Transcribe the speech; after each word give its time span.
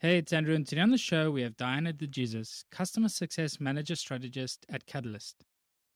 Hey, 0.00 0.18
it's 0.18 0.34
Andrew, 0.34 0.54
and 0.54 0.66
today 0.66 0.82
on 0.82 0.90
the 0.90 0.98
show 0.98 1.30
we 1.30 1.40
have 1.40 1.56
Diana 1.56 1.90
DeJesus, 1.90 2.64
Customer 2.70 3.08
Success 3.08 3.58
Manager 3.58 3.96
Strategist 3.96 4.66
at 4.68 4.84
Catalyst. 4.84 5.42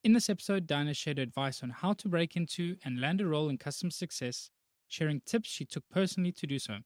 In 0.03 0.15
this 0.15 0.30
episode, 0.30 0.67
Diana 0.67 0.95
shared 0.95 1.19
advice 1.19 1.62
on 1.62 1.69
how 1.69 1.92
to 1.92 2.08
break 2.08 2.34
into 2.34 2.76
and 2.83 2.99
land 2.99 3.21
a 3.21 3.26
role 3.26 3.50
in 3.50 3.58
customer 3.58 3.91
success, 3.91 4.49
sharing 4.89 5.21
tips 5.26 5.50
she 5.50 5.67
took 5.67 5.84
personally 5.91 6.33
to 6.33 6.47
do 6.47 6.58
so. 6.58 6.78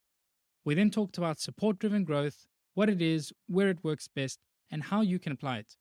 We 0.64 0.74
then 0.74 0.90
talked 0.90 1.16
about 1.16 1.38
support 1.38 1.78
driven 1.78 2.02
growth, 2.02 2.46
what 2.74 2.90
it 2.90 3.00
is, 3.00 3.32
where 3.46 3.68
it 3.68 3.84
works 3.84 4.08
best, 4.08 4.40
and 4.68 4.82
how 4.82 5.02
you 5.02 5.20
can 5.20 5.30
apply 5.30 5.58
it. 5.58 5.76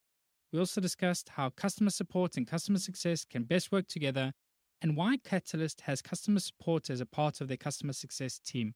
We 0.51 0.59
also 0.59 0.81
discussed 0.81 1.29
how 1.29 1.49
customer 1.49 1.89
support 1.89 2.37
and 2.37 2.45
customer 2.45 2.77
success 2.77 3.25
can 3.25 3.45
best 3.45 3.71
work 3.71 3.87
together, 3.87 4.33
and 4.83 4.95
why 4.95 5.17
Catalyst 5.17 5.81
has 5.81 5.99
customer 6.03 6.41
support 6.41 6.91
as 6.91 7.01
a 7.01 7.07
part 7.07 7.41
of 7.41 7.47
their 7.47 7.57
customer 7.57 7.93
success 7.93 8.37
team. 8.37 8.75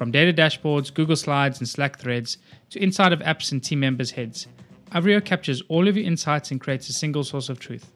From 0.00 0.10
data 0.10 0.32
dashboards, 0.32 0.94
Google 0.94 1.14
Slides, 1.14 1.58
and 1.58 1.68
Slack 1.68 1.98
threads 1.98 2.38
to 2.70 2.82
inside 2.82 3.12
of 3.12 3.18
apps 3.18 3.52
and 3.52 3.62
team 3.62 3.80
members' 3.80 4.12
heads, 4.12 4.46
Avrio 4.92 5.22
captures 5.22 5.62
all 5.68 5.88
of 5.88 5.96
your 5.98 6.06
insights 6.06 6.50
and 6.50 6.58
creates 6.58 6.88
a 6.88 6.94
single 6.94 7.22
source 7.22 7.50
of 7.50 7.60
truth. 7.60 7.92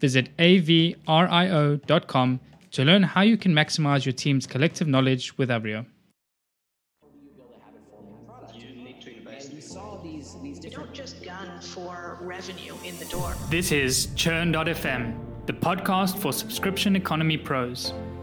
Visit 0.00 0.36
avrio.com 0.36 2.40
to 2.72 2.84
learn 2.84 3.02
how 3.02 3.22
you 3.22 3.38
can 3.38 3.54
maximize 3.54 4.04
your 4.04 4.12
team's 4.12 4.46
collective 4.46 4.86
knowledge 4.86 5.38
with 5.38 5.48
Avrio. 5.48 5.86
You 10.62 10.70
don't 10.70 10.92
just 10.92 11.24
gun 11.24 11.58
for 11.62 12.18
revenue 12.20 12.74
in 12.84 12.98
the 12.98 13.06
door. 13.06 13.34
This 13.48 13.72
is 13.72 14.08
Churn.fm, 14.14 15.46
the 15.46 15.54
podcast 15.54 16.18
for 16.18 16.34
subscription 16.34 16.96
economy 16.96 17.38
pros. 17.38 17.94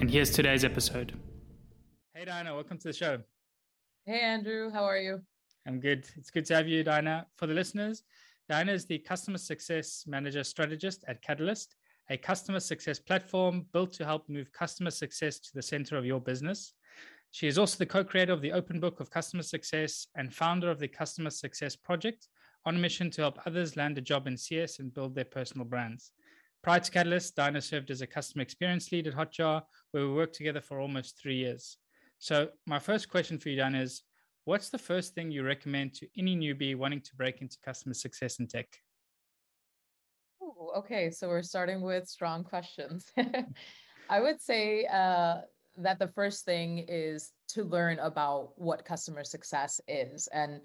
and 0.00 0.10
here's 0.10 0.30
today's 0.30 0.64
episode. 0.64 1.12
Hey, 2.14 2.24
Diana, 2.24 2.54
welcome 2.54 2.78
to 2.78 2.88
the 2.88 2.92
show. 2.92 3.18
Hey, 4.06 4.20
Andrew, 4.20 4.70
how 4.70 4.82
are 4.82 4.96
you? 4.96 5.20
I'm 5.68 5.78
good. 5.78 6.06
It's 6.16 6.30
good 6.30 6.46
to 6.46 6.54
have 6.54 6.66
you, 6.66 6.82
Diana. 6.82 7.26
For 7.36 7.46
the 7.46 7.52
listeners, 7.52 8.02
Diana 8.48 8.72
is 8.72 8.86
the 8.86 8.98
Customer 8.98 9.36
Success 9.36 10.04
Manager 10.06 10.42
Strategist 10.42 11.04
at 11.06 11.20
Catalyst, 11.20 11.76
a 12.08 12.16
customer 12.16 12.60
success 12.60 12.98
platform 12.98 13.66
built 13.74 13.92
to 13.92 14.06
help 14.06 14.26
move 14.26 14.50
customer 14.52 14.90
success 14.90 15.38
to 15.38 15.50
the 15.54 15.60
center 15.60 15.98
of 15.98 16.06
your 16.06 16.20
business. 16.20 16.72
She 17.32 17.46
is 17.46 17.58
also 17.58 17.76
the 17.76 17.84
co 17.84 18.02
creator 18.02 18.32
of 18.32 18.40
the 18.40 18.52
Open 18.52 18.80
Book 18.80 19.00
of 19.00 19.10
Customer 19.10 19.42
Success 19.42 20.06
and 20.16 20.34
founder 20.34 20.70
of 20.70 20.78
the 20.78 20.88
Customer 20.88 21.28
Success 21.28 21.76
Project 21.76 22.26
on 22.64 22.76
a 22.76 22.78
mission 22.78 23.10
to 23.10 23.20
help 23.20 23.38
others 23.46 23.76
land 23.76 23.98
a 23.98 24.00
job 24.00 24.26
in 24.26 24.38
CS 24.38 24.78
and 24.78 24.94
build 24.94 25.14
their 25.14 25.26
personal 25.26 25.66
brands. 25.66 26.12
Prior 26.62 26.80
to 26.80 26.90
Catalyst, 26.90 27.36
Diana 27.36 27.62
served 27.62 27.90
as 27.90 28.02
a 28.02 28.06
customer 28.06 28.42
experience 28.42 28.92
lead 28.92 29.06
at 29.06 29.14
Hotjar, 29.14 29.62
where 29.92 30.06
we 30.06 30.12
worked 30.12 30.34
together 30.34 30.60
for 30.60 30.78
almost 30.78 31.18
three 31.18 31.36
years. 31.36 31.78
So, 32.18 32.50
my 32.66 32.78
first 32.78 33.08
question 33.08 33.38
for 33.38 33.48
you, 33.48 33.56
Diana, 33.56 33.80
is 33.80 34.02
what's 34.44 34.68
the 34.68 34.76
first 34.76 35.14
thing 35.14 35.30
you 35.30 35.42
recommend 35.42 35.94
to 35.94 36.08
any 36.18 36.36
newbie 36.36 36.76
wanting 36.76 37.00
to 37.00 37.16
break 37.16 37.40
into 37.40 37.56
customer 37.64 37.94
success 37.94 38.40
in 38.40 38.46
tech? 38.46 38.66
Ooh, 40.42 40.70
okay, 40.76 41.10
so 41.10 41.28
we're 41.28 41.42
starting 41.42 41.80
with 41.80 42.06
strong 42.06 42.44
questions. 42.44 43.06
I 44.10 44.20
would 44.20 44.42
say 44.42 44.84
uh, 44.84 45.36
that 45.78 45.98
the 45.98 46.08
first 46.08 46.44
thing 46.44 46.84
is 46.88 47.32
to 47.48 47.64
learn 47.64 47.98
about 48.00 48.52
what 48.56 48.84
customer 48.84 49.24
success 49.24 49.80
is. 49.88 50.28
And 50.30 50.60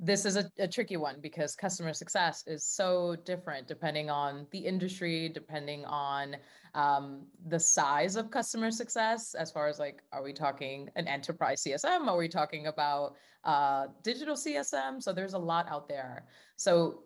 this 0.00 0.24
is 0.24 0.36
a, 0.36 0.50
a, 0.58 0.68
tricky 0.68 0.96
one 0.96 1.16
because 1.20 1.56
customer 1.56 1.92
success 1.92 2.44
is 2.46 2.64
so 2.64 3.16
different 3.24 3.66
depending 3.66 4.08
on 4.08 4.46
the 4.52 4.58
industry 4.58 5.28
depending 5.28 5.84
on 5.86 6.36
um, 6.74 7.26
the 7.48 7.58
size 7.58 8.14
of 8.14 8.30
customer 8.30 8.70
success 8.70 9.34
as 9.34 9.50
far 9.50 9.66
as 9.66 9.78
like 9.78 10.02
are 10.12 10.22
we 10.22 10.32
talking 10.32 10.88
an 10.94 11.08
enterprise 11.08 11.64
csm 11.64 12.06
are 12.06 12.16
we 12.16 12.28
talking 12.28 12.68
about 12.68 13.16
uh, 13.44 13.86
digital 14.02 14.36
csm 14.36 15.02
so 15.02 15.12
there's 15.12 15.34
a 15.34 15.38
lot 15.38 15.66
out 15.68 15.88
there. 15.88 16.24
So 16.56 17.02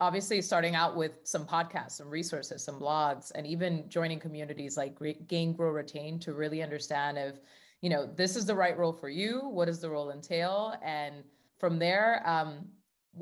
obviously 0.00 0.42
starting 0.42 0.74
out 0.74 0.96
with 0.96 1.20
some 1.22 1.46
podcasts 1.46 1.92
some 1.92 2.10
resources 2.10 2.64
some 2.64 2.80
blogs 2.80 3.30
and 3.34 3.46
even 3.46 3.88
joining 3.88 4.18
communities 4.18 4.76
like 4.76 4.98
gain 5.28 5.52
grow 5.52 5.70
retain 5.70 6.18
to 6.18 6.34
really 6.34 6.62
understand 6.62 7.16
if 7.16 7.36
you 7.80 7.88
know 7.88 8.04
this 8.16 8.34
is 8.34 8.44
the 8.44 8.54
right 8.54 8.76
role 8.76 8.92
for 8.92 9.08
you 9.08 9.48
what 9.48 9.66
does 9.66 9.80
the 9.80 9.88
role 9.88 10.10
entail 10.10 10.74
and 10.84 11.22
from 11.64 11.78
there 11.78 12.22
um, 12.28 12.66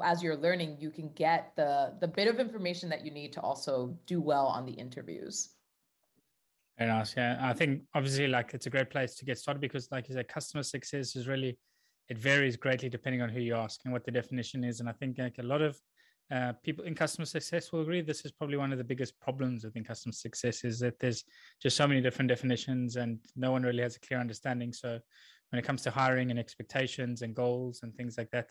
as 0.03 0.20
you're 0.20 0.36
learning 0.36 0.76
you 0.80 0.91
can 0.91 1.08
get 1.14 1.53
the 1.54 1.94
the 2.00 2.08
bit 2.08 2.26
of 2.26 2.41
information 2.41 2.88
that 2.88 3.04
you 3.06 3.12
need 3.12 3.32
to 3.32 3.41
also 3.41 3.97
do 4.04 4.20
well 4.20 4.47
on 4.47 4.66
the 4.66 4.72
interviews. 4.72 5.50
Very 6.76 6.91
nice 6.91 7.14
yeah 7.16 7.38
i 7.41 7.52
think 7.52 7.82
obviously 7.94 8.26
like 8.26 8.48
it's 8.54 8.66
a 8.66 8.70
great 8.76 8.91
place 8.91 9.14
to 9.19 9.25
get 9.25 9.38
started 9.38 9.60
because 9.60 9.84
like 9.92 10.08
you 10.08 10.14
said 10.16 10.26
customer 10.26 10.64
success 10.64 11.14
is 11.14 11.28
really 11.28 11.56
it 12.08 12.19
varies 12.19 12.56
greatly 12.56 12.88
depending 12.88 13.22
on 13.22 13.28
who 13.28 13.41
you 13.48 13.54
ask 13.54 13.81
and 13.84 13.92
what 13.92 14.04
the 14.04 14.10
definition 14.10 14.64
is. 14.64 14.81
And 14.81 14.88
i 14.88 14.94
think 15.00 15.19
like 15.19 15.38
a 15.38 15.48
lot 15.54 15.62
of 15.62 15.78
uh, 16.36 16.52
people 16.64 16.84
in 16.84 16.94
customer 16.94 17.26
success 17.26 17.70
will 17.70 17.82
agree 17.82 18.00
this 18.00 18.25
is 18.25 18.32
probably 18.32 18.56
one 18.56 18.72
of 18.72 18.78
the 18.78 18.91
biggest 18.92 19.20
problems 19.20 19.64
within 19.64 19.84
customer 19.84 20.14
success 20.26 20.64
is 20.64 20.81
that 20.81 20.98
there's 20.98 21.25
just 21.62 21.76
so 21.76 21.86
many 21.86 22.00
different 22.00 22.28
definitions 22.28 22.97
and 22.97 23.19
no 23.36 23.52
one 23.52 23.62
really 23.62 23.82
has 23.82 23.97
a 23.97 24.00
clear 24.00 24.19
understanding. 24.19 24.72
So 24.72 24.98
when 25.52 25.58
it 25.58 25.66
comes 25.66 25.82
to 25.82 25.90
hiring 25.90 26.30
and 26.30 26.40
expectations 26.40 27.20
and 27.20 27.34
goals 27.34 27.82
and 27.82 27.94
things 27.94 28.16
like 28.16 28.30
that, 28.30 28.48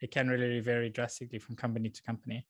it 0.00 0.12
can 0.12 0.28
really 0.28 0.60
vary 0.60 0.88
drastically 0.88 1.40
from 1.40 1.56
company 1.56 1.88
to 1.88 2.02
company. 2.02 2.46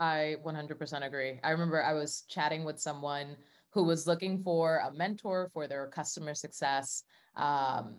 I 0.00 0.36
100% 0.44 1.06
agree. 1.06 1.38
I 1.44 1.50
remember 1.50 1.82
I 1.82 1.92
was 1.92 2.24
chatting 2.28 2.64
with 2.64 2.80
someone 2.80 3.36
who 3.70 3.84
was 3.84 4.08
looking 4.08 4.42
for 4.42 4.82
a 4.84 4.92
mentor 4.92 5.48
for 5.52 5.68
their 5.68 5.86
customer 5.86 6.34
success 6.34 7.04
um, 7.36 7.94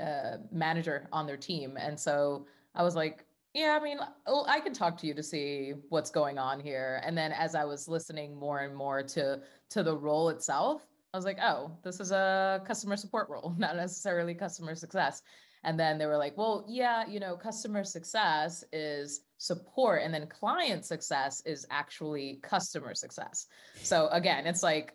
uh, 0.00 0.38
manager 0.50 1.08
on 1.12 1.26
their 1.26 1.36
team. 1.36 1.76
And 1.78 1.98
so 2.00 2.46
I 2.74 2.82
was 2.82 2.96
like, 2.96 3.26
yeah, 3.52 3.76
I 3.78 3.84
mean, 3.84 3.98
I 4.46 4.60
can 4.60 4.72
talk 4.72 4.96
to 4.98 5.06
you 5.06 5.12
to 5.12 5.22
see 5.22 5.74
what's 5.90 6.10
going 6.10 6.38
on 6.38 6.58
here. 6.58 7.02
And 7.04 7.18
then 7.18 7.32
as 7.32 7.54
I 7.54 7.64
was 7.64 7.86
listening 7.86 8.34
more 8.34 8.60
and 8.60 8.74
more 8.74 9.02
to 9.02 9.40
to 9.70 9.82
the 9.82 9.96
role 9.96 10.30
itself, 10.30 10.86
I 11.12 11.16
was 11.16 11.24
like, 11.24 11.38
oh, 11.42 11.76
this 11.82 11.98
is 11.98 12.12
a 12.12 12.62
customer 12.66 12.96
support 12.96 13.28
role, 13.28 13.54
not 13.58 13.76
necessarily 13.76 14.34
customer 14.34 14.74
success. 14.74 15.22
And 15.62 15.78
then 15.78 15.98
they 15.98 16.06
were 16.06 16.16
like, 16.16 16.38
well, 16.38 16.64
yeah, 16.68 17.06
you 17.06 17.20
know, 17.20 17.36
customer 17.36 17.84
success 17.84 18.64
is 18.72 19.20
support, 19.36 20.02
and 20.02 20.14
then 20.14 20.26
client 20.26 20.86
success 20.86 21.42
is 21.44 21.66
actually 21.70 22.40
customer 22.42 22.94
success. 22.94 23.46
So 23.82 24.08
again, 24.08 24.46
it's 24.46 24.62
like, 24.62 24.94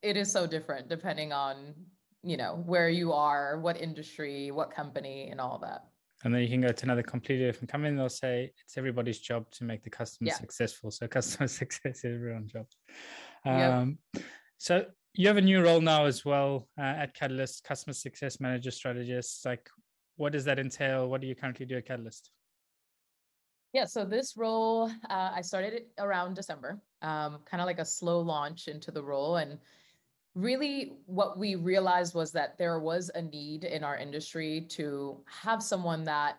it 0.00 0.16
is 0.16 0.32
so 0.32 0.46
different 0.46 0.88
depending 0.88 1.32
on, 1.32 1.74
you 2.22 2.36
know, 2.36 2.62
where 2.64 2.88
you 2.88 3.12
are, 3.12 3.60
what 3.60 3.78
industry, 3.80 4.50
what 4.50 4.70
company, 4.70 5.28
and 5.30 5.40
all 5.40 5.58
that. 5.58 5.84
And 6.24 6.34
then 6.34 6.42
you 6.42 6.48
can 6.48 6.60
go 6.60 6.68
to 6.68 6.84
another 6.84 7.02
completely 7.02 7.44
different 7.46 7.70
company 7.70 7.90
and 7.90 7.98
they'll 7.98 8.08
say 8.08 8.52
it's 8.64 8.76
everybody's 8.76 9.20
job 9.20 9.50
to 9.52 9.64
make 9.64 9.84
the 9.84 9.90
customer 9.90 10.28
yeah. 10.28 10.34
successful. 10.34 10.90
So 10.90 11.06
customer 11.08 11.46
success 11.46 12.04
is 12.04 12.16
everyone's 12.16 12.52
job. 12.52 12.66
Um, 13.44 13.98
yep. 14.14 14.24
So 14.58 14.86
you 15.14 15.26
have 15.26 15.36
a 15.36 15.42
new 15.42 15.62
role 15.62 15.80
now 15.80 16.04
as 16.04 16.24
well 16.24 16.68
uh, 16.78 16.82
at 16.82 17.14
Catalyst, 17.14 17.64
customer 17.64 17.92
success 17.92 18.40
manager 18.40 18.70
strategist. 18.70 19.44
Like, 19.44 19.68
what 20.16 20.32
does 20.32 20.44
that 20.44 20.58
entail? 20.58 21.08
What 21.08 21.20
do 21.20 21.26
you 21.26 21.34
currently 21.34 21.66
do 21.66 21.76
at 21.76 21.86
Catalyst? 21.86 22.30
Yeah, 23.72 23.84
so 23.84 24.04
this 24.04 24.36
role, 24.36 24.90
uh, 25.10 25.30
I 25.34 25.42
started 25.42 25.74
it 25.74 25.88
around 25.98 26.34
December, 26.34 26.80
um, 27.02 27.40
kind 27.44 27.60
of 27.60 27.66
like 27.66 27.78
a 27.78 27.84
slow 27.84 28.20
launch 28.20 28.66
into 28.66 28.90
the 28.90 29.02
role. 29.02 29.36
And 29.36 29.58
really, 30.34 30.94
what 31.06 31.38
we 31.38 31.54
realized 31.54 32.14
was 32.14 32.32
that 32.32 32.56
there 32.56 32.78
was 32.78 33.10
a 33.14 33.20
need 33.20 33.64
in 33.64 33.84
our 33.84 33.96
industry 33.98 34.66
to 34.70 35.22
have 35.26 35.62
someone 35.62 36.04
that 36.04 36.38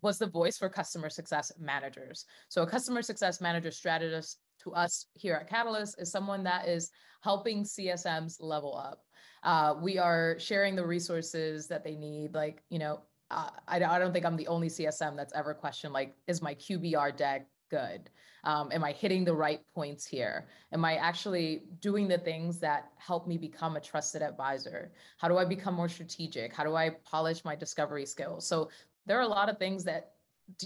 was 0.00 0.18
the 0.18 0.26
voice 0.26 0.56
for 0.56 0.68
customer 0.68 1.10
success 1.10 1.52
managers. 1.58 2.26
So 2.48 2.62
a 2.62 2.66
customer 2.66 3.02
success 3.02 3.40
manager 3.40 3.70
strategist 3.70 4.38
to 4.64 4.72
us 4.72 5.06
here 5.14 5.34
at 5.34 5.48
Catalyst 5.48 6.00
is 6.00 6.10
someone 6.10 6.42
that 6.44 6.68
is 6.68 6.90
helping 7.22 7.64
CSMs 7.64 8.36
level 8.40 8.76
up. 8.76 9.04
Uh, 9.42 9.74
we 9.80 9.98
are 9.98 10.36
sharing 10.38 10.74
the 10.74 10.84
resources 10.84 11.68
that 11.68 11.84
they 11.84 11.94
need. 11.94 12.34
Like, 12.34 12.62
you 12.70 12.78
know, 12.78 13.00
uh, 13.30 13.50
I, 13.68 13.76
I 13.76 13.98
don't 13.98 14.12
think 14.12 14.24
I'm 14.24 14.36
the 14.36 14.48
only 14.48 14.68
CSM 14.68 15.16
that's 15.16 15.32
ever 15.34 15.54
questioned, 15.54 15.92
like, 15.92 16.14
is 16.26 16.42
my 16.42 16.54
QBR 16.54 17.16
deck 17.16 17.46
good? 17.70 18.10
Um, 18.44 18.70
am 18.72 18.84
I 18.84 18.92
hitting 18.92 19.24
the 19.24 19.34
right 19.34 19.60
points 19.74 20.06
here? 20.06 20.46
Am 20.72 20.84
I 20.84 20.96
actually 20.96 21.62
doing 21.80 22.08
the 22.08 22.18
things 22.18 22.58
that 22.60 22.90
help 22.98 23.26
me 23.26 23.38
become 23.38 23.76
a 23.76 23.80
trusted 23.80 24.22
advisor? 24.22 24.92
How 25.16 25.28
do 25.28 25.38
I 25.38 25.44
become 25.46 25.74
more 25.74 25.88
strategic? 25.88 26.54
How 26.54 26.64
do 26.64 26.74
I 26.74 26.90
polish 27.04 27.44
my 27.44 27.56
discovery 27.56 28.04
skills? 28.04 28.46
So 28.46 28.70
there 29.06 29.18
are 29.18 29.22
a 29.22 29.28
lot 29.28 29.48
of 29.48 29.58
things 29.58 29.84
that 29.84 30.12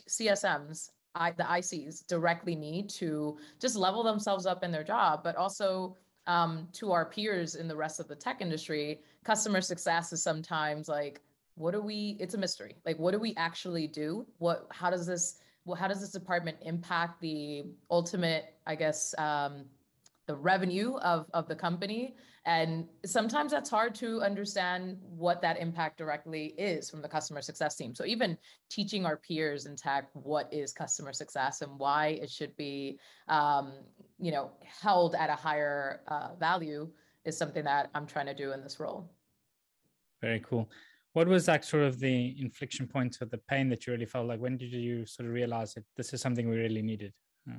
CSMs, 0.08 0.90
I, 1.14 1.32
the 1.32 1.44
ICs, 1.44 2.06
directly 2.06 2.54
need 2.54 2.88
to 2.90 3.38
just 3.60 3.76
level 3.76 4.02
themselves 4.02 4.46
up 4.46 4.62
in 4.62 4.70
their 4.70 4.84
job, 4.84 5.22
but 5.24 5.36
also 5.36 5.96
um, 6.26 6.68
to 6.74 6.92
our 6.92 7.06
peers 7.06 7.54
in 7.54 7.68
the 7.68 7.76
rest 7.76 8.00
of 8.00 8.08
the 8.08 8.14
tech 8.14 8.40
industry, 8.40 9.00
customer 9.24 9.60
success 9.60 10.12
is 10.12 10.22
sometimes 10.22 10.88
like, 10.88 11.20
what 11.54 11.72
do 11.72 11.80
we? 11.80 12.16
It's 12.20 12.34
a 12.34 12.38
mystery. 12.38 12.76
Like, 12.86 12.98
what 12.98 13.12
do 13.12 13.18
we 13.18 13.34
actually 13.36 13.88
do? 13.88 14.26
What? 14.38 14.66
How 14.70 14.90
does 14.90 15.06
this? 15.06 15.40
well, 15.68 15.76
how 15.76 15.86
does 15.86 16.00
this 16.00 16.10
department 16.10 16.56
impact 16.62 17.20
the 17.20 17.66
ultimate, 17.90 18.54
I 18.66 18.74
guess, 18.74 19.14
um, 19.18 19.66
the 20.28 20.36
revenue 20.36 20.94
of, 20.98 21.26
of 21.34 21.48
the 21.48 21.56
company? 21.56 22.14
And 22.46 22.86
sometimes 23.04 23.50
that's 23.50 23.68
hard 23.68 23.94
to 23.96 24.22
understand 24.22 24.98
what 25.02 25.42
that 25.42 25.58
impact 25.58 25.98
directly 25.98 26.54
is 26.56 26.88
from 26.88 27.02
the 27.02 27.08
customer 27.08 27.42
success 27.42 27.74
team. 27.74 27.94
So 27.94 28.04
even 28.04 28.38
teaching 28.70 29.04
our 29.04 29.16
peers 29.16 29.66
in 29.66 29.74
tech 29.74 30.08
what 30.12 30.48
is 30.52 30.72
customer 30.72 31.12
success 31.12 31.62
and 31.62 31.78
why 31.78 32.18
it 32.22 32.30
should 32.30 32.56
be, 32.56 33.00
um, 33.26 33.72
you 34.20 34.30
know, 34.30 34.52
held 34.80 35.16
at 35.16 35.28
a 35.28 35.34
higher 35.34 36.02
uh, 36.06 36.36
value 36.38 36.88
is 37.24 37.36
something 37.36 37.64
that 37.64 37.90
I'm 37.94 38.06
trying 38.06 38.26
to 38.26 38.34
do 38.34 38.52
in 38.52 38.62
this 38.62 38.78
role. 38.78 39.10
Very 40.22 40.40
cool 40.40 40.70
what 41.14 41.26
was 41.26 41.48
like 41.48 41.64
sort 41.64 41.82
of 41.82 41.98
the 41.98 42.36
inflection 42.38 42.86
point 42.86 43.18
of 43.20 43.30
the 43.30 43.38
pain 43.38 43.68
that 43.68 43.86
you 43.86 43.92
really 43.92 44.06
felt 44.06 44.28
like 44.28 44.38
when 44.38 44.56
did 44.56 44.72
you 44.72 45.04
sort 45.04 45.26
of 45.26 45.34
realize 45.34 45.74
that 45.74 45.84
this 45.96 46.12
is 46.12 46.20
something 46.20 46.48
we 46.48 46.56
really 46.56 46.82
needed 46.82 47.12
yeah. 47.46 47.54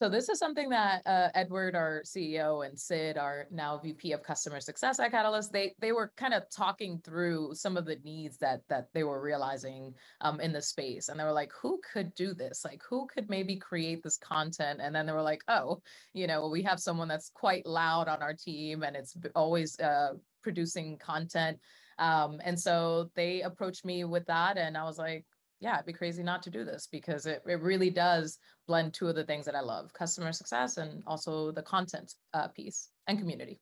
So 0.00 0.08
this 0.08 0.28
is 0.28 0.38
something 0.38 0.68
that 0.70 1.02
uh, 1.06 1.28
edward 1.34 1.74
our 1.76 2.02
ceo 2.04 2.66
and 2.66 2.78
sid 2.78 3.16
our 3.16 3.46
now 3.50 3.78
vp 3.78 4.12
of 4.12 4.22
customer 4.22 4.60
success 4.60 4.98
at 4.98 5.10
catalyst 5.10 5.52
they 5.52 5.74
they 5.78 5.92
were 5.92 6.12
kind 6.16 6.34
of 6.34 6.42
talking 6.50 7.00
through 7.04 7.54
some 7.54 7.76
of 7.76 7.84
the 7.84 7.96
needs 8.04 8.36
that 8.38 8.62
that 8.68 8.88
they 8.94 9.04
were 9.04 9.20
realizing 9.20 9.94
um, 10.22 10.40
in 10.40 10.52
the 10.52 10.62
space 10.62 11.08
and 11.08 11.18
they 11.18 11.24
were 11.24 11.32
like 11.32 11.52
who 11.60 11.80
could 11.92 12.14
do 12.14 12.34
this? 12.34 12.64
Like 12.64 12.82
who 12.88 13.06
could 13.06 13.28
maybe 13.28 13.56
create 13.56 14.02
this 14.02 14.16
content? 14.16 14.80
And 14.82 14.94
then 14.94 15.06
they 15.06 15.12
were 15.12 15.22
like 15.22 15.42
oh 15.48 15.80
you 16.14 16.26
know 16.26 16.48
we 16.48 16.62
have 16.62 16.80
someone 16.80 17.08
that's 17.08 17.30
quite 17.30 17.66
loud 17.66 18.08
on 18.08 18.22
our 18.22 18.34
team 18.34 18.82
and 18.82 18.96
it's 18.96 19.16
always 19.34 19.78
uh, 19.80 20.14
producing 20.42 20.98
content. 20.98 21.58
Um, 21.98 22.40
and 22.42 22.58
so 22.58 23.10
they 23.14 23.42
approached 23.42 23.84
me 23.84 24.04
with 24.04 24.24
that, 24.26 24.56
and 24.56 24.74
I 24.74 24.84
was 24.84 24.96
like, 24.96 25.26
yeah, 25.60 25.74
it'd 25.74 25.86
be 25.86 25.92
crazy 25.92 26.22
not 26.22 26.42
to 26.42 26.50
do 26.50 26.64
this 26.64 26.88
because 26.90 27.26
it, 27.26 27.42
it 27.46 27.60
really 27.60 27.90
does 27.90 28.38
blend 28.66 28.94
two 28.94 29.08
of 29.08 29.14
the 29.14 29.24
things 29.24 29.44
that 29.44 29.54
I 29.54 29.60
love 29.60 29.92
customer 29.92 30.32
success 30.32 30.78
and 30.78 31.02
also 31.06 31.52
the 31.52 31.62
content 31.62 32.12
uh, 32.32 32.48
piece 32.48 32.88
and 33.06 33.18
community. 33.18 33.60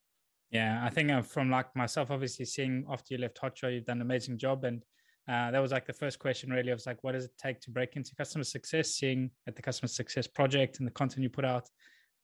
Yeah, 0.51 0.81
I 0.83 0.91
think 0.91 1.11
uh, 1.11 1.23
from 1.23 1.51
like 1.51 1.75
myself, 1.77 2.11
obviously 2.11 2.45
seeing 2.45 2.85
after 2.91 3.15
you 3.15 3.19
left 3.19 3.41
Hotjar, 3.41 3.75
you've 3.75 3.85
done 3.85 3.99
an 3.99 4.03
amazing 4.03 4.39
job. 4.39 4.65
And 4.65 4.83
uh, 5.29 5.51
that 5.51 5.59
was 5.59 5.73
like 5.73 5.87
the 5.87 5.93
first 5.93 6.19
question 6.19 6.51
really. 6.51 6.71
I 6.71 6.75
was 6.75 6.87
like, 6.87 7.03
what 7.03 7.13
does 7.13 7.25
it 7.25 7.33
take 7.37 7.61
to 7.63 7.71
break 7.71 7.97
into 7.97 8.15
customer 8.15 8.45
success? 8.45 8.91
Seeing 8.91 9.31
at 9.47 9.57
the 9.57 9.63
customer 9.63 9.89
success 9.89 10.27
project 10.27 10.79
and 10.79 10.87
the 10.87 10.93
content 10.93 11.23
you 11.23 11.31
put 11.31 11.45
out. 11.45 11.69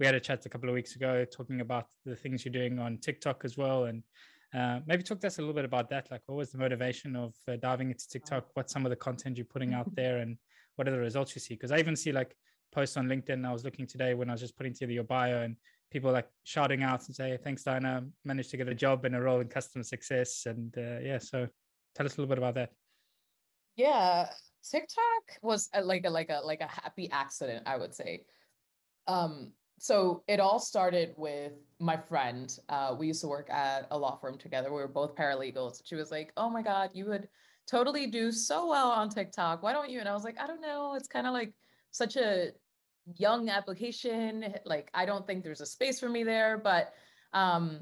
We 0.01 0.07
had 0.07 0.15
a 0.15 0.21
chat 0.21 0.47
a 0.47 0.49
couple 0.49 0.69
of 0.69 0.75
weeks 0.75 0.97
ago 0.97 1.25
talking 1.25 1.61
about 1.61 1.87
the 2.05 2.17
things 2.17 2.45
you're 2.45 2.53
doing 2.53 2.79
on 2.79 2.99
TikTok 2.99 3.45
as 3.45 3.57
well. 3.57 3.85
And 3.85 4.03
uh, 4.55 4.81
maybe 4.87 5.03
talk 5.03 5.21
to 5.21 5.27
us 5.27 5.39
a 5.39 5.41
little 5.41 5.55
bit 5.55 5.65
about 5.65 5.91
that. 5.91 6.11
Like, 6.11 6.23
what 6.27 6.37
was 6.37 6.51
the 6.51 6.59
motivation 6.59 7.17
of 7.17 7.35
uh, 7.49 7.57
diving 7.57 7.91
into 7.91 8.09
TikTok? 8.09 8.47
What's 8.55 8.73
some 8.73 8.87
of 8.87 8.91
the 8.91 8.97
content 8.97 9.37
you're 9.37 9.47
putting 9.47 9.75
out 9.75 9.93
there, 9.97 10.19
and 10.19 10.37
what 10.77 10.87
are 10.87 10.93
the 10.93 10.99
results 10.99 11.35
you 11.35 11.41
see? 11.41 11.55
Because 11.55 11.73
I 11.73 11.79
even 11.79 11.97
see 11.97 12.13
like 12.13 12.37
posts 12.73 12.97
on 12.97 13.09
LinkedIn. 13.09 13.47
I 13.47 13.53
was 13.53 13.65
looking 13.65 13.87
today 13.87 14.15
when 14.15 14.31
I 14.31 14.33
was 14.33 14.41
just 14.41 14.57
putting 14.57 14.73
together 14.73 14.93
your 14.93 15.05
bio, 15.05 15.43
and 15.43 15.57
people 15.91 16.13
like 16.13 16.29
shouting 16.45 16.83
out 16.83 17.07
and 17.07 17.17
say, 17.17 17.37
"Thanks, 17.43 17.65
Diana, 17.65 18.05
managed 18.25 18.51
to 18.51 18.57
get 18.57 18.69
a 18.69 18.75
job 18.75 19.05
and 19.05 19.17
a 19.17 19.21
role 19.21 19.41
in 19.41 19.49
customer 19.49 19.83
success." 19.83 20.47
And 20.47 20.73
uh, 20.79 21.01
yeah, 21.01 21.19
so 21.19 21.49
tell 21.97 22.07
us 22.07 22.17
a 22.17 22.21
little 22.21 22.29
bit 22.29 22.39
about 22.39 22.55
that. 22.55 22.71
Yeah, 23.77 24.29
TikTok 24.71 25.43
was 25.43 25.69
a, 25.75 25.83
like 25.83 26.05
a 26.07 26.11
like 26.11 26.31
a 26.31 26.41
like 26.45 26.61
a 26.61 26.69
happy 26.69 27.11
accident, 27.11 27.65
I 27.67 27.77
would 27.77 27.95
say. 27.95 28.25
Um, 29.09 29.53
so 29.79 30.23
it 30.29 30.41
all 30.41 30.59
started 30.59 31.15
with 31.17 31.53
my 31.79 31.97
friend. 31.97 32.57
Uh, 32.69 32.95
we 32.99 33.09
used 33.09 33.21
to 33.23 33.27
work 33.27 33.51
at 33.51 33.87
a 33.91 33.99
law 33.99 34.17
firm 34.17 34.39
together. 34.39 34.71
We 34.71 34.81
were 34.81 34.89
both 34.89 35.15
paralegals. 35.17 35.83
She 35.85 35.95
was 35.95 36.11
like, 36.11 36.33
"Oh 36.37 36.49
my 36.49 36.63
God, 36.63 36.91
you 36.95 37.07
would 37.07 37.29
totally 37.67 38.07
do 38.07 38.31
so 38.31 38.69
well 38.69 38.91
on 38.91 39.09
TikTok. 39.09 39.63
Why 39.63 39.73
don't 39.73 39.91
you?" 39.91 40.01
And 40.01 40.09
I 40.09 40.15
was 40.15 40.25
like, 40.25 40.39
"I 40.41 40.47
don't 40.47 40.61
know. 40.61 40.95
It's 40.95 41.09
kind 41.09 41.27
of 41.27 41.33
like 41.33 41.53
such 41.91 42.17
a 42.17 42.53
young 43.17 43.49
application. 43.49 44.55
Like 44.65 44.91
I 44.95 45.05
don't 45.05 45.27
think 45.27 45.43
there's 45.43 45.61
a 45.61 45.67
space 45.67 45.99
for 46.01 46.09
me 46.09 46.25
there." 46.25 46.57
But 46.57 46.95
um, 47.33 47.81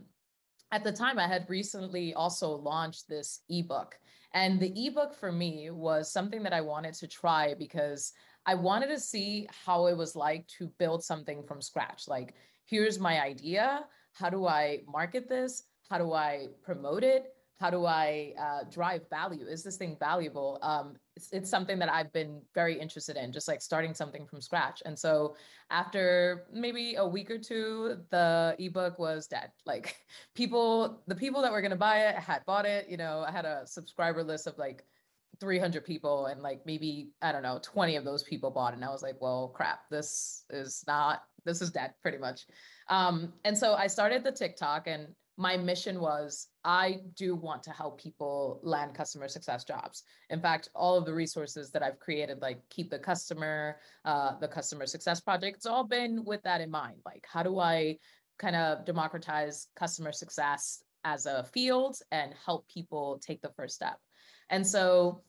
at 0.72 0.84
the 0.84 0.92
time, 0.92 1.18
I 1.18 1.28
had 1.28 1.48
recently 1.48 2.14
also 2.14 2.56
launched 2.56 3.08
this 3.08 3.40
ebook, 3.50 3.98
and 4.34 4.58
the 4.58 4.86
ebook 4.86 5.14
for 5.14 5.30
me 5.30 5.70
was 5.70 6.12
something 6.12 6.42
that 6.42 6.52
I 6.52 6.60
wanted 6.60 6.94
to 6.94 7.06
try 7.06 7.54
because 7.54 8.12
I 8.46 8.54
wanted 8.54 8.88
to 8.88 8.98
see 8.98 9.46
how 9.64 9.86
it 9.86 9.96
was 9.96 10.16
like 10.16 10.46
to 10.58 10.68
build 10.78 11.04
something 11.04 11.42
from 11.42 11.60
scratch. 11.60 12.08
Like, 12.08 12.34
here's 12.64 12.98
my 12.98 13.22
idea. 13.22 13.84
How 14.12 14.30
do 14.30 14.46
I 14.46 14.80
market 14.88 15.28
this? 15.28 15.64
How 15.88 15.98
do 15.98 16.12
I 16.12 16.48
promote 16.62 17.04
it? 17.04 17.34
How 17.62 17.70
do 17.70 17.86
I 17.86 18.34
uh, 18.36 18.64
drive 18.68 19.08
value? 19.08 19.46
Is 19.46 19.62
this 19.62 19.76
thing 19.76 19.96
valuable? 20.00 20.58
Um, 20.62 20.96
it's, 21.14 21.28
it's 21.30 21.48
something 21.48 21.78
that 21.78 21.88
I've 21.88 22.12
been 22.12 22.42
very 22.56 22.76
interested 22.76 23.16
in, 23.16 23.30
just 23.30 23.46
like 23.46 23.62
starting 23.62 23.94
something 23.94 24.26
from 24.26 24.40
scratch. 24.40 24.82
And 24.84 24.98
so, 24.98 25.36
after 25.70 26.46
maybe 26.52 26.96
a 26.96 27.06
week 27.06 27.30
or 27.30 27.38
two, 27.38 27.98
the 28.10 28.56
ebook 28.58 28.98
was 28.98 29.28
dead. 29.28 29.52
Like 29.64 29.94
people, 30.34 31.04
the 31.06 31.14
people 31.14 31.40
that 31.42 31.52
were 31.52 31.60
going 31.60 31.70
to 31.70 31.76
buy 31.76 32.08
it 32.08 32.16
had 32.16 32.44
bought 32.46 32.66
it. 32.66 32.88
You 32.88 32.96
know, 32.96 33.24
I 33.24 33.30
had 33.30 33.44
a 33.44 33.62
subscriber 33.64 34.24
list 34.24 34.48
of 34.48 34.58
like 34.58 34.84
300 35.38 35.84
people 35.84 36.26
and 36.26 36.40
like 36.40 36.60
maybe 36.66 37.08
i 37.20 37.32
don't 37.32 37.42
know 37.42 37.58
20 37.62 37.96
of 37.96 38.04
those 38.04 38.22
people 38.22 38.50
bought 38.50 38.74
it 38.74 38.76
and 38.76 38.84
i 38.84 38.90
was 38.90 39.02
like 39.02 39.16
well 39.20 39.48
crap 39.48 39.80
this 39.90 40.44
is 40.50 40.84
not 40.86 41.22
this 41.44 41.60
is 41.60 41.70
dead 41.70 41.94
pretty 42.00 42.18
much 42.18 42.46
um, 42.88 43.32
and 43.44 43.56
so 43.56 43.74
i 43.74 43.88
started 43.88 44.22
the 44.22 44.30
tiktok 44.30 44.86
and 44.86 45.08
my 45.36 45.56
mission 45.56 46.00
was 46.00 46.48
i 46.64 46.98
do 47.16 47.34
want 47.34 47.62
to 47.62 47.70
help 47.70 48.00
people 48.00 48.60
land 48.62 48.94
customer 48.94 49.28
success 49.28 49.64
jobs 49.64 50.02
in 50.30 50.40
fact 50.40 50.68
all 50.74 50.96
of 50.96 51.04
the 51.04 51.12
resources 51.12 51.70
that 51.70 51.82
i've 51.82 51.98
created 51.98 52.40
like 52.42 52.58
keep 52.70 52.90
the 52.90 52.98
customer 52.98 53.76
uh, 54.04 54.38
the 54.38 54.48
customer 54.48 54.86
success 54.86 55.20
project 55.20 55.56
it's 55.56 55.66
all 55.66 55.84
been 55.84 56.24
with 56.24 56.42
that 56.42 56.60
in 56.60 56.70
mind 56.70 56.96
like 57.06 57.24
how 57.30 57.42
do 57.42 57.58
i 57.58 57.96
kind 58.38 58.56
of 58.56 58.84
democratize 58.84 59.68
customer 59.76 60.12
success 60.12 60.82
as 61.04 61.26
a 61.26 61.44
field 61.52 61.96
and 62.10 62.32
help 62.44 62.66
people 62.68 63.20
take 63.24 63.40
the 63.42 63.50
first 63.56 63.74
step 63.74 63.98
and 64.50 64.66
so 64.66 65.22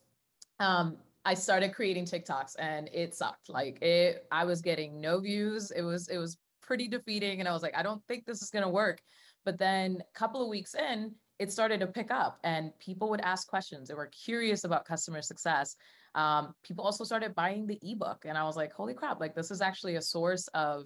um, 0.59 0.97
I 1.25 1.33
started 1.33 1.73
creating 1.73 2.05
TikToks 2.05 2.55
and 2.59 2.89
it 2.93 3.15
sucked. 3.15 3.49
Like 3.49 3.81
it, 3.81 4.25
I 4.31 4.45
was 4.45 4.61
getting 4.61 4.99
no 4.99 5.19
views. 5.19 5.71
It 5.71 5.81
was, 5.81 6.09
it 6.09 6.17
was 6.17 6.37
pretty 6.61 6.87
defeating. 6.87 7.39
And 7.39 7.47
I 7.47 7.53
was 7.53 7.63
like, 7.63 7.77
I 7.77 7.83
don't 7.83 8.03
think 8.07 8.25
this 8.25 8.41
is 8.41 8.49
to 8.63 8.69
work. 8.69 8.99
But 9.45 9.57
then 9.57 10.01
a 10.01 10.17
couple 10.17 10.41
of 10.41 10.49
weeks 10.49 10.75
in, 10.75 11.13
it 11.39 11.51
started 11.51 11.79
to 11.79 11.87
pick 11.87 12.11
up 12.11 12.39
and 12.43 12.77
people 12.79 13.09
would 13.09 13.21
ask 13.21 13.47
questions. 13.47 13.89
They 13.89 13.95
were 13.95 14.07
curious 14.07 14.63
about 14.63 14.85
customer 14.85 15.21
success. 15.21 15.75
Um, 16.15 16.53
people 16.63 16.85
also 16.85 17.03
started 17.03 17.35
buying 17.35 17.65
the 17.65 17.79
ebook. 17.81 18.25
And 18.25 18.37
I 18.37 18.43
was 18.43 18.55
like, 18.55 18.71
holy 18.71 18.93
crap, 18.93 19.19
like 19.19 19.35
this 19.35 19.51
is 19.51 19.61
actually 19.61 19.95
a 19.95 20.01
source 20.01 20.47
of 20.53 20.85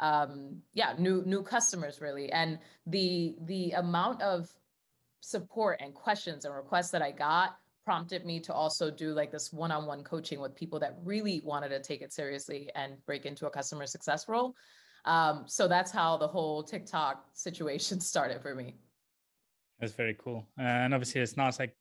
um 0.00 0.62
yeah 0.74 0.94
new 0.96 1.24
new 1.26 1.42
customers 1.42 2.00
really 2.00 2.30
and 2.30 2.60
the 2.86 3.34
the 3.46 3.72
amount 3.72 4.22
of 4.22 4.48
support 5.18 5.80
and 5.82 5.92
questions 5.92 6.44
and 6.44 6.54
requests 6.54 6.92
that 6.92 7.02
i 7.02 7.10
got 7.10 7.56
prompted 7.88 8.26
me 8.26 8.38
to 8.38 8.52
also 8.52 8.90
do 8.90 9.14
like 9.14 9.32
this 9.32 9.50
one-on-one 9.50 10.04
coaching 10.04 10.40
with 10.40 10.54
people 10.54 10.78
that 10.78 10.94
really 11.04 11.40
wanted 11.42 11.70
to 11.70 11.80
take 11.80 12.02
it 12.02 12.12
seriously 12.12 12.68
and 12.74 13.02
break 13.06 13.24
into 13.24 13.46
a 13.46 13.50
customer 13.50 13.86
success 13.86 14.28
role. 14.28 14.54
Um, 15.04 15.44
so 15.46 15.68
that's 15.68 15.90
how 15.90 16.16
the 16.16 16.28
whole 16.28 16.62
TikTok 16.62 17.24
situation 17.34 18.00
started 18.12 18.42
for 18.42 18.54
me. 18.54 18.76
That's 19.80 19.92
very 19.92 20.16
cool. 20.18 20.44
Uh, 20.58 20.62
and 20.62 20.92
obviously 20.92 21.20
it's 21.20 21.36
nice 21.36 21.58
like 21.58 21.76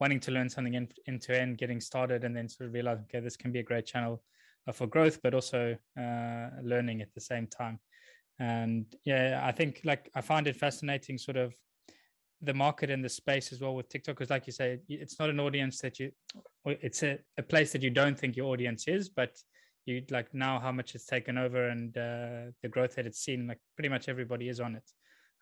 wanting 0.00 0.20
to 0.20 0.30
learn 0.30 0.48
something 0.48 0.74
in, 0.74 0.88
end 1.06 1.20
to 1.22 1.38
end, 1.38 1.58
getting 1.58 1.80
started 1.80 2.24
and 2.24 2.34
then 2.34 2.48
sort 2.48 2.68
of 2.68 2.74
realize, 2.74 2.98
okay, 3.02 3.20
this 3.20 3.36
can 3.36 3.52
be 3.52 3.60
a 3.60 3.62
great 3.62 3.86
channel 3.86 4.22
uh, 4.66 4.72
for 4.72 4.86
growth, 4.86 5.20
but 5.22 5.34
also 5.34 5.76
uh, 5.98 6.48
learning 6.62 7.02
at 7.02 7.12
the 7.14 7.20
same 7.20 7.46
time. 7.46 7.78
And 8.38 8.86
yeah, 9.04 9.40
I 9.44 9.52
think 9.52 9.82
like 9.84 10.10
I 10.14 10.20
find 10.20 10.46
it 10.46 10.56
fascinating 10.56 11.18
sort 11.18 11.36
of 11.36 11.54
the 12.40 12.54
market 12.54 12.90
and 12.90 13.04
the 13.04 13.08
space 13.08 13.52
as 13.52 13.60
well 13.60 13.74
with 13.74 13.88
TikTok 13.88 14.16
because, 14.16 14.30
like 14.30 14.46
you 14.46 14.52
say, 14.52 14.80
it's 14.88 15.18
not 15.20 15.30
an 15.30 15.38
audience 15.38 15.80
that 15.80 16.00
you, 16.00 16.10
it's 16.64 17.02
a, 17.04 17.18
a 17.38 17.42
place 17.42 17.70
that 17.72 17.82
you 17.82 17.90
don't 17.90 18.18
think 18.18 18.36
your 18.36 18.52
audience 18.52 18.88
is, 18.88 19.08
but 19.08 19.36
you 19.86 20.02
like 20.10 20.32
now 20.32 20.58
how 20.58 20.72
much 20.72 20.94
it's 20.94 21.06
taken 21.06 21.38
over 21.38 21.68
and 21.68 21.96
uh, 21.96 22.52
the 22.62 22.68
growth 22.68 22.94
that 22.96 23.06
it's 23.06 23.20
seen. 23.20 23.46
Like 23.46 23.58
pretty 23.76 23.88
much 23.88 24.08
everybody 24.08 24.48
is 24.48 24.60
on 24.60 24.76
it. 24.76 24.88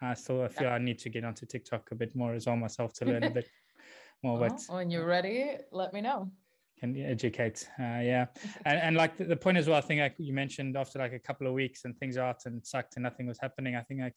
Uh, 0.02 0.14
so 0.14 0.44
I 0.44 0.48
feel 0.48 0.68
yeah. 0.68 0.74
I 0.74 0.78
need 0.78 0.98
to 1.00 1.10
get 1.10 1.24
onto 1.24 1.44
TikTok 1.44 1.90
a 1.90 1.94
bit 1.94 2.16
more 2.16 2.32
as 2.32 2.46
well 2.46 2.56
myself 2.56 2.92
to 2.94 3.04
learn 3.04 3.24
a 3.24 3.30
bit 3.30 3.48
more. 4.22 4.38
Well, 4.38 4.50
but 4.50 4.74
when 4.74 4.90
you're 4.90 5.06
ready, 5.06 5.56
let 5.72 5.92
me 5.92 6.00
know. 6.00 6.30
Can 6.78 6.94
you 6.94 7.04
educate, 7.04 7.68
uh, 7.78 8.00
yeah, 8.00 8.26
and, 8.64 8.78
and 8.78 8.96
like 8.96 9.18
the, 9.18 9.24
the, 9.24 9.36
point 9.36 9.58
as 9.58 9.68
well. 9.68 9.76
I 9.76 9.82
think 9.82 10.00
like 10.00 10.14
you 10.16 10.32
mentioned 10.32 10.78
after 10.78 10.98
like 10.98 11.12
a 11.12 11.18
couple 11.18 11.46
of 11.46 11.52
weeks 11.52 11.84
and 11.84 11.94
things 11.98 12.16
out 12.16 12.46
and 12.46 12.64
sucked 12.64 12.96
and 12.96 13.02
nothing 13.02 13.26
was 13.26 13.38
happening. 13.38 13.76
I 13.76 13.82
think 13.82 14.00
like 14.00 14.14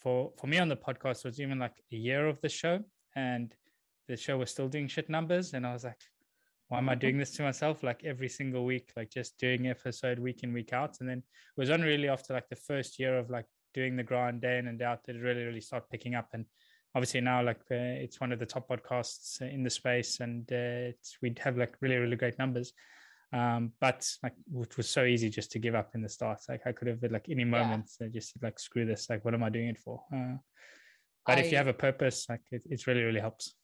for 0.00 0.32
for 0.36 0.48
me 0.48 0.58
on 0.58 0.68
the 0.68 0.76
podcast 0.76 1.24
was 1.24 1.40
even 1.40 1.60
like 1.60 1.80
a 1.92 1.96
year 1.96 2.26
of 2.26 2.40
the 2.40 2.48
show 2.48 2.80
and 3.14 3.54
the 4.08 4.16
show 4.16 4.38
was 4.38 4.50
still 4.50 4.66
doing 4.66 4.88
shit 4.88 5.08
numbers 5.08 5.52
and 5.52 5.64
I 5.64 5.72
was 5.72 5.84
like, 5.84 6.00
why 6.70 6.78
am 6.78 6.88
I 6.88 6.94
doing 6.94 7.18
this 7.18 7.32
to 7.32 7.42
myself? 7.42 7.82
Like 7.82 8.04
every 8.04 8.28
single 8.28 8.64
week, 8.64 8.92
like 8.96 9.10
just 9.10 9.36
doing 9.38 9.66
episode 9.66 10.20
week 10.20 10.44
in 10.44 10.52
week 10.52 10.72
out, 10.72 10.98
and 11.00 11.08
then 11.08 11.18
it 11.18 11.60
was 11.60 11.68
only 11.68 11.88
really 11.88 12.08
after 12.08 12.32
like 12.32 12.48
the 12.48 12.54
first 12.54 13.00
year 13.00 13.18
of 13.18 13.28
like 13.28 13.46
doing 13.74 13.96
the 13.96 14.04
grind 14.04 14.40
day 14.40 14.56
in 14.56 14.68
and 14.68 14.80
out 14.80 15.02
that 15.04 15.16
it 15.16 15.20
really 15.20 15.42
really 15.42 15.60
started 15.60 15.90
picking 15.90 16.14
up. 16.14 16.28
And 16.32 16.44
obviously 16.94 17.22
now 17.22 17.42
like 17.42 17.60
uh, 17.72 17.98
it's 17.98 18.20
one 18.20 18.30
of 18.30 18.38
the 18.38 18.46
top 18.46 18.68
podcasts 18.68 19.42
in 19.42 19.64
the 19.64 19.70
space 19.70 20.20
and 20.20 20.50
uh, 20.52 20.92
we'd 21.20 21.40
have 21.40 21.58
like 21.58 21.74
really 21.80 21.96
really 21.96 22.14
great 22.14 22.38
numbers. 22.38 22.72
Um, 23.32 23.72
but 23.80 24.08
like 24.22 24.34
it 24.62 24.76
was 24.76 24.88
so 24.88 25.04
easy 25.04 25.28
just 25.28 25.50
to 25.52 25.58
give 25.58 25.74
up 25.74 25.90
in 25.96 26.02
the 26.02 26.08
start. 26.08 26.38
Like 26.48 26.62
i 26.66 26.72
could 26.72 26.86
have 26.86 27.02
like 27.10 27.26
any 27.28 27.44
moment 27.44 27.90
yeah. 28.00 28.06
just 28.14 28.40
like 28.40 28.60
screw 28.60 28.86
this. 28.86 29.10
Like 29.10 29.24
what 29.24 29.34
am 29.34 29.42
i 29.42 29.48
doing 29.48 29.70
it 29.70 29.78
for? 29.78 30.04
Uh, 30.14 30.36
but 31.26 31.38
I, 31.38 31.40
if 31.40 31.50
you 31.50 31.56
have 31.56 31.66
a 31.66 31.74
purpose 31.74 32.26
like 32.28 32.42
it, 32.52 32.62
it 32.64 32.86
really 32.86 33.02
really 33.02 33.20
helps. 33.20 33.56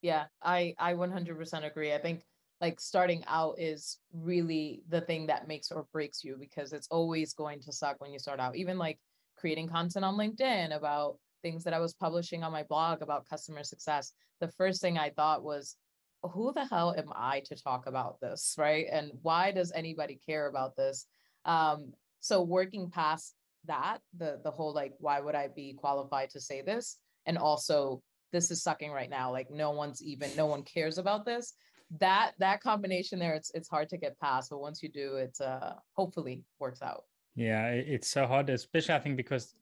Yeah 0.00 0.24
i 0.42 0.74
i 0.76 0.94
100% 0.94 1.64
agree. 1.64 1.94
I 1.94 1.98
think 1.98 2.22
like 2.62 2.80
starting 2.80 3.22
out 3.26 3.56
is 3.58 3.98
really 4.14 4.82
the 4.88 5.02
thing 5.02 5.26
that 5.26 5.48
makes 5.48 5.70
or 5.70 5.86
breaks 5.92 6.24
you 6.24 6.36
because 6.38 6.72
it's 6.72 6.88
always 6.90 7.34
going 7.34 7.60
to 7.60 7.72
suck 7.72 8.00
when 8.00 8.12
you 8.12 8.18
start 8.18 8.40
out 8.40 8.56
even 8.56 8.78
like 8.78 8.98
creating 9.36 9.68
content 9.68 10.04
on 10.04 10.16
linkedin 10.16 10.74
about 10.74 11.16
things 11.42 11.64
that 11.64 11.74
I 11.74 11.80
was 11.80 11.92
publishing 11.92 12.42
on 12.42 12.52
my 12.52 12.62
blog 12.62 13.02
about 13.02 13.28
customer 13.28 13.64
success, 13.64 14.12
the 14.40 14.48
first 14.48 14.80
thing 14.80 14.96
I 14.96 15.10
thought 15.10 15.42
was, 15.42 15.76
who 16.22 16.52
the 16.52 16.64
hell 16.64 16.94
am 16.96 17.12
I 17.14 17.40
to 17.46 17.56
talk 17.56 17.86
about 17.86 18.20
this? 18.20 18.54
Right. 18.58 18.86
And 18.90 19.10
why 19.22 19.50
does 19.50 19.72
anybody 19.72 20.18
care 20.24 20.46
about 20.46 20.76
this? 20.76 21.06
Um, 21.44 21.92
so 22.20 22.42
working 22.42 22.90
past 22.90 23.34
that, 23.66 23.98
the 24.16 24.40
the 24.44 24.50
whole 24.50 24.72
like, 24.72 24.92
why 24.98 25.20
would 25.20 25.34
I 25.34 25.48
be 25.48 25.74
qualified 25.74 26.30
to 26.30 26.40
say 26.40 26.62
this? 26.62 26.98
And 27.26 27.36
also 27.36 28.02
this 28.30 28.50
is 28.50 28.62
sucking 28.62 28.92
right 28.92 29.10
now. 29.10 29.32
Like 29.32 29.50
no 29.50 29.72
one's 29.72 30.00
even 30.02 30.30
no 30.36 30.46
one 30.46 30.62
cares 30.62 30.98
about 30.98 31.26
this. 31.26 31.54
That 31.98 32.32
that 32.38 32.62
combination 32.62 33.18
there, 33.18 33.34
it's 33.34 33.50
it's 33.54 33.68
hard 33.68 33.88
to 33.90 33.98
get 33.98 34.18
past. 34.18 34.50
But 34.50 34.60
once 34.60 34.82
you 34.82 34.88
do, 34.88 35.16
it's 35.16 35.40
uh 35.40 35.74
hopefully 35.94 36.44
works 36.58 36.82
out. 36.82 37.04
Yeah, 37.34 37.68
it's 37.68 38.10
so 38.10 38.26
hard, 38.26 38.50
especially 38.50 38.94
I 38.94 38.98
think 38.98 39.16
because 39.16 39.54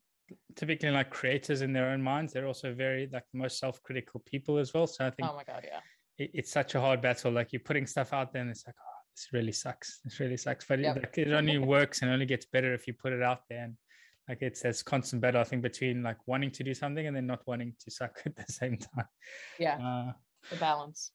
typically 0.55 0.89
like 0.89 1.09
creators 1.09 1.61
in 1.61 1.73
their 1.73 1.89
own 1.89 2.01
minds 2.01 2.31
they're 2.31 2.47
also 2.47 2.73
very 2.73 3.09
like 3.11 3.25
the 3.33 3.39
most 3.39 3.59
self-critical 3.59 4.21
people 4.25 4.57
as 4.57 4.73
well. 4.73 4.87
So 4.87 5.05
i 5.05 5.09
think 5.09 5.27
oh 5.29 5.35
my 5.35 5.43
god 5.43 5.65
yeah. 5.65 5.79
it, 6.17 6.31
it's 6.33 6.51
such 6.51 6.75
a 6.75 6.79
hard 6.79 7.01
battle. 7.01 7.31
Like 7.31 7.51
you're 7.51 7.59
putting 7.59 7.85
stuff 7.85 8.13
out 8.13 8.31
there 8.31 8.41
and 8.41 8.51
it's 8.51 8.65
like 8.65 8.75
oh 8.79 8.91
this 9.15 9.27
really 9.33 9.51
sucks. 9.51 9.99
This 10.03 10.19
really 10.19 10.37
sucks. 10.37 10.65
But 10.65 10.79
yep. 10.79 10.95
it, 10.95 11.03
like, 11.03 11.17
it 11.17 11.33
only 11.33 11.57
works 11.57 12.01
and 12.01 12.11
only 12.11 12.25
gets 12.25 12.45
better 12.45 12.73
if 12.73 12.87
you 12.87 12.93
put 12.93 13.11
it 13.13 13.21
out 13.21 13.41
there. 13.49 13.65
And 13.65 13.75
like 14.29 14.41
it's 14.41 14.61
this 14.61 14.81
constant 14.83 15.21
battle 15.21 15.41
i 15.41 15.43
think 15.43 15.61
between 15.63 16.03
like 16.03 16.17
wanting 16.27 16.51
to 16.51 16.63
do 16.63 16.73
something 16.73 17.07
and 17.07 17.15
then 17.15 17.25
not 17.25 17.41
wanting 17.47 17.73
to 17.83 17.91
suck 17.91 18.21
at 18.25 18.35
the 18.35 18.51
same 18.51 18.77
time. 18.77 19.05
Yeah. 19.59 19.77
Uh, 19.77 20.13
the 20.49 20.55
balance 20.55 21.11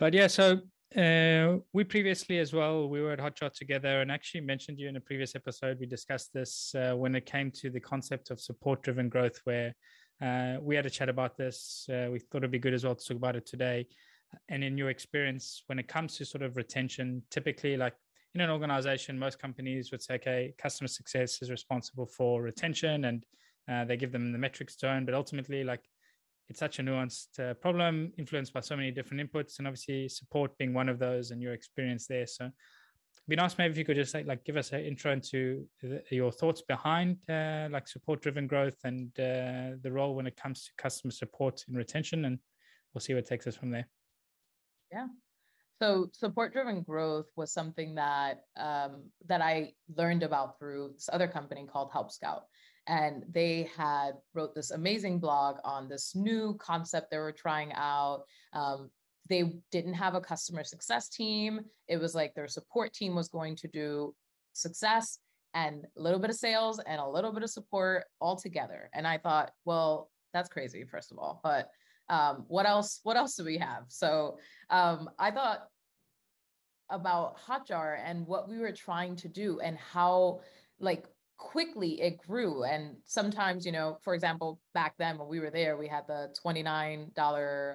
but 0.00 0.12
yeah 0.12 0.26
so 0.26 0.60
uh, 0.96 1.58
we 1.72 1.84
previously 1.84 2.40
as 2.40 2.52
well, 2.52 2.88
we 2.88 3.00
were 3.00 3.12
at 3.12 3.20
Hotjar 3.20 3.52
together 3.52 4.00
and 4.00 4.10
actually 4.10 4.40
mentioned 4.40 4.80
you 4.80 4.88
in 4.88 4.96
a 4.96 5.00
previous 5.00 5.36
episode. 5.36 5.78
We 5.78 5.86
discussed 5.86 6.32
this 6.32 6.74
uh, 6.74 6.94
when 6.96 7.14
it 7.14 7.26
came 7.26 7.52
to 7.52 7.70
the 7.70 7.78
concept 7.78 8.30
of 8.30 8.40
support 8.40 8.82
driven 8.82 9.08
growth, 9.08 9.38
where 9.44 9.72
uh, 10.20 10.56
we 10.60 10.74
had 10.74 10.86
a 10.86 10.90
chat 10.90 11.08
about 11.08 11.36
this. 11.36 11.88
Uh, 11.88 12.08
we 12.10 12.18
thought 12.18 12.38
it'd 12.38 12.50
be 12.50 12.58
good 12.58 12.74
as 12.74 12.84
well 12.84 12.96
to 12.96 13.06
talk 13.06 13.16
about 13.16 13.36
it 13.36 13.46
today. 13.46 13.86
And 14.48 14.64
in 14.64 14.76
your 14.76 14.90
experience, 14.90 15.62
when 15.66 15.78
it 15.78 15.86
comes 15.86 16.16
to 16.16 16.24
sort 16.24 16.42
of 16.42 16.56
retention, 16.56 17.22
typically, 17.30 17.76
like 17.76 17.94
in 18.34 18.40
an 18.40 18.50
organization, 18.50 19.16
most 19.16 19.38
companies 19.38 19.92
would 19.92 20.02
say, 20.02 20.14
okay, 20.14 20.54
customer 20.58 20.88
success 20.88 21.40
is 21.40 21.52
responsible 21.52 22.06
for 22.06 22.42
retention 22.42 23.04
and 23.04 23.24
uh, 23.70 23.84
they 23.84 23.96
give 23.96 24.10
them 24.10 24.32
the 24.32 24.38
metrics 24.38 24.74
to. 24.76 25.02
But 25.04 25.14
ultimately, 25.14 25.62
like 25.62 25.82
it's 26.50 26.58
such 26.58 26.80
a 26.80 26.82
nuanced 26.82 27.38
uh, 27.38 27.54
problem 27.54 28.12
influenced 28.18 28.52
by 28.52 28.60
so 28.60 28.76
many 28.76 28.90
different 28.90 29.22
inputs 29.22 29.58
and 29.58 29.68
obviously 29.68 30.08
support 30.08 30.58
being 30.58 30.74
one 30.74 30.88
of 30.88 30.98
those 30.98 31.30
and 31.30 31.40
your 31.40 31.54
experience 31.54 32.08
there. 32.08 32.26
So 32.26 32.50
be 33.28 33.36
nice 33.36 33.56
maybe 33.56 33.70
if 33.70 33.78
you 33.78 33.84
could 33.84 33.94
just 33.94 34.12
like, 34.12 34.26
like 34.26 34.44
give 34.44 34.56
us 34.56 34.72
an 34.72 34.80
intro 34.80 35.12
into 35.12 35.64
the, 35.80 36.02
your 36.10 36.32
thoughts 36.32 36.62
behind 36.62 37.18
uh, 37.30 37.68
like 37.70 37.86
support 37.86 38.20
driven 38.20 38.48
growth 38.48 38.76
and 38.82 39.08
uh, 39.20 39.78
the 39.80 39.90
role 39.92 40.16
when 40.16 40.26
it 40.26 40.36
comes 40.36 40.64
to 40.64 40.70
customer 40.76 41.12
support 41.12 41.62
and 41.68 41.76
retention 41.76 42.24
and 42.24 42.40
we'll 42.92 43.00
see 43.00 43.14
what 43.14 43.26
takes 43.26 43.46
us 43.46 43.54
from 43.54 43.70
there. 43.70 43.86
Yeah. 44.90 45.06
So 45.80 46.10
support 46.12 46.52
driven 46.52 46.82
growth 46.82 47.26
was 47.36 47.52
something 47.52 47.94
that 47.94 48.42
um, 48.56 49.04
that 49.26 49.40
i 49.40 49.72
learned 49.96 50.24
about 50.24 50.58
through 50.58 50.90
this 50.94 51.08
other 51.12 51.28
company 51.28 51.66
called 51.72 51.90
help 51.92 52.10
scout 52.10 52.42
and 52.90 53.24
they 53.30 53.70
had 53.76 54.14
wrote 54.34 54.52
this 54.52 54.72
amazing 54.72 55.20
blog 55.20 55.58
on 55.64 55.88
this 55.88 56.16
new 56.16 56.56
concept 56.58 57.08
they 57.10 57.18
were 57.18 57.30
trying 57.30 57.72
out. 57.74 58.24
Um, 58.52 58.90
they 59.28 59.54
didn't 59.70 59.94
have 59.94 60.16
a 60.16 60.20
customer 60.20 60.64
success 60.64 61.08
team. 61.08 61.60
It 61.86 61.98
was 61.98 62.16
like 62.16 62.34
their 62.34 62.48
support 62.48 62.92
team 62.92 63.14
was 63.14 63.28
going 63.28 63.54
to 63.56 63.68
do 63.68 64.12
success 64.54 65.20
and 65.54 65.86
a 65.96 66.02
little 66.02 66.18
bit 66.18 66.30
of 66.30 66.36
sales 66.36 66.80
and 66.80 67.00
a 67.00 67.08
little 67.08 67.32
bit 67.32 67.44
of 67.44 67.50
support 67.50 68.06
all 68.20 68.34
together. 68.34 68.90
And 68.92 69.06
i 69.06 69.18
thought 69.18 69.52
well 69.64 70.10
that's 70.32 70.48
crazy 70.48 70.84
first 70.84 71.12
of 71.12 71.18
all 71.18 71.40
but 71.44 71.68
um, 72.08 72.44
what 72.48 72.66
else 72.66 72.98
what 73.04 73.16
else 73.16 73.36
do 73.36 73.44
we 73.44 73.58
have? 73.58 73.84
So 73.86 74.38
um, 74.68 75.10
i 75.16 75.30
thought 75.30 75.68
about 76.88 77.36
hotjar 77.38 77.98
and 78.04 78.26
what 78.26 78.48
we 78.48 78.58
were 78.58 78.72
trying 78.72 79.14
to 79.14 79.28
do 79.28 79.60
and 79.60 79.78
how 79.78 80.40
like 80.80 81.06
quickly 81.40 81.98
it 82.02 82.18
grew 82.18 82.64
and 82.64 82.94
sometimes 83.06 83.64
you 83.64 83.72
know 83.72 83.96
for 84.02 84.14
example 84.14 84.60
back 84.74 84.94
then 84.98 85.16
when 85.16 85.26
we 85.26 85.40
were 85.40 85.50
there 85.50 85.78
we 85.78 85.88
had 85.88 86.06
the 86.06 86.28
$29 86.44 87.08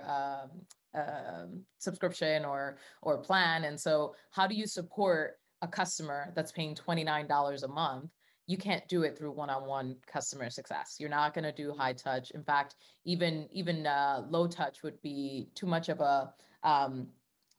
um, 0.07 0.49
uh, 0.95 1.45
subscription 1.79 2.45
or 2.45 2.77
or 3.01 3.17
plan 3.17 3.63
and 3.63 3.77
so 3.77 4.13
how 4.29 4.45
do 4.45 4.53
you 4.53 4.67
support 4.67 5.39
a 5.63 5.67
customer 5.67 6.31
that's 6.35 6.51
paying 6.51 6.75
$29 6.75 7.63
a 7.63 7.67
month? 7.67 8.11
You 8.45 8.57
can't 8.57 8.87
do 8.87 9.01
it 9.01 9.17
through 9.17 9.31
one-on-one 9.31 9.95
customer 10.05 10.51
success. 10.51 10.97
You're 10.99 11.09
not 11.09 11.33
going 11.33 11.45
to 11.45 11.51
do 11.51 11.73
high 11.73 11.93
touch. 11.93 12.29
In 12.31 12.43
fact 12.43 12.75
even 13.03 13.49
even 13.51 13.87
uh, 13.87 14.25
low 14.29 14.47
touch 14.47 14.83
would 14.83 15.01
be 15.01 15.49
too 15.55 15.65
much 15.65 15.89
of 15.89 16.01
a 16.01 16.31
um, 16.63 17.07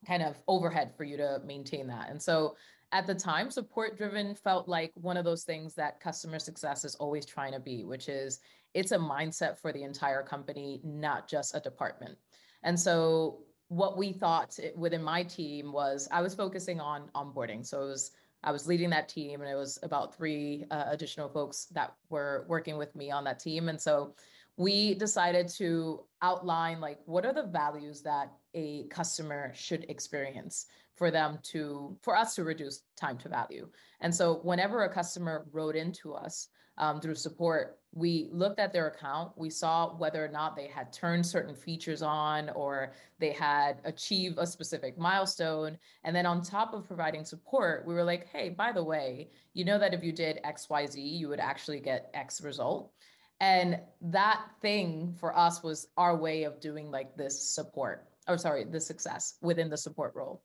kind 0.06 0.22
of 0.22 0.40
overhead 0.46 0.92
for 0.96 1.02
you 1.02 1.16
to 1.16 1.40
maintain 1.44 1.88
that 1.88 2.10
and 2.10 2.22
so 2.22 2.54
at 2.96 3.06
the 3.06 3.14
time, 3.14 3.50
support 3.50 3.98
driven 3.98 4.34
felt 4.34 4.68
like 4.68 4.90
one 4.94 5.18
of 5.18 5.24
those 5.26 5.44
things 5.44 5.74
that 5.74 6.00
customer 6.00 6.38
success 6.38 6.82
is 6.82 6.94
always 6.94 7.26
trying 7.26 7.52
to 7.52 7.60
be, 7.60 7.84
which 7.84 8.08
is 8.08 8.40
it's 8.72 8.92
a 8.92 8.98
mindset 8.98 9.58
for 9.58 9.70
the 9.70 9.82
entire 9.82 10.22
company, 10.22 10.80
not 10.82 11.28
just 11.28 11.54
a 11.54 11.60
department. 11.60 12.16
And 12.62 12.80
so 12.80 13.40
what 13.68 13.98
we 13.98 14.12
thought 14.12 14.58
within 14.74 15.02
my 15.02 15.22
team 15.22 15.74
was 15.74 16.08
I 16.10 16.22
was 16.22 16.34
focusing 16.34 16.80
on 16.80 17.10
onboarding. 17.14 17.66
So 17.66 17.82
it 17.82 17.88
was 17.88 18.12
I 18.42 18.50
was 18.50 18.66
leading 18.66 18.88
that 18.90 19.10
team, 19.10 19.42
and 19.42 19.50
it 19.50 19.56
was 19.56 19.78
about 19.82 20.16
three 20.16 20.64
uh, 20.70 20.84
additional 20.86 21.28
folks 21.28 21.66
that 21.72 21.92
were 22.08 22.46
working 22.48 22.78
with 22.78 22.96
me 22.96 23.10
on 23.10 23.24
that 23.24 23.40
team. 23.40 23.68
And 23.68 23.78
so 23.78 24.14
we 24.56 24.94
decided 24.94 25.48
to 25.48 26.04
outline 26.22 26.80
like 26.80 27.00
what 27.04 27.26
are 27.26 27.34
the 27.34 27.42
values 27.42 28.00
that 28.02 28.32
a 28.54 28.84
customer 28.88 29.52
should 29.54 29.84
experience 29.90 30.66
for 30.96 31.10
them 31.10 31.38
to 31.42 31.96
for 32.02 32.16
us 32.16 32.34
to 32.34 32.44
reduce 32.44 32.82
time 32.98 33.18
to 33.18 33.28
value. 33.28 33.68
And 34.00 34.14
so 34.14 34.40
whenever 34.42 34.84
a 34.84 34.92
customer 34.92 35.46
wrote 35.52 35.76
into 35.76 36.14
us 36.14 36.48
um, 36.78 37.00
through 37.00 37.14
support 37.14 37.78
we 37.92 38.28
looked 38.30 38.58
at 38.60 38.74
their 38.74 38.88
account. 38.88 39.32
We 39.36 39.48
saw 39.48 39.96
whether 39.96 40.22
or 40.22 40.28
not 40.28 40.54
they 40.54 40.66
had 40.66 40.92
turned 40.92 41.24
certain 41.24 41.54
features 41.54 42.02
on 42.02 42.50
or 42.50 42.92
they 43.18 43.32
had 43.32 43.80
achieved 43.84 44.36
a 44.38 44.46
specific 44.46 44.98
milestone. 44.98 45.78
And 46.04 46.14
then 46.14 46.26
on 46.26 46.42
top 46.42 46.74
of 46.74 46.86
providing 46.86 47.24
support 47.24 47.86
we 47.86 47.94
were 47.94 48.04
like 48.04 48.28
hey 48.28 48.50
by 48.50 48.72
the 48.72 48.84
way 48.84 49.30
you 49.54 49.64
know 49.64 49.78
that 49.78 49.94
if 49.94 50.02
you 50.02 50.12
did 50.12 50.40
xyz 50.44 50.94
you 50.96 51.28
would 51.28 51.40
actually 51.40 51.80
get 51.80 52.10
x 52.14 52.40
result. 52.40 52.92
And 53.40 53.80
that 54.00 54.46
thing 54.62 55.14
for 55.18 55.36
us 55.36 55.62
was 55.62 55.88
our 55.98 56.16
way 56.16 56.44
of 56.44 56.58
doing 56.60 56.90
like 56.90 57.16
this 57.16 57.54
support 57.54 58.06
or 58.28 58.38
sorry 58.38 58.64
the 58.64 58.80
success 58.80 59.36
within 59.40 59.70
the 59.70 59.76
support 59.76 60.14
role 60.14 60.42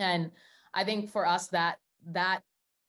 and 0.00 0.30
i 0.74 0.82
think 0.84 1.10
for 1.10 1.26
us 1.26 1.48
that 1.48 1.78
that 2.06 2.40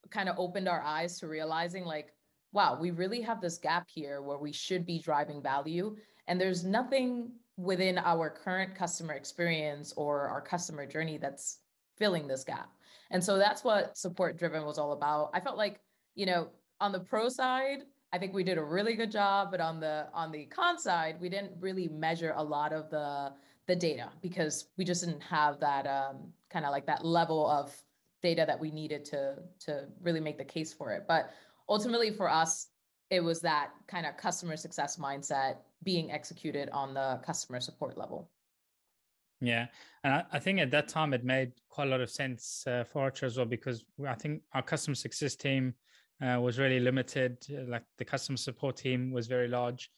kind 0.10 0.28
of 0.28 0.36
opened 0.40 0.68
our 0.68 0.82
eyes 0.82 1.20
to 1.20 1.28
realizing 1.28 1.86
like 1.86 2.14
wow 2.54 2.78
we 2.80 2.92
really 2.92 3.22
have 3.22 3.40
this 3.40 3.58
gap 3.58 3.88
here 3.88 4.22
where 4.22 4.38
we 4.38 4.52
should 4.52 4.86
be 4.86 5.00
driving 5.00 5.42
value 5.42 5.96
And 6.28 6.40
there's 6.40 6.64
nothing 6.64 7.32
within 7.58 7.98
our 7.98 8.30
current 8.30 8.76
customer 8.76 9.14
experience 9.14 9.94
or 9.98 10.28
our 10.30 10.42
customer 10.42 10.86
journey 10.86 11.18
that's 11.18 11.60
filling 11.98 12.28
this 12.28 12.44
gap. 12.44 12.70
And 13.12 13.24
so 13.24 13.38
that's 13.38 13.64
what 13.64 13.98
support 13.98 14.38
driven 14.38 14.66
was 14.66 14.78
all 14.78 14.94
about. 14.94 15.32
I 15.34 15.40
felt 15.40 15.58
like, 15.58 15.80
you 16.16 16.26
know, 16.26 16.50
on 16.80 16.92
the 16.92 17.00
pro 17.00 17.30
side, 17.30 17.80
I 18.14 18.18
think 18.18 18.34
we 18.34 18.44
did 18.44 18.58
a 18.58 18.64
really 18.64 18.96
good 18.96 19.12
job, 19.12 19.52
but 19.52 19.62
on 19.62 19.80
the 19.80 20.08
on 20.14 20.32
the 20.32 20.46
con 20.46 20.80
side, 20.80 21.18
we 21.20 21.30
didn't 21.30 21.52
really 21.60 21.88
measure 21.90 22.34
a 22.36 22.44
lot 22.44 22.74
of 22.74 22.90
the 22.90 23.34
the 23.72 23.76
data 23.78 24.10
because 24.22 24.68
we 24.78 24.84
just 24.84 25.02
didn't 25.06 25.22
have 25.22 25.58
that 25.62 25.88
um, 25.88 26.18
kind 26.50 26.66
of 26.66 26.72
like 26.72 26.86
that 26.86 27.06
level 27.06 27.48
of 27.50 27.74
data 28.22 28.44
that 28.46 28.60
we 28.60 28.70
needed 28.70 29.06
to 29.06 29.36
to 29.66 29.86
really 30.02 30.20
make 30.20 30.38
the 30.38 30.44
case 30.44 30.74
for 30.74 30.92
it. 30.92 31.06
But 31.08 31.32
ultimately, 31.70 32.12
for 32.12 32.30
us, 32.30 32.68
it 33.10 33.24
was 33.24 33.40
that 33.42 33.70
kind 33.88 34.06
of 34.06 34.18
customer 34.18 34.58
success 34.58 34.98
mindset 34.98 35.56
being 35.84 36.12
executed 36.12 36.70
on 36.72 36.94
the 36.94 37.22
customer 37.26 37.62
support 37.62 37.98
level. 37.98 38.30
Yeah, 39.40 39.68
and 40.04 40.14
I, 40.16 40.26
I 40.34 40.40
think 40.40 40.60
at 40.60 40.70
that 40.72 40.90
time 40.90 41.14
it 41.14 41.24
made 41.24 41.54
quite 41.70 41.88
a 41.88 41.92
lot 41.92 42.02
of 42.02 42.10
sense 42.10 42.66
uh, 42.68 42.84
for 42.84 43.10
Hotjar 43.10 43.24
as 43.24 43.38
well 43.38 43.46
because 43.46 43.86
I 44.06 44.16
think 44.16 44.42
our 44.54 44.62
customer 44.62 44.96
success 44.96 45.38
team 45.38 45.74
uh, 46.22 46.42
was 46.42 46.60
really 46.60 46.82
limited. 46.82 47.38
Like 47.70 47.86
the 47.98 48.06
customer 48.06 48.38
support 48.38 48.76
team 48.76 49.14
was 49.14 49.28
very 49.28 49.48
large, 49.48 49.90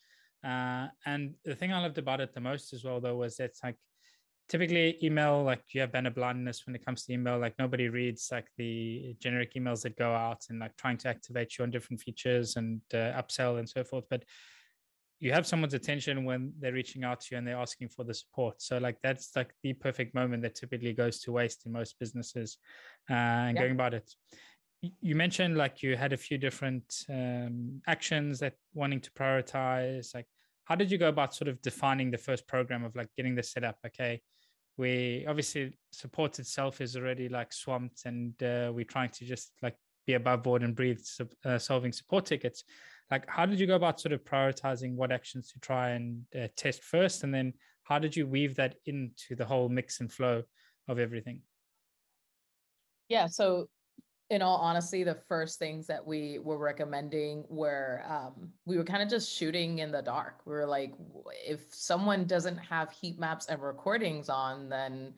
uh, 0.43 0.87
and 1.05 1.33
the 1.45 1.55
thing 1.55 1.71
I 1.71 1.81
loved 1.81 1.97
about 1.97 2.21
it 2.21 2.33
the 2.33 2.41
most 2.41 2.73
as 2.73 2.83
well, 2.83 2.99
though, 2.99 3.15
was 3.15 3.39
it's 3.39 3.63
like 3.63 3.75
typically 4.49 4.97
email 5.01 5.43
like 5.43 5.63
you 5.71 5.81
have 5.81 5.91
banner 5.91 6.09
blindness 6.09 6.65
when 6.65 6.75
it 6.75 6.85
comes 6.85 7.05
to 7.05 7.13
email. 7.13 7.39
Like 7.39 7.55
nobody 7.57 7.89
reads 7.89 8.29
like 8.31 8.47
the 8.57 9.15
generic 9.19 9.53
emails 9.53 9.81
that 9.83 9.97
go 9.97 10.13
out 10.13 10.41
and 10.49 10.59
like 10.59 10.75
trying 10.75 10.97
to 10.97 11.09
activate 11.09 11.57
you 11.57 11.63
on 11.63 11.71
different 11.71 12.01
features 12.01 12.55
and 12.57 12.81
uh, 12.93 13.19
upsell 13.21 13.59
and 13.59 13.69
so 13.69 13.83
forth. 13.83 14.05
But 14.09 14.23
you 15.19 15.31
have 15.31 15.47
someone's 15.47 15.73
attention 15.73 16.25
when 16.25 16.51
they're 16.59 16.73
reaching 16.73 17.05
out 17.05 17.21
to 17.21 17.27
you 17.31 17.37
and 17.37 17.47
they're 17.47 17.55
asking 17.55 17.87
for 17.87 18.03
the 18.03 18.13
support. 18.13 18.61
So 18.61 18.77
like 18.77 18.97
that's 19.01 19.33
like 19.37 19.53
the 19.63 19.71
perfect 19.71 20.13
moment 20.13 20.43
that 20.43 20.55
typically 20.55 20.91
goes 20.91 21.21
to 21.21 21.31
waste 21.31 21.65
in 21.65 21.71
most 21.71 21.97
businesses 21.97 22.57
uh, 23.09 23.13
and 23.13 23.55
yeah. 23.55 23.61
going 23.61 23.71
about 23.73 23.93
it 23.93 24.13
you 25.01 25.15
mentioned 25.15 25.57
like 25.57 25.81
you 25.81 25.95
had 25.95 26.13
a 26.13 26.17
few 26.17 26.37
different 26.37 27.05
um, 27.09 27.81
actions 27.87 28.39
that 28.39 28.53
wanting 28.73 28.99
to 28.99 29.11
prioritize 29.11 30.13
like 30.13 30.27
how 30.65 30.75
did 30.75 30.91
you 30.91 30.97
go 30.97 31.09
about 31.09 31.33
sort 31.33 31.47
of 31.47 31.61
defining 31.61 32.11
the 32.11 32.17
first 32.17 32.47
program 32.47 32.83
of 32.83 32.95
like 32.95 33.09
getting 33.15 33.35
this 33.35 33.51
set 33.51 33.63
up? 33.63 33.77
Okay 33.85 34.21
we 34.77 35.25
obviously 35.27 35.77
support 35.91 36.39
itself 36.39 36.81
is 36.81 36.95
already 36.95 37.29
like 37.29 37.53
swamped 37.53 38.05
and 38.05 38.41
uh, 38.41 38.71
we're 38.73 38.83
trying 38.83 39.09
to 39.09 39.25
just 39.25 39.51
like 39.61 39.75
be 40.07 40.13
above 40.13 40.43
board 40.43 40.63
and 40.63 40.75
breathe 40.75 40.99
uh, 41.45 41.57
solving 41.57 41.91
support 41.91 42.25
tickets. 42.25 42.63
Like 43.11 43.29
how 43.29 43.45
did 43.45 43.59
you 43.59 43.67
go 43.67 43.75
about 43.75 43.99
sort 43.99 44.13
of 44.13 44.23
prioritizing 44.23 44.95
what 44.95 45.11
actions 45.11 45.51
to 45.51 45.59
try 45.59 45.91
and 45.91 46.23
uh, 46.35 46.47
test 46.57 46.83
first? 46.83 47.23
And 47.23 47.33
then 47.33 47.53
how 47.83 47.99
did 47.99 48.15
you 48.15 48.25
weave 48.25 48.55
that 48.55 48.75
into 48.85 49.35
the 49.35 49.45
whole 49.45 49.69
mix 49.69 49.99
and 49.99 50.11
flow 50.11 50.43
of 50.87 50.99
everything? 50.99 51.41
Yeah 53.09 53.27
so 53.27 53.67
in 54.33 54.41
all 54.41 54.57
honesty, 54.57 55.03
the 55.03 55.15
first 55.15 55.59
things 55.59 55.85
that 55.87 56.05
we 56.05 56.39
were 56.39 56.57
recommending 56.57 57.45
were 57.49 58.03
um, 58.09 58.49
we 58.65 58.77
were 58.77 58.83
kind 58.83 59.03
of 59.03 59.07
just 59.07 59.31
shooting 59.31 59.79
in 59.79 59.91
the 59.91 60.01
dark. 60.01 60.41
We 60.45 60.53
were 60.53 60.65
like, 60.65 60.93
if 61.47 61.61
someone 61.71 62.25
doesn't 62.25 62.57
have 62.57 62.91
heat 62.91 63.19
maps 63.19 63.45
and 63.45 63.61
recordings 63.61 64.29
on, 64.29 64.69
then 64.69 65.13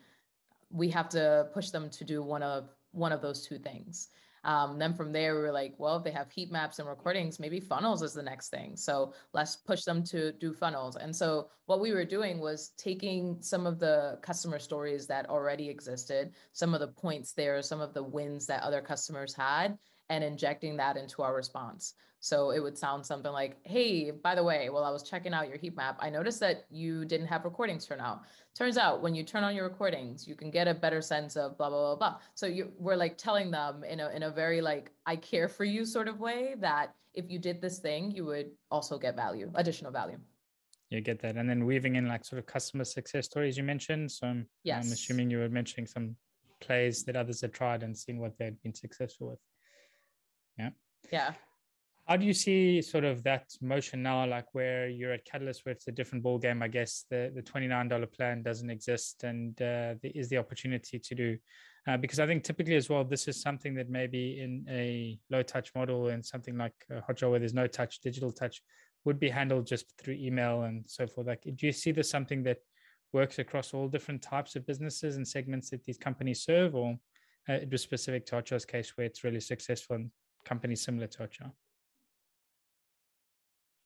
we 0.69 0.89
have 0.89 1.07
to 1.09 1.47
push 1.53 1.69
them 1.69 1.89
to 1.91 2.03
do 2.03 2.21
one 2.21 2.43
of 2.43 2.69
one 2.91 3.13
of 3.13 3.21
those 3.21 3.47
two 3.47 3.57
things. 3.57 4.09
Um, 4.45 4.77
then 4.77 4.93
from 4.93 5.11
there, 5.11 5.35
we 5.35 5.41
were 5.41 5.51
like, 5.51 5.73
well, 5.77 5.97
if 5.97 6.03
they 6.03 6.11
have 6.11 6.31
heat 6.31 6.51
maps 6.51 6.79
and 6.79 6.87
recordings, 6.87 7.39
maybe 7.39 7.59
funnels 7.59 8.03
is 8.03 8.13
the 8.13 8.23
next 8.23 8.49
thing. 8.49 8.77
So 8.77 9.13
let's 9.33 9.55
push 9.55 9.83
them 9.83 10.03
to 10.05 10.31
do 10.33 10.53
funnels. 10.53 10.95
And 10.95 11.13
so 11.13 11.49
what 11.65 11.81
we 11.81 11.91
were 11.91 12.05
doing 12.05 12.39
was 12.39 12.69
taking 12.77 13.37
some 13.41 13.65
of 13.65 13.79
the 13.79 14.19
customer 14.21 14.59
stories 14.59 15.07
that 15.07 15.29
already 15.29 15.67
existed, 15.67 16.33
some 16.53 16.75
of 16.75 16.79
the 16.79 16.89
points 16.89 17.33
there, 17.33 17.61
some 17.63 17.81
of 17.81 17.93
the 17.93 18.03
wins 18.03 18.45
that 18.45 18.61
other 18.61 18.81
customers 18.81 19.33
had, 19.33 19.77
and 20.09 20.23
injecting 20.23 20.77
that 20.77 20.97
into 20.97 21.21
our 21.21 21.35
response. 21.35 21.93
So 22.19 22.49
it 22.49 22.59
would 22.59 22.77
sound 22.77 23.05
something 23.05 23.31
like, 23.31 23.57
hey, 23.63 24.09
by 24.09 24.33
the 24.33 24.43
way, 24.43 24.69
while 24.69 24.83
I 24.83 24.89
was 24.89 25.03
checking 25.03 25.33
out 25.33 25.47
your 25.47 25.57
heat 25.57 25.75
map, 25.75 25.97
I 25.99 26.09
noticed 26.09 26.39
that 26.39 26.65
you 26.71 27.05
didn't 27.05 27.27
have 27.27 27.45
recordings 27.45 27.85
turn 27.85 27.99
out. 27.99 28.21
Turns 28.55 28.77
out 28.77 29.03
when 29.03 29.13
you 29.13 29.23
turn 29.23 29.43
on 29.43 29.55
your 29.55 29.65
recordings, 29.65 30.27
you 30.27 30.33
can 30.33 30.49
get 30.49 30.67
a 30.67 30.73
better 30.73 31.01
sense 31.01 31.35
of 31.35 31.55
blah, 31.57 31.69
blah, 31.69 31.95
blah, 31.95 31.95
blah. 31.95 32.19
So 32.33 32.47
you 32.47 32.71
we're 32.79 32.95
like 32.95 33.17
telling 33.17 33.51
them 33.51 33.83
in 33.83 33.99
a 33.99 34.09
in 34.09 34.23
a 34.23 34.31
very 34.31 34.59
like 34.59 34.91
I 35.05 35.17
care 35.17 35.47
for 35.47 35.65
you 35.65 35.85
sort 35.85 36.07
of 36.07 36.19
way 36.19 36.55
that 36.61 36.95
if 37.13 37.29
you 37.29 37.37
did 37.37 37.61
this 37.61 37.77
thing, 37.77 38.09
you 38.09 38.25
would 38.25 38.49
also 38.71 38.97
get 38.97 39.15
value, 39.15 39.51
additional 39.53 39.91
value. 39.91 40.17
You 40.89 41.01
get 41.01 41.19
that. 41.21 41.35
And 41.35 41.49
then 41.49 41.65
weaving 41.65 41.95
in 41.95 42.07
like 42.07 42.25
sort 42.25 42.39
of 42.39 42.45
customer 42.45 42.85
success 42.85 43.25
stories 43.25 43.57
you 43.57 43.63
mentioned. 43.63 44.11
So 44.11 44.27
I'm, 44.27 44.47
yes. 44.63 44.85
I'm 44.85 44.91
assuming 44.91 45.29
you 45.29 45.39
were 45.39 45.49
mentioning 45.49 45.87
some 45.87 46.15
plays 46.59 47.03
that 47.03 47.15
others 47.15 47.41
had 47.41 47.53
tried 47.53 47.83
and 47.83 47.95
seen 47.95 48.19
what 48.19 48.37
they'd 48.37 48.61
been 48.63 48.73
successful 48.73 49.29
with. 49.29 49.39
Yeah. 50.57 50.69
Yeah. 51.11 51.33
How 52.07 52.17
do 52.17 52.25
you 52.25 52.33
see 52.33 52.81
sort 52.81 53.03
of 53.03 53.23
that 53.23 53.45
motion 53.61 54.03
now 54.03 54.27
like 54.27 54.45
where 54.53 54.87
you're 54.87 55.13
at 55.13 55.25
catalyst 55.25 55.65
where 55.65 55.73
it's 55.73 55.87
a 55.87 55.91
different 55.91 56.23
ball 56.23 56.37
game 56.37 56.61
i 56.61 56.67
guess 56.67 57.05
the, 57.09 57.31
the 57.33 57.41
$29 57.41 58.13
plan 58.13 58.43
doesn't 58.43 58.69
exist 58.69 59.23
and 59.23 59.59
uh, 59.59 59.97
there 60.03 60.11
is 60.13 60.29
the 60.29 60.37
opportunity 60.37 60.99
to 60.99 61.15
do 61.15 61.35
uh, 61.87 61.97
because 61.97 62.19
i 62.19 62.27
think 62.27 62.43
typically 62.43 62.75
as 62.75 62.89
well 62.89 63.03
this 63.03 63.27
is 63.27 63.41
something 63.41 63.73
that 63.73 63.89
maybe 63.89 64.39
in 64.39 64.63
a 64.69 65.17
low 65.31 65.41
touch 65.41 65.71
model 65.73 66.09
and 66.09 66.23
something 66.23 66.55
like 66.55 66.75
uh, 66.95 67.01
hotjar 67.09 67.31
where 67.31 67.39
there's 67.39 67.55
no 67.55 67.65
touch 67.65 67.99
digital 68.01 68.31
touch 68.31 68.61
would 69.05 69.19
be 69.19 69.29
handled 69.29 69.65
just 69.65 69.85
through 69.99 70.15
email 70.15 70.63
and 70.63 70.83
so 70.87 71.07
forth. 71.07 71.27
Like 71.27 71.43
do 71.43 71.65
you 71.65 71.71
see 71.71 71.91
this 71.91 72.09
something 72.09 72.43
that 72.43 72.57
works 73.13 73.39
across 73.39 73.73
all 73.73 73.87
different 73.87 74.21
types 74.21 74.55
of 74.55 74.65
businesses 74.67 75.15
and 75.15 75.25
segments 75.25 75.69
that 75.69 75.83
these 75.85 75.97
companies 75.97 76.43
serve 76.43 76.75
or 76.75 76.95
uh, 77.47 77.53
it 77.53 77.71
was 77.71 77.81
specific 77.81 78.25
to 78.25 78.35
hotjar's 78.35 78.65
case 78.65 78.91
where 78.95 79.07
it's 79.07 79.23
really 79.23 79.39
successful 79.39 79.95
in 79.95 80.11
companies 80.45 80.81
similar 80.81 81.07
to 81.07 81.19
hotjar 81.19 81.51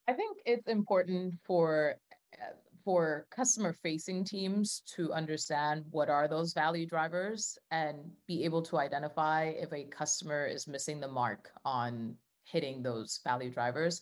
I 0.10 0.14
think 0.14 0.40
it's 0.44 0.68
important 0.68 1.36
for 1.44 1.96
uh, 2.34 2.56
for 2.84 3.28
customer 3.30 3.74
facing 3.74 4.24
teams 4.24 4.82
to 4.96 5.14
understand 5.14 5.84
what 5.92 6.10
are 6.10 6.28
those 6.28 6.54
value 6.54 6.88
drivers 6.88 7.60
and 7.70 8.00
be 8.26 8.44
able 8.44 8.64
to 8.64 8.80
identify 8.80 9.54
if 9.56 9.72
a 9.72 9.84
customer 9.84 10.48
is 10.48 10.68
missing 10.68 11.00
the 11.00 11.08
mark 11.08 11.52
on 11.64 12.16
hitting 12.44 12.82
those 12.82 13.20
value 13.24 13.52
drivers. 13.52 14.02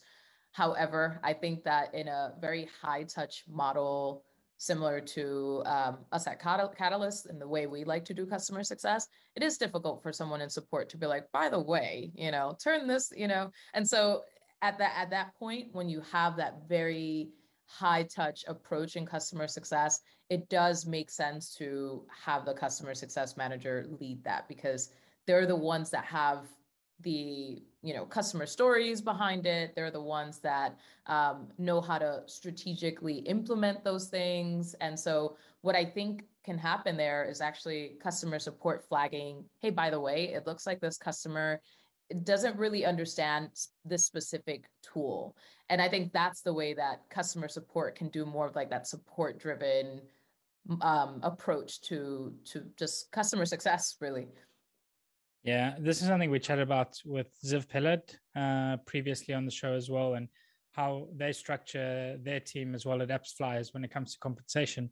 However, 0.52 1.20
I 1.22 1.34
think 1.34 1.64
that 1.64 1.92
in 1.92 2.08
a 2.08 2.32
very 2.40 2.70
high 2.80 3.02
touch 3.02 3.44
model, 3.46 4.24
similar 4.58 5.00
to 5.00 5.62
um, 5.64 5.98
us 6.12 6.26
at 6.26 6.40
Catalyst 6.40 7.26
and 7.26 7.40
the 7.40 7.48
way 7.48 7.66
we 7.66 7.84
like 7.84 8.04
to 8.04 8.14
do 8.14 8.26
customer 8.26 8.62
success, 8.62 9.08
it 9.34 9.42
is 9.42 9.56
difficult 9.56 10.02
for 10.02 10.12
someone 10.12 10.40
in 10.40 10.50
support 10.50 10.88
to 10.90 10.98
be 10.98 11.06
like, 11.06 11.24
by 11.32 11.48
the 11.48 11.60
way, 11.60 12.12
you 12.14 12.30
know, 12.30 12.56
turn 12.62 12.86
this, 12.86 13.12
you 13.16 13.28
know, 13.28 13.50
and 13.74 13.88
so 13.88 14.22
at 14.62 14.78
that 14.78 14.92
at 14.96 15.10
that 15.10 15.34
point 15.38 15.68
when 15.72 15.88
you 15.88 16.02
have 16.12 16.36
that 16.36 16.62
very 16.68 17.28
high 17.66 18.02
touch 18.02 18.44
approach 18.48 18.96
in 18.96 19.04
customer 19.04 19.46
success 19.46 20.00
it 20.30 20.48
does 20.48 20.86
make 20.86 21.10
sense 21.10 21.54
to 21.54 22.04
have 22.24 22.44
the 22.44 22.52
customer 22.52 22.94
success 22.94 23.36
manager 23.36 23.86
lead 24.00 24.22
that 24.24 24.48
because 24.48 24.90
they're 25.26 25.46
the 25.46 25.54
ones 25.54 25.90
that 25.90 26.04
have 26.04 26.46
the 27.00 27.62
you 27.82 27.94
know 27.94 28.04
customer 28.04 28.46
stories 28.46 29.00
behind 29.00 29.46
it 29.46 29.74
they're 29.74 29.90
the 29.90 30.00
ones 30.00 30.40
that 30.40 30.76
um, 31.06 31.48
know 31.58 31.80
how 31.80 31.98
to 31.98 32.22
strategically 32.26 33.18
implement 33.18 33.84
those 33.84 34.08
things 34.08 34.74
and 34.80 34.98
so 34.98 35.36
what 35.60 35.76
i 35.76 35.84
think 35.84 36.24
can 36.44 36.58
happen 36.58 36.96
there 36.96 37.24
is 37.24 37.40
actually 37.40 37.96
customer 38.02 38.38
support 38.38 38.84
flagging 38.88 39.44
hey 39.60 39.70
by 39.70 39.90
the 39.90 40.00
way 40.00 40.32
it 40.34 40.46
looks 40.46 40.66
like 40.66 40.80
this 40.80 40.98
customer 40.98 41.60
doesn't 42.24 42.56
really 42.56 42.84
understand 42.84 43.50
this 43.84 44.04
specific 44.04 44.64
tool. 44.82 45.36
And 45.68 45.80
I 45.80 45.88
think 45.88 46.12
that's 46.12 46.40
the 46.40 46.52
way 46.52 46.72
that 46.74 47.02
customer 47.10 47.48
support 47.48 47.96
can 47.96 48.08
do 48.08 48.24
more 48.24 48.46
of 48.46 48.56
like 48.56 48.70
that 48.70 48.86
support 48.86 49.38
driven 49.38 50.00
um, 50.80 51.20
approach 51.22 51.80
to 51.82 52.32
to 52.46 52.64
just 52.76 53.10
customer 53.10 53.44
success, 53.44 53.96
really. 54.00 54.28
Yeah, 55.48 55.76
this 55.78 56.02
is 56.02 56.08
something 56.08 56.30
we 56.30 56.40
chatted 56.40 56.64
about 56.64 57.00
with 57.06 57.28
Ziv 57.42 57.66
Peled 57.68 58.02
uh, 58.36 58.76
previously 58.84 59.32
on 59.32 59.46
the 59.46 59.50
show 59.50 59.72
as 59.72 59.88
well, 59.88 60.12
and 60.12 60.28
how 60.72 61.08
they 61.16 61.32
structure 61.32 62.18
their 62.22 62.38
team 62.38 62.74
as 62.74 62.84
well 62.84 63.00
at 63.00 63.08
AppsFlyers 63.08 63.72
when 63.72 63.82
it 63.82 63.90
comes 63.90 64.12
to 64.12 64.18
compensation. 64.18 64.90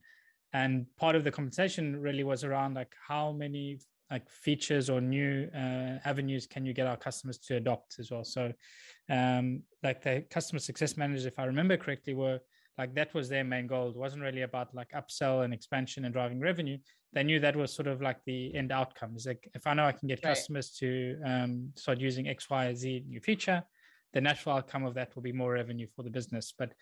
And 0.55 0.87
part 0.97 1.15
of 1.15 1.25
the 1.25 1.31
compensation 1.31 2.01
really 2.01 2.25
was 2.25 2.43
around 2.43 2.73
like 2.73 2.95
how 3.07 3.33
many 3.33 3.81
like 4.11 4.31
features 4.31 4.89
or 4.89 5.03
new 5.03 5.47
uh, 5.55 5.99
avenues 6.07 6.47
can 6.47 6.65
you 6.65 6.73
get 6.73 6.87
our 6.87 6.97
customers 6.97 7.37
to 7.37 7.57
adopt 7.57 7.97
as 7.99 8.11
well 8.11 8.25
so 8.25 8.53
um, 9.11 9.61
like 9.83 10.01
the 10.01 10.25
customer 10.31 10.61
success 10.61 10.97
managers 10.97 11.27
if 11.27 11.41
i 11.41 11.45
remember 11.45 11.77
correctly 11.77 12.15
were 12.15 12.39
like 12.79 12.95
that 12.95 13.13
was 13.15 13.29
their 13.29 13.45
main 13.45 13.67
goal 13.67 13.91
it 13.91 13.97
wasn't 13.97 14.23
really 14.23 14.43
about 14.43 14.75
like 14.75 14.91
upsell 14.93 15.45
and 15.45 15.53
expansion 15.55 16.05
and 16.05 16.15
driving 16.15 16.41
revenue 16.41 16.79
they 17.13 17.23
knew 17.23 17.41
that 17.41 17.57
was 17.57 17.73
sort 17.73 17.89
of 17.89 18.01
like 18.03 18.19
the 18.27 18.55
end 18.55 18.73
outcome 18.73 19.15
is 19.17 19.27
like 19.27 19.49
if 19.55 19.67
i 19.67 19.75
know 19.75 19.87
i 19.87 19.93
can 19.93 20.09
get 20.09 20.21
right. 20.25 20.31
customers 20.31 20.71
to 20.71 21.17
um, 21.25 21.71
start 21.77 21.99
using 21.99 22.29
x 22.29 22.51
y 22.51 22.73
z 22.75 23.05
new 23.09 23.21
feature 23.21 23.63
the 24.13 24.21
natural 24.21 24.57
outcome 24.57 24.85
of 24.85 24.95
that 24.95 25.15
will 25.15 25.23
be 25.23 25.33
more 25.33 25.53
revenue 25.53 25.87
for 25.95 26.03
the 26.03 26.11
business 26.11 26.55
but 26.59 26.73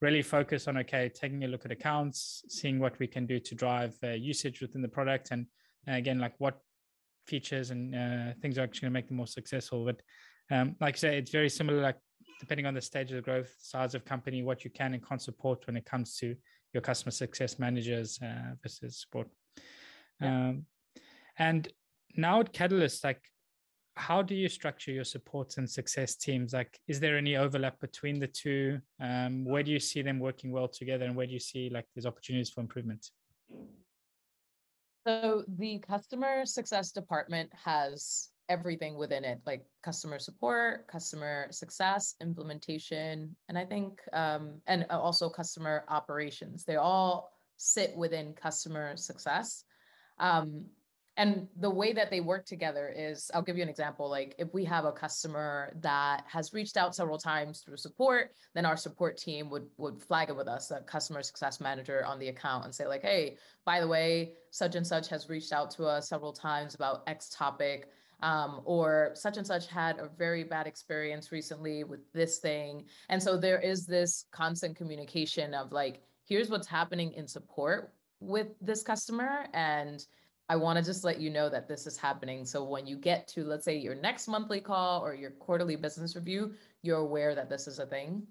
really 0.00 0.22
focus 0.22 0.68
on 0.68 0.76
okay, 0.78 1.08
taking 1.08 1.44
a 1.44 1.48
look 1.48 1.64
at 1.64 1.70
accounts, 1.70 2.44
seeing 2.48 2.78
what 2.78 2.98
we 2.98 3.06
can 3.06 3.26
do 3.26 3.38
to 3.40 3.54
drive 3.54 3.96
uh, 4.02 4.08
usage 4.10 4.60
within 4.60 4.82
the 4.82 4.88
product, 4.88 5.30
and 5.30 5.46
uh, 5.88 5.92
again, 5.92 6.18
like 6.18 6.34
what 6.38 6.58
features 7.26 7.70
and 7.70 7.94
uh, 7.94 8.34
things 8.40 8.58
are 8.58 8.62
actually 8.62 8.82
going 8.82 8.92
to 8.92 8.98
make 8.98 9.08
them 9.08 9.16
more 9.16 9.26
successful. 9.26 9.84
But 9.84 10.00
um, 10.54 10.76
like 10.80 10.94
I 10.96 10.98
say, 10.98 11.18
it's 11.18 11.30
very 11.30 11.48
similar. 11.48 11.80
Like 11.80 11.96
depending 12.40 12.66
on 12.66 12.74
the 12.74 12.80
stage 12.80 13.10
of 13.10 13.16
the 13.16 13.22
growth, 13.22 13.54
size 13.58 13.94
of 13.94 14.04
company, 14.04 14.42
what 14.42 14.64
you 14.64 14.70
can 14.70 14.94
and 14.94 15.06
can't 15.06 15.22
support 15.22 15.66
when 15.66 15.76
it 15.76 15.84
comes 15.84 16.16
to 16.16 16.34
your 16.72 16.80
customer 16.80 17.10
success 17.10 17.58
managers 17.58 18.18
uh, 18.22 18.54
versus 18.62 19.00
support. 19.00 19.28
Yeah. 20.20 20.48
Um, 20.48 20.66
and 21.38 21.68
now 22.16 22.40
at 22.40 22.52
Catalyst, 22.52 23.04
like 23.04 23.22
how 23.96 24.22
do 24.22 24.34
you 24.34 24.48
structure 24.48 24.90
your 24.90 25.04
support 25.04 25.56
and 25.56 25.70
success 25.70 26.16
teams? 26.16 26.52
Like, 26.52 26.78
is 26.88 26.98
there 26.98 27.16
any 27.16 27.36
overlap 27.36 27.80
between 27.80 28.18
the 28.18 28.26
two? 28.26 28.80
Um, 29.00 29.44
where 29.44 29.62
do 29.62 29.70
you 29.70 29.80
see 29.80 30.02
them 30.02 30.18
working 30.18 30.50
well 30.50 30.68
together, 30.68 31.04
and 31.04 31.14
where 31.14 31.26
do 31.26 31.32
you 31.32 31.40
see 31.40 31.70
like 31.70 31.86
there's 31.94 32.06
opportunities 32.06 32.50
for 32.50 32.60
improvement? 32.60 33.08
So 35.06 35.44
the 35.46 35.78
customer 35.78 36.46
success 36.46 36.90
department 36.90 37.50
has 37.64 38.30
everything 38.48 38.96
within 38.96 39.24
it, 39.24 39.40
like 39.46 39.64
customer 39.82 40.18
support, 40.18 40.86
customer 40.88 41.46
success, 41.50 42.14
implementation, 42.20 43.34
and 43.48 43.58
I 43.58 43.64
think, 43.64 44.00
um, 44.12 44.60
and 44.66 44.86
also 44.90 45.28
customer 45.28 45.84
operations. 45.88 46.64
They 46.64 46.76
all 46.76 47.32
sit 47.56 47.96
within 47.96 48.34
customer 48.34 48.96
success. 48.96 49.64
Um, 50.18 50.66
and 51.16 51.46
the 51.60 51.70
way 51.70 51.92
that 51.92 52.10
they 52.10 52.20
work 52.20 52.44
together 52.44 52.92
is 52.94 53.30
i'll 53.34 53.42
give 53.42 53.56
you 53.56 53.62
an 53.62 53.68
example 53.68 54.08
like 54.08 54.34
if 54.38 54.52
we 54.52 54.64
have 54.64 54.84
a 54.84 54.92
customer 54.92 55.72
that 55.80 56.24
has 56.26 56.52
reached 56.52 56.76
out 56.76 56.94
several 56.94 57.18
times 57.18 57.60
through 57.60 57.76
support 57.76 58.32
then 58.54 58.66
our 58.66 58.76
support 58.76 59.16
team 59.16 59.48
would 59.48 59.66
would 59.76 60.02
flag 60.02 60.28
it 60.28 60.36
with 60.36 60.48
us 60.48 60.70
a 60.70 60.80
customer 60.80 61.22
success 61.22 61.60
manager 61.60 62.04
on 62.04 62.18
the 62.18 62.28
account 62.28 62.64
and 62.64 62.74
say 62.74 62.86
like 62.86 63.02
hey 63.02 63.36
by 63.64 63.80
the 63.80 63.86
way 63.86 64.32
such 64.50 64.74
and 64.74 64.86
such 64.86 65.08
has 65.08 65.28
reached 65.28 65.52
out 65.52 65.70
to 65.70 65.84
us 65.84 66.08
several 66.08 66.32
times 66.32 66.74
about 66.74 67.02
x 67.06 67.28
topic 67.28 67.88
um, 68.24 68.62
or 68.64 69.10
such 69.14 69.36
and 69.36 69.46
such 69.46 69.66
had 69.66 69.98
a 69.98 70.08
very 70.16 70.42
bad 70.42 70.66
experience 70.66 71.30
recently 71.30 71.84
with 71.84 72.00
this 72.12 72.38
thing 72.38 72.84
and 73.10 73.22
so 73.22 73.36
there 73.36 73.60
is 73.60 73.86
this 73.86 74.24
constant 74.32 74.74
communication 74.76 75.54
of 75.54 75.70
like 75.70 76.02
here's 76.24 76.48
what's 76.48 76.66
happening 76.66 77.12
in 77.12 77.28
support 77.28 77.92
with 78.20 78.48
this 78.60 78.82
customer 78.82 79.46
and 79.52 80.06
I 80.48 80.56
want 80.56 80.78
to 80.78 80.84
just 80.84 81.04
let 81.04 81.20
you 81.20 81.30
know 81.30 81.48
that 81.48 81.68
this 81.68 81.86
is 81.86 81.96
happening. 81.96 82.44
So 82.44 82.64
when 82.64 82.86
you 82.86 82.98
get 82.98 83.26
to, 83.28 83.44
let's 83.44 83.64
say, 83.64 83.78
your 83.78 83.94
next 83.94 84.28
monthly 84.28 84.60
call 84.60 85.00
or 85.02 85.14
your 85.14 85.30
quarterly 85.30 85.74
business 85.74 86.14
review, 86.16 86.52
you're 86.82 86.98
aware 86.98 87.34
that 87.34 87.48
this 87.48 87.66
is 87.66 87.78
a 87.78 87.86
thing. 87.86 88.26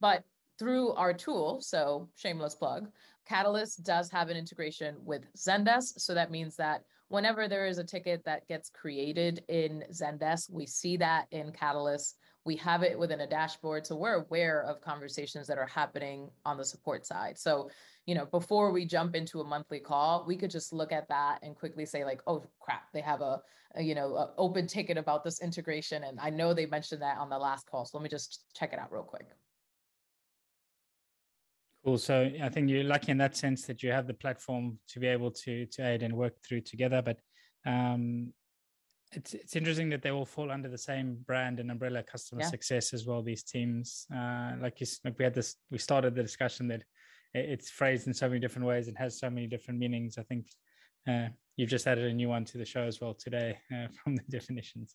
But 0.00 0.24
through 0.58 0.92
our 0.92 1.12
tool, 1.12 1.60
so 1.60 2.08
shameless 2.16 2.54
plug, 2.54 2.88
Catalyst 3.26 3.84
does 3.84 4.10
have 4.10 4.30
an 4.30 4.38
integration 4.38 4.96
with 5.04 5.30
Zendesk. 5.36 6.00
So 6.00 6.14
that 6.14 6.30
means 6.30 6.56
that 6.56 6.84
whenever 7.08 7.48
there 7.48 7.66
is 7.66 7.78
a 7.78 7.84
ticket 7.84 8.24
that 8.24 8.46
gets 8.48 8.70
created 8.70 9.42
in 9.48 9.84
Zendesk, 9.92 10.50
we 10.50 10.66
see 10.66 10.96
that 10.98 11.26
in 11.30 11.52
Catalyst. 11.52 12.18
We 12.44 12.56
have 12.56 12.82
it 12.82 12.98
within 12.98 13.20
a 13.20 13.26
dashboard. 13.26 13.86
So 13.86 13.96
we're 13.96 14.22
aware 14.24 14.62
of 14.62 14.80
conversations 14.80 15.46
that 15.48 15.58
are 15.58 15.66
happening 15.66 16.30
on 16.44 16.56
the 16.56 16.64
support 16.64 17.04
side. 17.04 17.38
So 17.38 17.70
you 18.08 18.14
know, 18.14 18.24
before 18.24 18.72
we 18.72 18.86
jump 18.86 19.14
into 19.14 19.42
a 19.42 19.44
monthly 19.44 19.80
call, 19.80 20.24
we 20.26 20.34
could 20.34 20.50
just 20.50 20.72
look 20.72 20.92
at 20.92 21.06
that 21.08 21.40
and 21.42 21.54
quickly 21.54 21.84
say 21.84 22.06
like, 22.06 22.22
oh 22.26 22.42
crap, 22.58 22.90
they 22.94 23.02
have 23.02 23.20
a, 23.20 23.42
a 23.74 23.82
you 23.82 23.94
know, 23.94 24.16
a 24.16 24.30
open 24.38 24.66
ticket 24.66 24.96
about 24.96 25.22
this 25.22 25.42
integration. 25.42 26.04
And 26.04 26.18
I 26.18 26.30
know 26.30 26.54
they 26.54 26.64
mentioned 26.64 27.02
that 27.02 27.18
on 27.18 27.28
the 27.28 27.36
last 27.36 27.70
call. 27.70 27.84
So 27.84 27.98
let 27.98 28.02
me 28.02 28.08
just 28.08 28.46
check 28.54 28.72
it 28.72 28.78
out 28.78 28.90
real 28.90 29.02
quick. 29.02 29.26
Cool. 31.84 31.98
So 31.98 32.30
I 32.42 32.48
think 32.48 32.68
you're 32.68 32.84
lucky 32.84 33.12
in 33.12 33.18
that 33.18 33.36
sense 33.36 33.64
that 33.66 33.82
you 33.82 33.92
have 33.92 34.06
the 34.06 34.14
platform 34.14 34.78
to 34.88 35.00
be 35.00 35.06
able 35.06 35.30
to 35.30 35.66
to 35.66 35.86
aid 35.86 36.02
and 36.02 36.14
work 36.14 36.34
through 36.46 36.62
together. 36.62 37.02
But 37.02 37.18
um, 37.66 38.32
it's 39.12 39.34
it's 39.34 39.56
interesting 39.56 39.88
that 39.90 40.02
they 40.02 40.10
all 40.10 40.24
fall 40.24 40.50
under 40.50 40.68
the 40.68 40.78
same 40.78 41.18
brand 41.26 41.60
and 41.60 41.70
umbrella, 41.70 42.02
customer 42.02 42.42
yeah. 42.42 42.48
success 42.48 42.92
as 42.92 43.06
well. 43.06 43.22
These 43.22 43.44
teams, 43.44 44.06
uh, 44.14 44.52
like 44.60 44.80
you, 44.80 44.86
like 45.04 45.18
we 45.18 45.24
had 45.24 45.34
this, 45.34 45.56
we 45.70 45.78
started 45.78 46.14
the 46.14 46.22
discussion 46.22 46.68
that 46.68 46.82
it's 47.34 47.70
phrased 47.70 48.06
in 48.06 48.14
so 48.14 48.28
many 48.28 48.40
different 48.40 48.66
ways 48.66 48.88
and 48.88 48.96
has 48.98 49.18
so 49.18 49.30
many 49.30 49.46
different 49.46 49.78
meanings. 49.78 50.18
I 50.18 50.22
think 50.22 50.46
uh, 51.08 51.28
you've 51.56 51.70
just 51.70 51.86
added 51.86 52.04
a 52.04 52.12
new 52.12 52.28
one 52.28 52.44
to 52.46 52.58
the 52.58 52.64
show 52.64 52.82
as 52.82 53.00
well 53.00 53.14
today 53.14 53.58
uh, 53.72 53.86
from 54.02 54.16
the 54.16 54.22
definitions. 54.28 54.94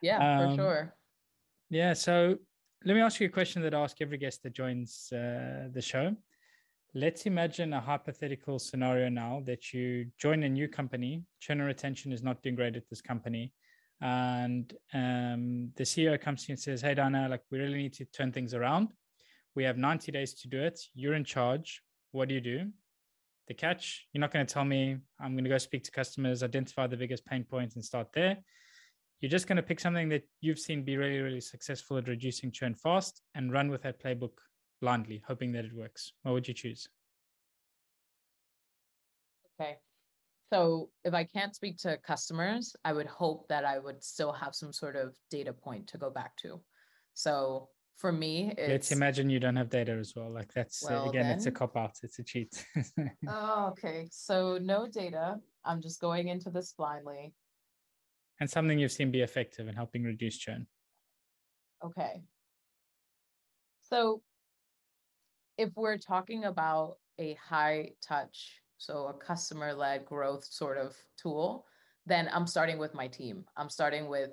Yeah, 0.00 0.18
um, 0.18 0.50
for 0.50 0.62
sure. 0.62 0.94
Yeah. 1.70 1.92
So 1.94 2.36
let 2.84 2.94
me 2.94 3.00
ask 3.00 3.20
you 3.20 3.26
a 3.26 3.30
question 3.30 3.62
that 3.62 3.74
I 3.74 3.80
ask 3.80 3.96
every 4.00 4.18
guest 4.18 4.42
that 4.42 4.52
joins 4.52 5.08
uh, 5.12 5.68
the 5.72 5.82
show. 5.82 6.14
Let's 6.94 7.26
imagine 7.26 7.72
a 7.72 7.80
hypothetical 7.80 8.58
scenario 8.58 9.08
now 9.08 9.42
that 9.46 9.72
you 9.72 10.06
join 10.18 10.42
a 10.44 10.48
new 10.48 10.68
company, 10.68 11.24
churn 11.40 11.60
and 11.60 11.66
retention 11.66 12.12
is 12.12 12.22
not 12.22 12.42
doing 12.42 12.54
great 12.54 12.76
at 12.76 12.88
this 12.88 13.00
company. 13.00 13.52
And 14.00 14.72
um, 14.92 15.70
the 15.76 15.84
CEO 15.84 16.20
comes 16.20 16.44
to 16.44 16.48
you 16.48 16.52
and 16.52 16.60
says, 16.60 16.82
Hey, 16.82 16.94
Dana, 16.94 17.28
like 17.28 17.42
we 17.50 17.58
really 17.58 17.78
need 17.78 17.94
to 17.94 18.04
turn 18.04 18.30
things 18.32 18.54
around 18.54 18.92
we 19.54 19.64
have 19.64 19.78
90 19.78 20.12
days 20.12 20.34
to 20.34 20.48
do 20.48 20.60
it. 20.60 20.80
You're 20.94 21.14
in 21.14 21.24
charge. 21.24 21.82
What 22.12 22.28
do 22.28 22.34
you 22.34 22.40
do? 22.40 22.70
The 23.46 23.54
catch, 23.54 24.06
you're 24.12 24.20
not 24.20 24.32
going 24.32 24.46
to 24.46 24.52
tell 24.52 24.64
me, 24.64 24.96
I'm 25.20 25.32
going 25.32 25.44
to 25.44 25.50
go 25.50 25.58
speak 25.58 25.84
to 25.84 25.90
customers, 25.90 26.42
identify 26.42 26.86
the 26.86 26.96
biggest 26.96 27.26
pain 27.26 27.44
points 27.44 27.74
and 27.74 27.84
start 27.84 28.08
there. 28.14 28.38
You're 29.24 29.30
just 29.30 29.46
going 29.46 29.56
to 29.56 29.62
pick 29.62 29.80
something 29.80 30.10
that 30.10 30.28
you've 30.42 30.58
seen 30.58 30.84
be 30.84 30.98
really, 30.98 31.18
really 31.18 31.40
successful 31.40 31.96
at 31.96 32.08
reducing 32.08 32.52
churn 32.52 32.74
fast 32.74 33.22
and 33.34 33.50
run 33.50 33.70
with 33.70 33.80
that 33.84 33.98
playbook 33.98 34.32
blindly, 34.82 35.22
hoping 35.26 35.50
that 35.52 35.64
it 35.64 35.72
works. 35.74 36.12
What 36.24 36.32
would 36.32 36.46
you 36.46 36.52
choose? 36.52 36.86
Okay. 39.58 39.76
So 40.52 40.90
if 41.04 41.14
I 41.14 41.24
can't 41.24 41.56
speak 41.56 41.78
to 41.78 41.96
customers, 42.06 42.76
I 42.84 42.92
would 42.92 43.06
hope 43.06 43.48
that 43.48 43.64
I 43.64 43.78
would 43.78 44.04
still 44.04 44.30
have 44.30 44.54
some 44.54 44.74
sort 44.74 44.94
of 44.94 45.16
data 45.30 45.54
point 45.54 45.86
to 45.86 45.96
go 45.96 46.10
back 46.10 46.36
to. 46.42 46.60
So 47.14 47.70
for 47.96 48.12
me 48.12 48.52
let's 48.58 48.90
imagine 48.90 49.30
you 49.30 49.38
don't 49.38 49.54
have 49.54 49.70
data 49.70 49.92
as 49.92 50.14
well 50.16 50.28
like 50.28 50.52
that's 50.52 50.84
uh, 50.90 51.04
again 51.04 51.28
then... 51.28 51.36
it's 51.36 51.46
a 51.46 51.50
cop 51.52 51.76
out 51.76 51.92
it's 52.02 52.18
a 52.18 52.24
cheat 52.24 52.66
oh 53.28 53.68
okay 53.68 54.08
so 54.10 54.58
no 54.60 54.88
data 54.88 55.36
i'm 55.64 55.80
just 55.80 56.00
going 56.00 56.26
into 56.26 56.50
this 56.50 56.74
blindly 56.76 57.32
and 58.40 58.50
something 58.50 58.78
you've 58.78 58.92
seen 58.92 59.10
be 59.10 59.22
effective 59.22 59.68
in 59.68 59.74
helping 59.74 60.04
reduce 60.04 60.36
churn. 60.36 60.66
Okay. 61.84 62.22
So 63.82 64.22
if 65.58 65.70
we're 65.76 65.98
talking 65.98 66.44
about 66.44 66.96
a 67.18 67.34
high 67.34 67.90
touch 68.02 68.60
so 68.78 69.06
a 69.06 69.12
customer 69.12 69.72
led 69.72 70.04
growth 70.04 70.44
sort 70.44 70.76
of 70.76 70.96
tool 71.16 71.64
then 72.06 72.28
i'm 72.32 72.46
starting 72.46 72.76
with 72.76 72.92
my 72.92 73.06
team. 73.06 73.44
I'm 73.56 73.70
starting 73.70 74.08
with 74.08 74.30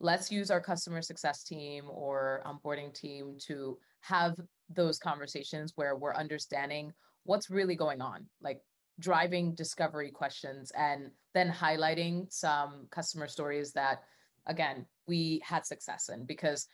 let's 0.00 0.30
use 0.30 0.50
our 0.50 0.60
customer 0.60 1.02
success 1.02 1.42
team 1.42 1.84
or 1.90 2.42
onboarding 2.46 2.94
team 2.94 3.36
to 3.46 3.78
have 4.00 4.36
those 4.70 4.98
conversations 4.98 5.72
where 5.74 5.96
we're 5.96 6.14
understanding 6.14 6.92
what's 7.24 7.50
really 7.50 7.74
going 7.74 8.00
on. 8.00 8.26
Like 8.40 8.60
driving 8.98 9.54
discovery 9.54 10.10
questions 10.10 10.72
and 10.76 11.10
then 11.34 11.50
highlighting 11.50 12.32
some 12.32 12.86
customer 12.90 13.28
stories 13.28 13.72
that 13.72 14.02
again 14.46 14.86
we 15.06 15.40
had 15.44 15.64
success 15.66 16.08
in. 16.08 16.24
Because 16.24 16.66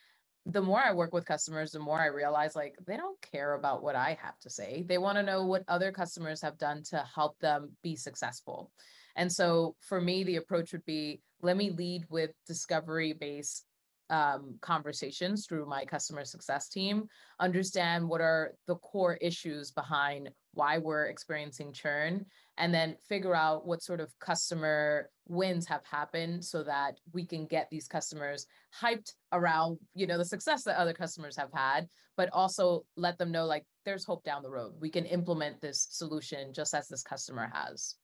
the 0.47 0.61
more 0.61 0.81
i 0.81 0.93
work 0.93 1.15
with 1.15 1.25
customers 1.25 1.73
the 1.73 1.79
more 1.79 1.99
i 1.99 2.07
realize 2.07 2.55
like 2.55 2.75
they 2.87 2.99
don't 2.99 3.19
care 3.23 3.55
about 3.55 3.83
what 3.83 3.97
i 3.97 4.19
have 4.23 4.39
to 4.41 4.51
say. 4.51 4.85
They 4.87 4.99
want 4.99 5.17
to 5.17 5.23
know 5.23 5.47
what 5.47 5.65
other 5.69 5.91
customers 5.91 6.43
have 6.43 6.59
done 6.59 6.83
to 6.91 7.03
help 7.15 7.39
them 7.39 7.73
be 7.83 7.97
successful. 7.97 8.71
And 9.17 9.31
so 9.31 9.77
for 9.81 10.01
me, 10.01 10.25
the 10.25 10.37
approach 10.37 10.73
would 10.73 10.85
be 10.85 11.21
let 11.41 11.57
me 11.57 11.71
lead 11.71 12.05
with 12.11 12.31
discovery 12.47 13.13
based 13.13 13.65
um, 14.11 14.57
conversations 14.61 15.47
through 15.47 15.67
my 15.67 15.85
customer 15.85 16.25
success 16.25 16.69
team, 16.69 17.09
understand 17.41 18.09
what 18.09 18.21
are 18.21 18.53
the 18.67 18.77
core 18.77 19.15
issues 19.15 19.71
behind 19.71 20.31
why 20.55 20.79
we're 20.79 21.07
experiencing 21.07 21.73
churn, 21.73 22.25
and 22.59 22.73
then 22.73 22.97
figure 23.09 23.35
out 23.35 23.67
what 23.67 23.83
sort 23.83 24.01
of 24.01 24.13
customer 24.21 25.11
wins 25.27 25.67
have 25.67 25.85
happened 25.85 26.45
so 26.45 26.63
that 26.63 26.99
we 27.13 27.25
can 27.27 27.47
get 27.47 27.69
these 27.71 27.89
customers 27.89 28.47
hyped 28.79 29.13
around 29.33 29.79
you 29.95 30.07
know 30.07 30.19
the 30.19 30.25
success 30.25 30.63
that 30.63 30.77
other 30.77 30.93
customers 30.93 31.37
have 31.37 31.51
had 31.53 31.89
but 32.17 32.29
also 32.33 32.85
let 32.97 33.19
them 33.19 33.33
know 33.33 33.47
like 33.47 33.65
there's 33.85 34.05
hope 34.05 34.25
down 34.25 34.43
the 34.43 34.51
road. 34.51 34.73
We 34.81 34.91
can 34.91 35.05
implement 35.05 35.61
this 35.61 35.87
solution 35.91 36.53
just 36.53 36.75
as 36.75 36.89
this 36.89 37.03
customer 37.03 37.51
has. 37.53 37.97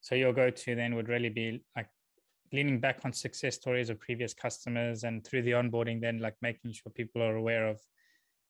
So 0.00 0.14
your 0.14 0.32
go-to 0.32 0.74
then 0.74 0.94
would 0.94 1.08
really 1.08 1.28
be 1.28 1.62
like 1.76 1.88
leaning 2.52 2.80
back 2.80 3.00
on 3.04 3.12
success 3.12 3.54
stories 3.56 3.90
of 3.90 4.00
previous 4.00 4.34
customers 4.34 5.04
and 5.04 5.24
through 5.24 5.42
the 5.42 5.52
onboarding, 5.52 6.00
then 6.00 6.18
like 6.18 6.36
making 6.42 6.72
sure 6.72 6.90
people 6.94 7.22
are 7.22 7.36
aware 7.36 7.66
of 7.66 7.80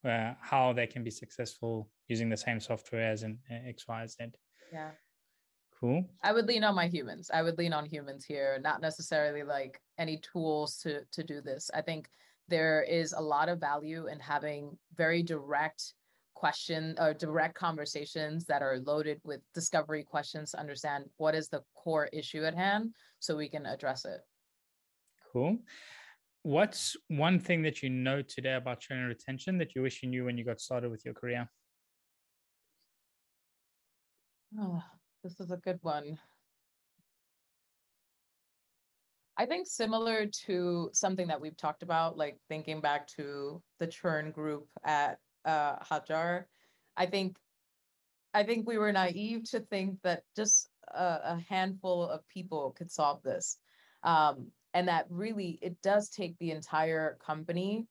uh, 0.04 0.32
how 0.40 0.72
they 0.72 0.86
can 0.86 1.04
be 1.04 1.10
successful 1.10 1.88
using 2.08 2.28
the 2.28 2.36
same 2.36 2.60
software 2.60 3.10
as 3.10 3.22
in 3.22 3.38
uh, 3.50 3.68
X, 3.68 3.86
Y, 3.88 4.06
Z. 4.06 4.16
Yeah. 4.72 4.90
Cool. 5.78 6.04
I 6.22 6.32
would 6.32 6.46
lean 6.46 6.64
on 6.64 6.74
my 6.74 6.88
humans. 6.88 7.30
I 7.32 7.42
would 7.42 7.56
lean 7.56 7.72
on 7.72 7.86
humans 7.86 8.24
here, 8.24 8.58
not 8.62 8.82
necessarily 8.82 9.42
like 9.42 9.80
any 9.98 10.18
tools 10.18 10.76
to 10.82 11.04
to 11.12 11.24
do 11.24 11.40
this. 11.40 11.70
I 11.72 11.80
think 11.80 12.08
there 12.48 12.82
is 12.82 13.12
a 13.12 13.20
lot 13.20 13.48
of 13.48 13.60
value 13.60 14.06
in 14.08 14.18
having 14.20 14.76
very 14.96 15.22
direct 15.22 15.94
question 16.34 16.96
or 16.98 17.14
direct 17.14 17.54
conversations 17.54 18.44
that 18.46 18.62
are 18.62 18.78
loaded 18.80 19.20
with 19.24 19.40
discovery 19.54 20.02
questions 20.02 20.50
to 20.50 20.60
understand 20.60 21.04
what 21.18 21.34
is 21.34 21.48
the 21.48 21.62
core 21.74 22.08
issue 22.12 22.44
at 22.44 22.54
hand 22.54 22.94
so 23.18 23.36
we 23.36 23.48
can 23.48 23.66
address 23.66 24.04
it. 24.04 24.20
Cool. 25.32 25.58
What's 26.42 26.96
one 27.08 27.38
thing 27.38 27.62
that 27.62 27.82
you 27.82 27.90
know 27.90 28.22
today 28.22 28.54
about 28.54 28.80
churn 28.80 28.98
and 28.98 29.08
retention 29.08 29.58
that 29.58 29.74
you 29.74 29.82
wish 29.82 30.02
you 30.02 30.08
knew 30.08 30.24
when 30.24 30.38
you 30.38 30.44
got 30.44 30.60
started 30.60 30.90
with 30.90 31.04
your 31.04 31.12
career? 31.12 31.50
Oh, 34.58 34.82
this 35.22 35.38
is 35.38 35.50
a 35.50 35.58
good 35.58 35.78
one. 35.82 36.18
I 39.36 39.46
think 39.46 39.66
similar 39.66 40.26
to 40.46 40.90
something 40.92 41.26
that 41.28 41.40
we've 41.40 41.56
talked 41.56 41.82
about, 41.82 42.16
like 42.16 42.38
thinking 42.48 42.80
back 42.80 43.06
to 43.16 43.62
the 43.78 43.86
churn 43.86 44.32
group 44.32 44.66
at 44.84 45.18
uh, 45.44 45.76
Hotjar, 45.78 46.44
I 46.96 47.06
think 47.06 47.36
I 48.32 48.44
think 48.44 48.66
we 48.66 48.78
were 48.78 48.92
naive 48.92 49.50
to 49.50 49.60
think 49.60 49.98
that 50.02 50.22
just 50.36 50.68
a, 50.94 51.20
a 51.24 51.44
handful 51.48 52.08
of 52.08 52.26
people 52.28 52.74
could 52.76 52.90
solve 52.90 53.22
this, 53.22 53.58
um, 54.04 54.48
and 54.74 54.88
that 54.88 55.06
really 55.08 55.58
it 55.62 55.80
does 55.82 56.08
take 56.08 56.38
the 56.38 56.50
entire 56.50 57.18
company 57.24 57.86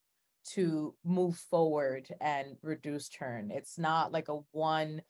to 0.54 0.96
move 1.04 1.36
forward 1.50 2.08
and 2.22 2.56
reduce 2.62 3.10
churn. 3.10 3.52
It's 3.52 3.78
not 3.78 4.12
like 4.12 4.30
a 4.30 4.40
one 4.52 5.02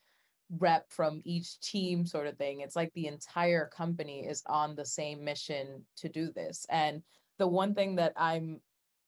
rep 0.57 0.89
from 0.89 1.21
each 1.25 1.59
team 1.59 2.05
sort 2.05 2.27
of 2.27 2.37
thing. 2.37 2.61
It's 2.61 2.75
like 2.75 2.91
the 2.93 3.07
entire 3.07 3.67
company 3.67 4.25
is 4.25 4.41
on 4.47 4.75
the 4.75 4.85
same 4.85 5.23
mission 5.23 5.85
to 5.97 6.09
do 6.09 6.31
this. 6.31 6.65
And 6.69 7.03
the 7.37 7.47
one 7.47 7.75
thing 7.75 7.95
that 7.97 8.13
I'm 8.17 8.59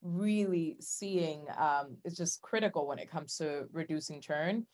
really 0.02 0.78
seeing 0.80 1.46
um, 1.58 1.98
is 2.06 2.16
just 2.16 2.42
critical 2.42 2.88
when 2.88 3.00
it 3.00 3.10
comes 3.10 3.38
to 3.38 3.66
reducing 3.72 4.22
churn 4.22 4.66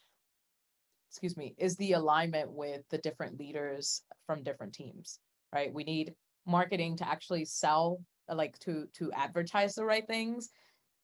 excuse 1.09 1.37
me 1.37 1.55
is 1.57 1.75
the 1.75 1.93
alignment 1.93 2.51
with 2.51 2.81
the 2.89 2.97
different 2.97 3.39
leaders 3.39 4.03
from 4.25 4.43
different 4.43 4.73
teams 4.73 5.19
right 5.53 5.73
we 5.73 5.83
need 5.83 6.13
marketing 6.47 6.97
to 6.97 7.07
actually 7.07 7.45
sell 7.45 8.01
like 8.33 8.57
to 8.59 8.87
to 8.93 9.11
advertise 9.13 9.75
the 9.75 9.85
right 9.85 10.07
things 10.07 10.49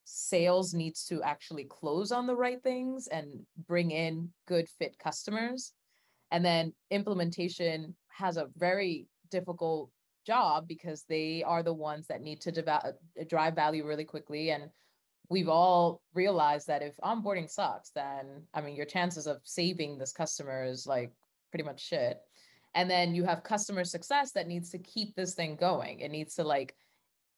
sales 0.06 0.73
needs 0.73 1.06
to 1.06 1.21
actually 1.23 1.65
close 1.65 2.12
on 2.12 2.27
the 2.27 2.36
right 2.36 2.62
things 2.62 3.08
and 3.08 3.27
bring 3.67 3.91
in 3.91 4.29
good 4.47 4.67
fit 4.69 4.97
customers. 4.99 5.73
And 6.32 6.43
then 6.43 6.73
implementation 6.89 7.95
has 8.10 8.38
a 8.38 8.49
very 8.58 9.08
difficult 9.32 9.89
job 10.25 10.67
because 10.67 11.03
they 11.08 11.43
are 11.43 11.63
the 11.63 11.73
ones 11.73 12.08
that 12.08 12.21
need 12.21 12.41
to 12.41 12.51
develop, 12.51 12.97
uh, 13.19 13.23
drive 13.27 13.56
value 13.56 13.86
really 13.86 14.06
quickly. 14.06 14.51
And 14.51 14.69
we've 15.29 15.49
all 15.49 16.01
realized 16.13 16.67
that 16.67 16.82
if 16.82 16.95
onboarding 16.97 17.49
sucks, 17.49 17.91
then 17.91 18.43
I 18.53 18.62
mean, 18.62 18.75
your 18.75 18.86
chances 18.86 19.27
of 19.27 19.41
saving 19.43 19.97
this 19.97 20.12
customer 20.12 20.65
is 20.65 20.88
like 20.88 21.12
pretty 21.51 21.63
much 21.63 21.82
shit. 21.82 22.19
And 22.75 22.89
then 22.89 23.13
you 23.13 23.23
have 23.23 23.43
customer 23.43 23.83
success 23.83 24.31
that 24.31 24.47
needs 24.47 24.71
to 24.71 24.79
keep 24.79 25.15
this 25.15 25.36
thing 25.36 25.55
going. 25.55 25.99
It 25.99 26.12
needs 26.12 26.36
to 26.36 26.43
like 26.43 26.75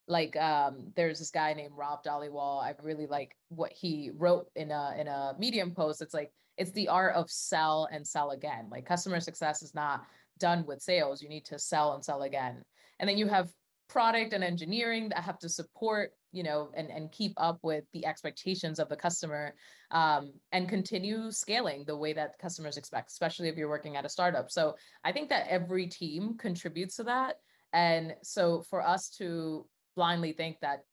like 0.08 0.36
um 0.38 0.92
there's 0.96 1.18
this 1.20 1.32
guy 1.32 1.54
named 1.54 1.74
Rob 1.76 2.04
Dhaliwal. 2.04 2.64
I 2.64 2.76
really 2.82 3.08
like 3.08 3.36
what 3.50 3.72
he 3.72 4.12
wrote 4.16 4.48
in 4.56 4.72
a 4.72 4.96
in 4.98 5.08
a 5.08 5.36
medium 5.38 5.72
post. 5.72 6.02
It's 6.02 6.14
like 6.14 6.32
it's 6.58 6.72
the 6.72 6.88
art 6.88 7.16
of 7.16 7.30
sell 7.30 7.90
and 7.92 8.06
sell 8.06 8.32
again. 8.32 8.68
Like 8.72 8.86
customer 8.86 9.20
success 9.20 9.62
is 9.62 9.74
not 9.74 10.04
done 10.40 10.66
with 10.66 10.82
sales. 10.82 11.22
You 11.22 11.30
need 11.30 11.46
to 11.46 11.60
sell 11.60 11.94
and 11.94 12.04
sell 12.04 12.24
again. 12.24 12.64
And 13.00 13.10
then 13.10 13.18
you 13.18 13.28
have 13.28 13.50
product 13.88 14.34
and 14.34 14.44
engineering 14.44 15.10
that 15.10 15.20
have 15.20 15.40
to 15.40 15.50
support, 15.50 16.12
you 16.32 16.44
know, 16.44 16.72
and, 16.76 16.90
and 16.90 17.12
keep 17.12 17.34
up 17.38 17.60
with 17.62 17.84
the 17.94 18.06
expectations 18.06 18.80
of 18.80 18.90
the 18.90 18.96
customer 18.96 19.54
um, 19.96 20.34
and 20.52 20.68
continue 20.68 21.32
scaling 21.32 21.86
the 21.88 21.96
way 21.96 22.12
that 22.12 22.38
customers 22.38 22.76
expect, 22.76 23.10
especially 23.12 23.48
if 23.48 23.56
you're 23.56 23.70
working 23.70 23.96
at 23.96 24.04
a 24.04 24.10
startup. 24.10 24.52
So 24.52 24.76
I 25.06 25.14
think 25.14 25.30
that 25.30 25.48
every 25.50 25.88
team 25.88 26.36
contributes 26.38 26.98
to 26.98 27.04
that. 27.04 27.38
And 27.72 28.14
so 28.22 28.62
for 28.70 28.86
us 28.86 29.10
to 29.12 29.66
blindly 29.96 30.34
think 30.34 30.60
that 30.60 30.84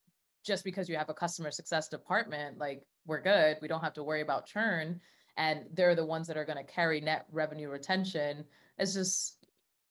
just 0.47 0.63
because 0.63 0.89
you 0.89 0.97
have 0.97 1.09
a 1.09 1.15
customer 1.15 1.51
success 1.51 1.89
department, 1.89 2.59
like 2.59 2.85
we're 3.05 3.21
good, 3.21 3.57
we 3.61 3.67
don't 3.67 3.81
have 3.81 3.95
to 3.95 4.05
worry 4.05 4.21
about 4.21 4.47
churn, 4.47 5.01
and 5.37 5.65
they're 5.75 5.97
the 5.97 6.07
ones 6.07 6.29
that 6.29 6.37
are 6.37 6.45
going 6.45 6.65
to 6.65 6.73
carry 6.73 7.01
net 7.01 7.27
revenue 7.33 7.71
retention. 7.71 8.45
It's 8.79 8.95
just, 8.95 9.45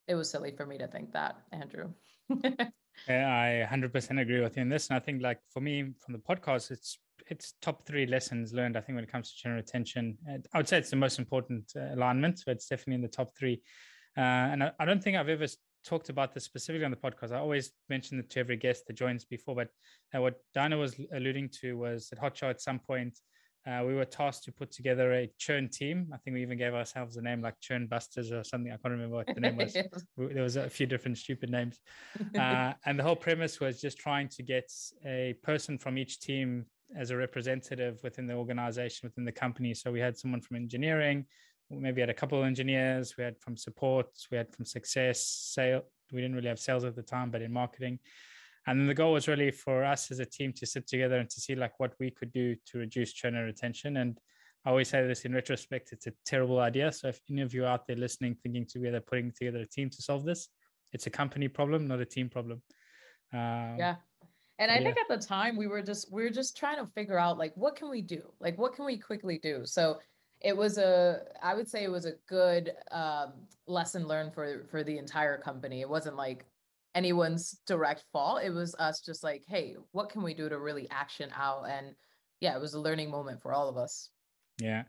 it 0.08 0.16
was 0.16 0.30
silly 0.30 0.52
for 0.56 0.66
me 0.66 0.78
to 0.78 0.88
think 0.88 1.12
that, 1.12 1.36
Andrew. 1.52 1.90
yeah, 2.44 2.70
I 3.10 3.68
100% 3.70 4.22
agree 4.22 4.40
with 4.40 4.56
you 4.56 4.62
in 4.62 4.70
this. 4.70 4.88
And 4.88 4.96
I 4.96 5.00
think, 5.02 5.22
like, 5.22 5.40
for 5.50 5.60
me, 5.60 5.92
from 6.00 6.14
the 6.14 6.20
podcast, 6.20 6.72
it's 6.72 6.98
it's 7.28 7.54
top 7.62 7.86
three 7.86 8.06
lessons 8.06 8.54
learned. 8.54 8.78
I 8.78 8.82
think 8.82 8.96
when 8.96 9.04
it 9.04 9.12
comes 9.12 9.32
to 9.32 9.38
churn 9.38 9.56
retention, 9.56 10.18
I 10.54 10.58
would 10.58 10.68
say 10.68 10.78
it's 10.78 10.90
the 10.90 10.96
most 10.96 11.20
important 11.20 11.72
uh, 11.76 11.94
alignment. 11.94 12.42
but 12.46 12.54
it's 12.54 12.68
definitely 12.68 12.96
in 12.96 13.02
the 13.02 13.08
top 13.08 13.36
three. 13.38 13.62
Uh, 14.18 14.22
and 14.22 14.64
I, 14.64 14.72
I, 14.80 14.86
don't 14.86 15.02
think 15.02 15.16
I've 15.16 15.30
ever 15.30 15.48
talked 15.86 16.10
about 16.10 16.34
this 16.34 16.44
specifically 16.44 16.86
on 16.86 16.92
the 16.92 16.98
podcast. 16.98 17.32
I 17.32 17.40
always 17.40 17.72
mention 17.90 18.20
it 18.20 18.30
to 18.32 18.40
every 18.40 18.58
guest 18.58 18.88
that 18.88 18.94
joins 18.94 19.24
before, 19.24 19.56
but 19.56 19.70
uh, 20.14 20.22
what 20.22 20.36
Diana 20.54 20.78
was 20.78 21.00
alluding 21.14 21.50
to 21.62 21.78
was 21.78 22.10
at 22.12 22.20
Hotjar 22.20 22.50
at 22.50 22.62
some 22.62 22.80
point, 22.80 23.18
uh, 23.68 23.84
we 23.86 23.94
were 23.94 24.06
tasked 24.06 24.44
to 24.44 24.52
put 24.52 24.72
together 24.72 25.14
a 25.14 25.32
churn 25.38 25.70
team. 25.70 26.10
I 26.12 26.18
think 26.18 26.34
we 26.34 26.42
even 26.42 26.58
gave 26.58 26.74
ourselves 26.74 27.18
a 27.18 27.22
name 27.22 27.42
like 27.42 27.60
Churn 27.60 27.86
Busters 27.86 28.32
or 28.32 28.44
something. 28.44 28.72
I 28.72 28.78
can't 28.78 28.92
remember 28.92 29.18
what 29.18 29.28
the 29.28 29.40
name 29.40 29.58
was. 29.58 29.76
yes. 29.76 29.88
There 30.18 30.42
was 30.42 30.56
a 30.56 30.68
few 30.70 30.88
different 30.88 31.20
stupid 31.20 31.52
names. 31.52 31.80
Uh, 32.38 32.74
and 32.86 32.98
the 32.98 33.04
whole 33.04 33.16
premise 33.16 33.60
was 33.60 33.80
just 33.80 34.00
trying 34.00 34.28
to 34.30 34.42
get 34.42 34.72
a 35.06 35.36
person 35.44 35.78
from 35.78 35.98
each 35.98 36.20
team 36.20 36.66
as 36.98 37.12
a 37.12 37.18
representative 37.18 38.00
within 38.04 38.28
the 38.28 38.34
organization, 38.34 39.08
within 39.08 39.26
the 39.26 39.32
company. 39.32 39.74
So 39.74 39.92
we 39.92 40.00
had 40.00 40.18
someone 40.18 40.42
from 40.42 40.58
engineering, 40.58 41.26
maybe 41.80 42.02
had 42.02 42.10
a 42.10 42.14
couple 42.14 42.40
of 42.40 42.46
engineers 42.46 43.16
we 43.18 43.24
had 43.24 43.40
from 43.40 43.56
support 43.56 44.08
we 44.32 44.38
had 44.38 44.54
from 44.54 44.66
success 44.66 45.26
sale 45.54 45.84
we 46.12 46.22
didn't 46.22 46.36
really 46.36 46.50
have 46.50 46.60
sales 46.60 46.84
at 46.84 46.96
the 46.96 47.02
time 47.02 47.32
but 47.32 47.42
in 47.42 47.52
marketing. 47.52 48.00
And 48.68 48.80
then 48.80 48.88
the 48.88 48.94
goal 48.94 49.14
was 49.14 49.28
really 49.28 49.50
for 49.50 49.84
us 49.84 50.12
as 50.12 50.20
a 50.20 50.26
team 50.26 50.54
to 50.54 50.68
sit 50.68 50.86
together 50.86 51.18
and 51.18 51.28
to 51.30 51.42
see 51.42 51.56
like 51.56 51.80
what 51.80 51.94
we 52.00 52.12
could 52.12 52.32
do 52.32 52.56
to 52.68 52.78
reduce 52.78 53.12
churn 53.12 53.36
and 53.36 53.46
retention. 53.46 53.98
And 53.98 54.20
i 54.66 54.70
always 54.70 54.90
say 54.90 55.06
this 55.08 55.26
in 55.26 55.34
retrospect 55.34 55.92
it's 55.94 56.08
a 56.08 56.14
terrible 56.26 56.60
idea. 56.60 56.92
So 56.92 57.08
if 57.08 57.22
any 57.30 57.42
of 57.42 57.54
you 57.54 57.66
out 57.66 57.88
there 57.88 57.96
listening 57.96 58.36
thinking 58.36 58.66
together 58.66 59.00
putting 59.00 59.32
together 59.32 59.60
a 59.60 59.68
team 59.68 59.90
to 59.90 60.02
solve 60.02 60.26
this 60.26 60.50
it's 60.94 61.08
a 61.08 61.10
company 61.10 61.48
problem 61.48 61.88
not 61.88 62.02
a 62.02 62.06
team 62.06 62.30
problem. 62.30 62.62
Um, 63.34 63.76
yeah 63.80 63.96
and 64.62 64.72
I 64.72 64.78
yeah. 64.78 64.84
think 64.84 64.98
at 64.98 65.08
the 65.10 65.18
time 65.18 65.58
we 65.58 65.68
were 65.68 65.82
just 65.82 66.12
we 66.12 66.24
were 66.24 66.30
just 66.30 66.56
trying 66.56 66.78
to 66.78 66.86
figure 66.94 67.18
out 67.18 67.38
like 67.38 67.52
what 67.56 67.76
can 67.76 67.90
we 67.90 68.02
do? 68.02 68.22
Like 68.40 68.58
what 68.58 68.74
can 68.74 68.86
we 68.86 68.98
quickly 68.98 69.40
do? 69.42 69.62
So 69.66 69.98
it 70.42 70.58
was 70.58 70.78
a 70.78 71.22
i 71.42 71.54
would 71.54 71.70
say 71.70 71.84
it 71.84 71.92
was 71.92 72.06
a 72.06 72.16
good 72.28 72.74
um, 72.92 73.34
lesson 73.68 74.08
learned 74.08 74.34
for 74.34 74.66
for 74.70 74.84
the 74.84 74.98
entire 74.98 75.38
company 75.38 75.82
it 75.82 75.90
wasn't 75.90 76.16
like 76.16 76.46
anyone's 76.96 77.62
direct 77.66 78.04
fault 78.12 78.42
it 78.44 78.50
was 78.50 78.76
us 78.76 79.00
just 79.02 79.24
like 79.24 79.44
hey 79.48 79.76
what 79.92 80.10
can 80.10 80.24
we 80.24 80.34
do 80.34 80.50
to 80.50 80.60
really 80.60 80.90
action 80.90 81.30
out 81.38 81.64
and 81.70 81.96
yeah 82.42 82.56
it 82.56 82.60
was 82.60 82.74
a 82.74 82.80
learning 82.80 83.10
moment 83.10 83.42
for 83.42 83.54
all 83.54 83.70
of 83.70 83.78
us 83.78 84.10
yeah. 84.62 84.84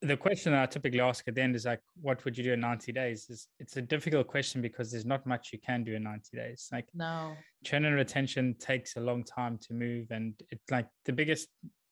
The 0.00 0.16
question 0.16 0.52
that 0.52 0.62
i 0.62 0.66
typically 0.66 1.00
ask 1.00 1.28
at 1.28 1.34
the 1.34 1.42
end 1.42 1.54
is 1.54 1.66
like 1.66 1.82
what 2.00 2.24
would 2.24 2.36
you 2.36 2.42
do 2.42 2.54
in 2.54 2.60
90 2.60 2.92
days? 2.92 3.28
Is 3.28 3.48
it's 3.58 3.76
a 3.76 3.82
difficult 3.82 4.26
question 4.26 4.62
because 4.62 4.90
there's 4.90 5.04
not 5.04 5.26
much 5.26 5.50
you 5.52 5.58
can 5.58 5.84
do 5.84 5.94
in 5.94 6.04
90 6.04 6.36
days. 6.36 6.68
Like 6.72 6.88
no. 6.94 7.36
churn 7.62 7.84
and 7.84 7.94
retention 7.94 8.56
takes 8.58 8.96
a 8.96 9.00
long 9.00 9.22
time 9.24 9.58
to 9.62 9.74
move 9.74 10.06
and 10.10 10.34
it's 10.50 10.70
like 10.70 10.88
the 11.04 11.12
biggest 11.12 11.48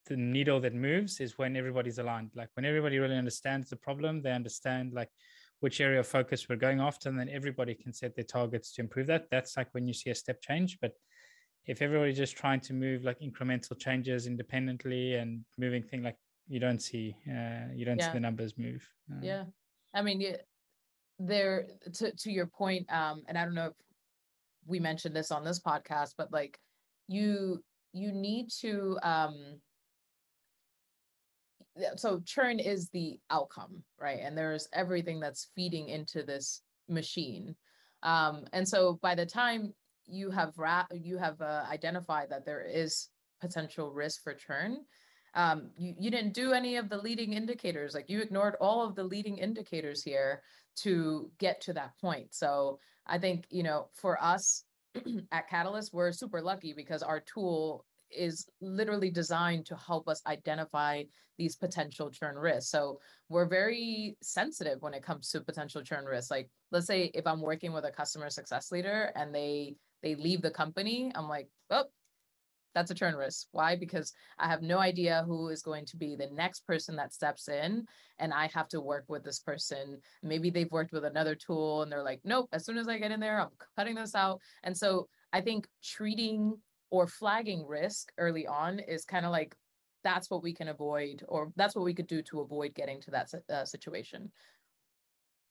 the 0.07 0.17
needle 0.17 0.59
that 0.61 0.75
moves 0.75 1.21
is 1.21 1.37
when 1.37 1.55
everybody's 1.55 1.99
aligned. 1.99 2.31
Like 2.35 2.49
when 2.55 2.65
everybody 2.65 2.99
really 2.99 3.19
understands 3.19 3.69
the 3.69 3.77
problem 3.77 4.23
they 4.23 4.33
understand 4.33 4.95
like 4.95 5.11
which 5.61 5.81
area 5.81 6.01
of 6.01 6.07
focus 6.07 6.49
we're 6.49 6.57
going 6.57 6.81
after 6.81 7.09
and 7.09 7.19
then 7.19 7.29
everybody 7.29 7.75
can 7.75 7.93
set 7.93 8.15
their 8.15 8.25
targets 8.25 8.73
to 8.73 8.81
improve 8.81 9.09
that. 9.09 9.27
That's 9.31 9.57
like 9.57 9.69
when 9.73 9.87
you 9.87 9.93
see 9.93 10.11
a 10.11 10.15
step 10.15 10.41
change. 10.41 10.79
But 10.81 10.93
if 11.69 11.83
everybody's 11.83 12.17
just 12.17 12.37
trying 12.37 12.61
to 12.61 12.73
move 12.73 13.05
like 13.05 13.21
incremental 13.21 13.79
changes 13.79 14.27
independently 14.27 15.15
and 15.15 15.45
moving 15.59 15.83
thing 15.83 16.03
like 16.03 16.17
you 16.49 16.61
don't 16.61 16.81
see 16.81 17.17
uh, 17.29 17.73
you 17.75 17.85
don't 17.85 17.99
yeah. 17.99 18.07
see 18.07 18.13
the 18.13 18.21
numbers 18.21 18.55
move. 18.57 18.87
Uh, 19.11 19.21
yeah. 19.23 19.45
I 19.95 20.03
mean 20.03 20.21
yeah, 20.21 20.37
there 21.19 21.67
to, 21.95 22.13
to 22.13 22.31
your 22.31 22.47
point 22.47 22.87
um 22.93 23.23
and 23.27 23.37
i 23.37 23.45
don't 23.45 23.55
know 23.55 23.67
if 23.67 23.73
we 24.67 24.79
mentioned 24.79 25.17
this 25.17 25.33
on 25.33 25.45
this 25.45 25.59
podcast 25.59 26.15
but 26.17 26.33
like 26.33 26.57
you 27.09 27.61
you 27.93 28.13
need 28.13 28.49
to 28.61 28.97
um 29.03 29.35
so 31.97 32.21
churn 32.25 32.61
is 32.61 32.89
the 32.91 33.19
outcome 33.31 33.83
right? 34.01 34.21
And 34.23 34.37
there's 34.37 34.69
everything 34.73 35.21
that's 35.21 35.51
feeding 35.55 35.89
into 35.89 36.23
this 36.23 36.63
machine. 36.89 37.55
Um, 38.03 38.45
and 38.53 38.67
so 38.67 38.99
by 39.03 39.15
the 39.15 39.27
time 39.27 39.75
you 40.07 40.31
have 40.31 40.57
ra- 40.57 40.87
you 40.93 41.19
have 41.19 41.41
uh, 41.41 41.65
identified 41.71 42.31
that 42.31 42.47
there 42.47 42.65
is 42.65 43.09
potential 43.41 43.91
risk 43.91 44.23
for 44.23 44.35
churn 44.35 44.79
um, 45.35 45.71
you, 45.77 45.95
you 45.99 46.11
didn't 46.11 46.35
do 46.35 46.53
any 46.53 46.77
of 46.77 46.89
the 46.89 46.99
leading 46.99 47.33
indicators 47.33 47.95
like 47.95 48.09
you 48.09 48.21
ignored 48.21 48.57
all 48.61 48.87
of 48.87 48.95
the 48.95 49.05
leading 49.05 49.39
indicators 49.39 50.03
here 50.03 50.43
to 50.77 51.31
get 51.39 51.61
to 51.61 51.73
that 51.73 51.93
point 52.01 52.35
so 52.35 52.79
i 53.07 53.19
think 53.19 53.47
you 53.51 53.63
know 53.63 53.89
for 53.95 54.23
us 54.23 54.65
at 55.33 55.49
catalyst 55.49 55.93
we're 55.93 56.13
super 56.13 56.41
lucky 56.41 56.73
because 56.73 57.03
our 57.03 57.21
tool 57.21 57.85
is 58.11 58.49
literally 58.61 59.11
designed 59.11 59.67
to 59.67 59.77
help 59.77 60.09
us 60.09 60.23
identify 60.27 61.03
these 61.37 61.57
potential 61.57 62.11
churn 62.11 62.37
risks. 62.37 62.71
So 62.71 63.01
we're 63.29 63.47
very 63.47 64.17
sensitive 64.21 64.83
when 64.83 64.95
it 64.95 65.03
comes 65.03 65.31
to 65.31 65.41
potential 65.41 65.83
churn 65.83 66.05
risks. 66.05 66.31
Like 66.31 66.51
let's 66.73 66.87
say 66.87 67.11
if 67.15 67.27
I'm 67.27 67.41
working 67.41 67.73
with 67.73 67.85
a 67.85 67.91
customer 67.91 68.29
success 68.31 68.73
leader 68.73 69.13
and 69.15 69.35
they 69.35 69.77
they 70.03 70.15
leave 70.15 70.43
the 70.43 70.51
company, 70.51 71.11
I'm 71.15 71.29
like, 71.29 71.49
oh, 71.71 71.85
that's 72.75 72.91
a 72.91 72.95
churn 72.95 73.15
risk. 73.15 73.49
Why? 73.53 73.77
Because 73.77 74.13
I 74.39 74.49
have 74.49 74.63
no 74.63 74.79
idea 74.79 75.25
who 75.27 75.49
is 75.49 75.63
going 75.63 75.87
to 75.87 75.97
be 75.97 76.17
the 76.17 76.29
next 76.33 76.67
person 76.67 76.97
that 76.97 77.13
steps 77.13 77.49
in, 77.49 77.87
and 78.19 78.33
I 78.33 78.49
have 78.55 78.69
to 78.69 78.81
work 78.81 79.05
with 79.09 79.25
this 79.25 79.41
person. 79.41 79.99
Maybe 80.23 80.51
they've 80.51 80.71
worked 80.71 80.93
with 80.93 81.05
another 81.05 81.35
tool 81.35 81.83
and 81.83 81.91
they're 81.91 82.03
like, 82.03 82.21
nope, 82.25 82.49
as 82.53 82.65
soon 82.65 82.79
as 82.79 82.89
I 82.89 82.99
get 82.99 83.11
in 83.11 83.21
there, 83.21 83.41
I'm 83.41 83.49
cutting 83.77 83.95
this 83.95 84.15
out. 84.15 84.41
And 84.63 84.77
so 84.77 85.09
I 85.33 85.41
think 85.41 85.67
treating 85.83 86.57
or 86.91 87.07
flagging 87.07 87.67
risk 87.67 88.13
early 88.19 88.47
on 88.47 88.79
is 88.79 89.05
kind 89.05 89.27
of 89.27 89.33
like 89.33 89.55
that's 90.05 90.31
what 90.31 90.43
we 90.43 90.55
can 90.55 90.69
avoid, 90.69 91.25
or 91.29 91.53
that's 91.57 91.75
what 91.75 91.85
we 91.85 91.95
could 91.95 92.07
do 92.07 92.23
to 92.23 92.41
avoid 92.41 92.75
getting 92.75 93.01
to 93.03 93.11
that 93.11 93.29
uh, 93.53 93.65
situation. 93.65 94.31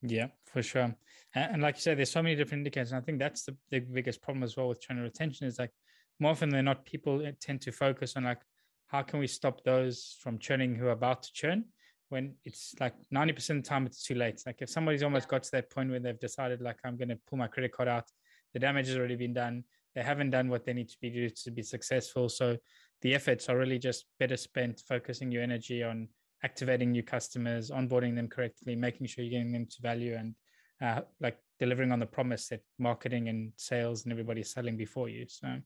Yeah, 0.01 0.27
for 0.45 0.61
sure. 0.61 0.95
And 1.35 1.61
like 1.61 1.75
you 1.75 1.81
said, 1.81 1.97
there's 1.97 2.11
so 2.11 2.21
many 2.21 2.35
different 2.35 2.61
indicators. 2.61 2.91
And 2.91 3.01
I 3.01 3.03
think 3.03 3.19
that's 3.19 3.43
the, 3.43 3.55
the 3.71 3.79
biggest 3.79 4.21
problem 4.21 4.43
as 4.43 4.55
well 4.55 4.67
with 4.69 4.79
churn 4.79 4.99
retention 4.99 5.47
is 5.47 5.59
like 5.59 5.71
more 6.19 6.31
often 6.31 6.49
than 6.49 6.65
not, 6.65 6.85
people 6.85 7.25
eh, 7.25 7.31
tend 7.39 7.61
to 7.61 7.71
focus 7.71 8.15
on 8.15 8.23
like, 8.23 8.41
how 8.87 9.01
can 9.01 9.19
we 9.19 9.27
stop 9.27 9.63
those 9.63 10.17
from 10.21 10.39
churning 10.39 10.75
who 10.75 10.87
are 10.87 10.91
about 10.91 11.23
to 11.23 11.33
churn? 11.33 11.65
When 12.09 12.35
it's 12.45 12.73
like 12.79 12.93
90% 13.13 13.49
of 13.49 13.55
the 13.57 13.61
time, 13.61 13.85
it's 13.85 14.03
too 14.03 14.15
late. 14.15 14.41
Like 14.45 14.61
if 14.61 14.69
somebody's 14.69 15.03
almost 15.03 15.27
got 15.27 15.43
to 15.43 15.51
that 15.51 15.69
point 15.69 15.89
where 15.89 15.99
they've 15.99 16.19
decided, 16.19 16.61
like, 16.61 16.77
I'm 16.85 16.97
going 16.97 17.09
to 17.09 17.19
pull 17.27 17.37
my 17.37 17.47
credit 17.47 17.73
card 17.73 17.89
out, 17.89 18.05
the 18.53 18.59
damage 18.59 18.87
has 18.87 18.97
already 18.97 19.17
been 19.17 19.33
done. 19.33 19.65
They 19.93 20.03
haven't 20.03 20.29
done 20.29 20.47
what 20.47 20.63
they 20.63 20.73
need 20.73 20.89
to 20.89 20.97
be 21.01 21.09
do 21.09 21.29
to 21.29 21.51
be 21.51 21.63
successful. 21.63 22.29
So 22.29 22.57
the 23.01 23.13
efforts 23.13 23.49
are 23.49 23.57
really 23.57 23.79
just 23.79 24.05
better 24.19 24.37
spent 24.37 24.81
focusing 24.87 25.31
your 25.31 25.43
energy 25.43 25.83
on 25.83 26.07
activating 26.43 26.91
new 26.91 27.03
customers, 27.03 27.71
onboarding 27.71 28.15
them 28.15 28.27
correctly, 28.27 28.75
making 28.75 29.07
sure 29.07 29.23
you're 29.23 29.31
getting 29.39 29.51
them 29.51 29.65
to 29.65 29.81
value 29.81 30.15
and 30.15 30.35
uh, 30.81 31.01
like 31.19 31.37
delivering 31.59 31.91
on 31.91 31.99
the 31.99 32.05
promise 32.05 32.47
that 32.49 32.61
marketing 32.79 33.29
and 33.29 33.51
sales 33.57 34.03
and 34.03 34.11
everybody's 34.11 34.51
selling 34.51 34.77
before 34.77 35.09
you. 35.09 35.25
So 35.27 35.59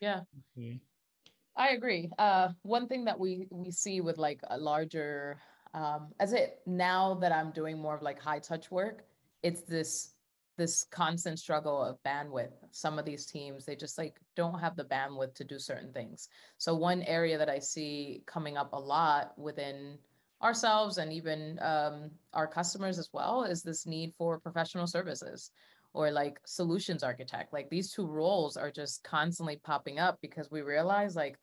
yeah. 0.00 0.20
Mm-hmm. 0.58 0.76
I 1.56 1.68
agree. 1.70 2.10
Uh, 2.18 2.48
one 2.62 2.88
thing 2.88 3.04
that 3.04 3.18
we 3.18 3.46
we 3.50 3.70
see 3.70 4.00
with 4.00 4.18
like 4.18 4.40
a 4.48 4.58
larger, 4.58 5.38
um, 5.72 6.08
as 6.18 6.32
it 6.32 6.58
now 6.66 7.14
that 7.14 7.32
I'm 7.32 7.52
doing 7.52 7.80
more 7.80 7.94
of 7.94 8.02
like 8.02 8.20
high 8.20 8.40
touch 8.40 8.70
work, 8.70 9.04
it's 9.42 9.62
this 9.62 10.10
this 10.56 10.84
constant 10.90 11.38
struggle 11.38 11.82
of 11.82 12.02
bandwidth. 12.04 12.52
Some 12.70 12.98
of 12.98 13.04
these 13.04 13.26
teams 13.26 13.64
they 13.64 13.76
just 13.76 13.98
like 13.98 14.18
don't 14.36 14.58
have 14.58 14.76
the 14.76 14.84
bandwidth 14.84 15.34
to 15.34 15.44
do 15.44 15.58
certain 15.58 15.92
things. 15.92 16.28
So 16.58 16.74
one 16.74 17.02
area 17.02 17.38
that 17.38 17.48
I 17.48 17.58
see 17.60 18.22
coming 18.26 18.56
up 18.56 18.72
a 18.72 18.78
lot 18.78 19.36
within 19.38 19.98
ourselves 20.42 20.98
and 20.98 21.12
even 21.12 21.58
um, 21.62 22.10
our 22.32 22.46
customers 22.46 22.98
as 22.98 23.08
well 23.12 23.44
is 23.44 23.62
this 23.62 23.86
need 23.86 24.12
for 24.18 24.38
professional 24.38 24.86
services 24.86 25.50
or 25.94 26.10
like 26.10 26.38
solutions 26.44 27.02
architect. 27.02 27.52
Like 27.52 27.70
these 27.70 27.92
two 27.92 28.06
roles 28.06 28.56
are 28.56 28.70
just 28.70 29.02
constantly 29.04 29.56
popping 29.64 29.98
up 29.98 30.18
because 30.20 30.50
we 30.50 30.60
realize 30.60 31.16
like 31.16 31.38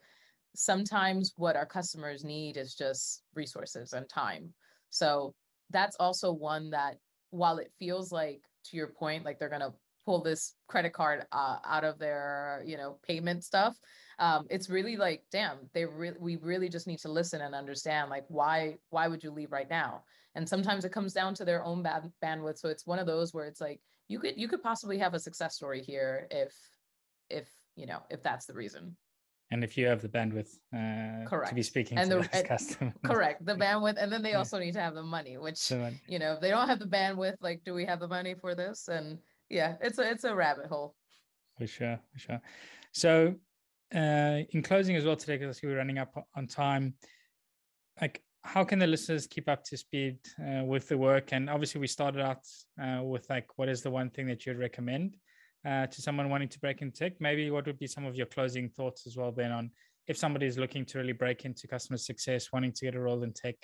sometimes 0.53 1.33
what 1.37 1.55
our 1.55 1.65
customers 1.65 2.23
need 2.23 2.57
is 2.57 2.75
just 2.75 3.23
resources 3.33 3.93
and 3.93 4.07
time. 4.07 4.53
So 4.89 5.33
that's 5.69 5.95
also 5.95 6.31
one 6.31 6.69
that 6.71 6.97
while 7.31 7.57
it 7.57 7.71
feels 7.79 8.11
like 8.11 8.41
to 8.65 8.77
your 8.77 8.87
point 8.87 9.25
like 9.25 9.39
they're 9.39 9.49
going 9.49 9.61
to 9.61 9.73
pull 10.05 10.21
this 10.21 10.55
credit 10.67 10.93
card 10.93 11.25
uh, 11.31 11.57
out 11.65 11.83
of 11.83 11.97
their 11.97 12.63
you 12.65 12.75
know 12.75 12.97
payment 13.07 13.43
stuff 13.43 13.77
um, 14.19 14.45
it's 14.49 14.69
really 14.69 14.97
like 14.97 15.23
damn 15.31 15.57
they 15.73 15.85
really 15.85 16.17
we 16.19 16.35
really 16.37 16.69
just 16.69 16.87
need 16.87 16.99
to 16.99 17.09
listen 17.09 17.41
and 17.41 17.55
understand 17.55 18.09
like 18.09 18.25
why 18.27 18.75
why 18.89 19.07
would 19.07 19.23
you 19.23 19.31
leave 19.31 19.51
right 19.51 19.69
now 19.69 20.03
and 20.35 20.47
sometimes 20.47 20.85
it 20.85 20.91
comes 20.91 21.13
down 21.13 21.33
to 21.33 21.45
their 21.45 21.63
own 21.63 21.81
bad 21.81 22.11
bandwidth 22.23 22.57
so 22.57 22.67
it's 22.67 22.85
one 22.85 22.99
of 22.99 23.07
those 23.07 23.33
where 23.33 23.45
it's 23.45 23.61
like 23.61 23.79
you 24.11 24.19
could 24.19 24.37
you 24.37 24.47
could 24.47 24.61
possibly 24.61 24.97
have 24.97 25.13
a 25.13 25.19
success 25.19 25.55
story 25.55 25.81
here 25.81 26.27
if 26.29 26.53
if 27.29 27.49
you 27.75 27.85
know 27.85 27.99
if 28.09 28.21
that's 28.21 28.45
the 28.45 28.53
reason. 28.53 28.95
And 29.53 29.65
if 29.65 29.77
you 29.77 29.85
have 29.87 30.01
the 30.01 30.07
bandwidth 30.07 30.51
uh, 30.73 31.27
correct 31.27 31.49
to 31.49 31.55
be 31.55 31.63
speaking 31.63 31.97
and 31.97 32.09
to 32.09 32.19
the 32.19 32.43
customer 32.43 32.93
correct 33.03 33.45
the 33.45 33.55
bandwidth 33.55 34.01
and 34.01 34.09
then 34.11 34.21
they 34.21 34.35
also 34.35 34.57
need 34.59 34.71
to 34.73 34.79
have 34.79 34.93
the 34.93 35.03
money 35.03 35.37
which 35.37 35.67
the 35.67 35.93
you 36.07 36.19
know 36.19 36.33
if 36.33 36.39
they 36.39 36.49
don't 36.49 36.69
have 36.69 36.79
the 36.79 36.85
bandwidth 36.85 37.35
like 37.41 37.61
do 37.65 37.73
we 37.73 37.85
have 37.85 37.99
the 37.99 38.07
money 38.07 38.33
for 38.33 38.53
this? 38.55 38.87
And 38.87 39.17
yeah 39.49 39.75
it's 39.81 39.97
a 39.97 40.09
it's 40.09 40.25
a 40.25 40.35
rabbit 40.35 40.67
hole. 40.67 40.95
For 41.57 41.67
sure 41.67 41.99
for 42.11 42.19
sure. 42.19 42.41
So 42.91 43.35
uh 43.95 44.39
in 44.51 44.61
closing 44.61 44.95
as 44.95 45.05
well 45.05 45.15
today 45.15 45.37
because 45.37 45.61
we're 45.61 45.77
running 45.77 45.97
up 45.97 46.27
on 46.35 46.47
time 46.47 46.93
like 47.99 48.23
how 48.43 48.63
can 48.63 48.79
the 48.79 48.87
listeners 48.87 49.27
keep 49.27 49.47
up 49.47 49.63
to 49.65 49.77
speed 49.77 50.17
uh, 50.39 50.63
with 50.63 50.87
the 50.87 50.97
work? 50.97 51.31
And 51.31 51.49
obviously 51.49 51.79
we 51.79 51.87
started 51.87 52.21
out 52.21 52.45
uh, 52.81 53.03
with 53.03 53.29
like 53.29 53.47
what 53.57 53.69
is 53.69 53.81
the 53.81 53.91
one 53.91 54.09
thing 54.09 54.27
that 54.27 54.45
you'd 54.45 54.57
recommend 54.57 55.17
uh, 55.65 55.87
to 55.87 56.01
someone 56.01 56.29
wanting 56.29 56.49
to 56.49 56.59
break 56.59 56.81
into 56.81 56.97
tech? 56.97 57.13
Maybe 57.19 57.51
what 57.51 57.65
would 57.67 57.79
be 57.79 57.87
some 57.87 58.05
of 58.05 58.15
your 58.15 58.25
closing 58.25 58.69
thoughts 58.69 59.05
as 59.05 59.15
well 59.15 59.31
then 59.31 59.51
on 59.51 59.71
if 60.07 60.17
somebody 60.17 60.47
is 60.47 60.57
looking 60.57 60.85
to 60.85 60.97
really 60.97 61.13
break 61.13 61.45
into 61.45 61.67
customer 61.67 61.97
success 61.97 62.49
wanting 62.51 62.71
to 62.73 62.85
get 62.85 62.95
a 62.95 62.99
role 62.99 63.23
in 63.23 63.31
tech 63.31 63.55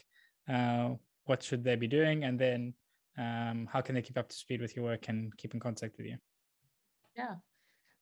uh, 0.47 0.89
what 1.25 1.43
should 1.43 1.63
they 1.63 1.75
be 1.75 1.87
doing? 1.87 2.23
And 2.23 2.39
then 2.39 2.73
um, 3.17 3.67
how 3.71 3.81
can 3.81 3.95
they 3.95 4.01
keep 4.01 4.17
up 4.17 4.29
to 4.29 4.35
speed 4.35 4.61
with 4.61 4.75
your 4.75 4.85
work 4.85 5.09
and 5.09 5.35
keep 5.37 5.53
in 5.53 5.59
contact 5.59 5.97
with 5.97 6.05
you? 6.05 6.17
Yeah 7.17 7.35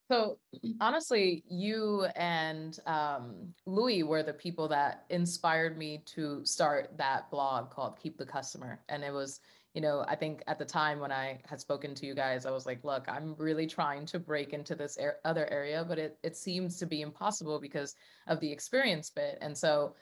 so 0.08 0.38
honestly, 0.80 1.42
you 1.48 2.06
and 2.14 2.78
um, 2.86 3.52
Louis 3.66 4.02
were 4.02 4.22
the 4.22 4.32
people 4.32 4.68
that 4.68 5.04
inspired 5.10 5.76
me 5.76 6.02
to 6.06 6.44
start 6.44 6.92
that 6.96 7.30
blog 7.30 7.70
called 7.70 7.98
Keep 7.98 8.16
the 8.16 8.26
Customer. 8.26 8.80
And 8.88 9.02
it 9.02 9.12
was, 9.12 9.40
you 9.74 9.80
know, 9.80 10.04
I 10.06 10.14
think 10.14 10.42
at 10.46 10.58
the 10.58 10.64
time 10.64 11.00
when 11.00 11.10
I 11.10 11.40
had 11.44 11.60
spoken 11.60 11.94
to 11.96 12.06
you 12.06 12.14
guys, 12.14 12.46
I 12.46 12.52
was 12.52 12.66
like, 12.66 12.84
look, 12.84 13.06
I'm 13.08 13.34
really 13.36 13.66
trying 13.66 14.06
to 14.06 14.20
break 14.20 14.52
into 14.52 14.76
this 14.76 14.96
er- 15.00 15.18
other 15.24 15.48
area, 15.50 15.84
but 15.86 15.98
it, 15.98 16.18
it 16.22 16.36
seems 16.36 16.78
to 16.78 16.86
be 16.86 17.00
impossible 17.00 17.58
because 17.58 17.96
of 18.28 18.38
the 18.38 18.50
experience 18.50 19.10
bit. 19.10 19.38
And 19.40 19.58
so 19.58 19.96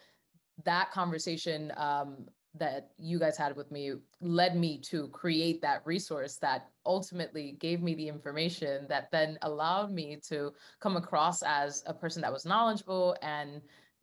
that 0.65 0.93
conversation 0.93 1.73
um, 1.77 2.27
that 2.57 2.91
you 2.99 3.19
guys 3.19 3.37
had 3.37 3.57
with 3.57 3.71
me 3.71 3.93
led 4.21 4.57
me 4.57 4.79
to 4.79 5.09
create 5.09 5.61
that 5.61 5.83
resource 5.85 6.37
that 6.37 6.71
ultimately 6.87 7.57
gave 7.59 7.83
me 7.83 7.95
the 7.95 8.09
information 8.09 8.87
that 8.89 9.11
then 9.11 9.39
allowed 9.43 9.91
me 9.91 10.19
to 10.29 10.53
come 10.81 10.97
across 10.97 11.43
as 11.43 11.83
a 11.87 11.95
person 11.95 12.23
that 12.23 12.33
was 12.33 12.47
knowledgeable 12.47 13.17
and 13.23 13.61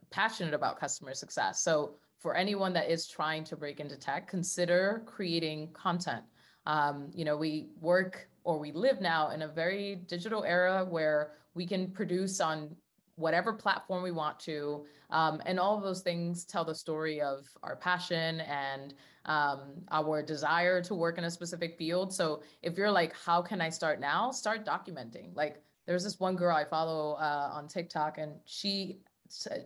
passionate 0.09 0.53
about 0.53 0.79
customer 0.79 1.13
success. 1.13 1.61
So 1.61 1.95
for 2.19 2.35
anyone 2.35 2.73
that 2.73 2.89
is 2.89 3.07
trying 3.07 3.43
to 3.45 3.55
break 3.55 3.79
into 3.79 3.95
tech, 3.95 4.27
consider 4.27 5.03
creating 5.05 5.69
content. 5.73 6.23
Um, 6.65 7.09
you 7.15 7.25
know, 7.25 7.37
we 7.37 7.69
work 7.79 8.27
or 8.43 8.59
we 8.59 8.71
live 8.71 9.01
now 9.01 9.31
in 9.31 9.43
a 9.43 9.47
very 9.47 9.95
digital 10.07 10.43
era 10.43 10.85
where 10.85 11.31
we 11.53 11.65
can 11.65 11.89
produce 11.89 12.39
on 12.39 12.75
whatever 13.15 13.53
platform 13.53 14.03
we 14.03 14.11
want 14.11 14.39
to. 14.41 14.85
Um, 15.09 15.41
and 15.45 15.59
all 15.59 15.77
of 15.77 15.83
those 15.83 16.01
things 16.01 16.45
tell 16.45 16.65
the 16.65 16.75
story 16.75 17.21
of 17.21 17.47
our 17.63 17.75
passion 17.75 18.41
and 18.41 18.93
um, 19.25 19.73
our 19.91 20.23
desire 20.23 20.81
to 20.83 20.95
work 20.95 21.17
in 21.17 21.25
a 21.25 21.31
specific 21.31 21.77
field. 21.77 22.13
So 22.13 22.41
if 22.61 22.77
you're 22.77 22.91
like, 22.91 23.13
how 23.15 23.41
can 23.41 23.61
I 23.61 23.69
start 23.69 23.99
now? 23.99 24.31
Start 24.31 24.65
documenting. 24.65 25.35
Like 25.35 25.61
there's 25.85 26.03
this 26.03 26.19
one 26.19 26.35
girl 26.35 26.55
I 26.55 26.65
follow 26.65 27.13
uh, 27.13 27.51
on 27.53 27.67
TikTok 27.67 28.17
and 28.17 28.33
she 28.45 28.99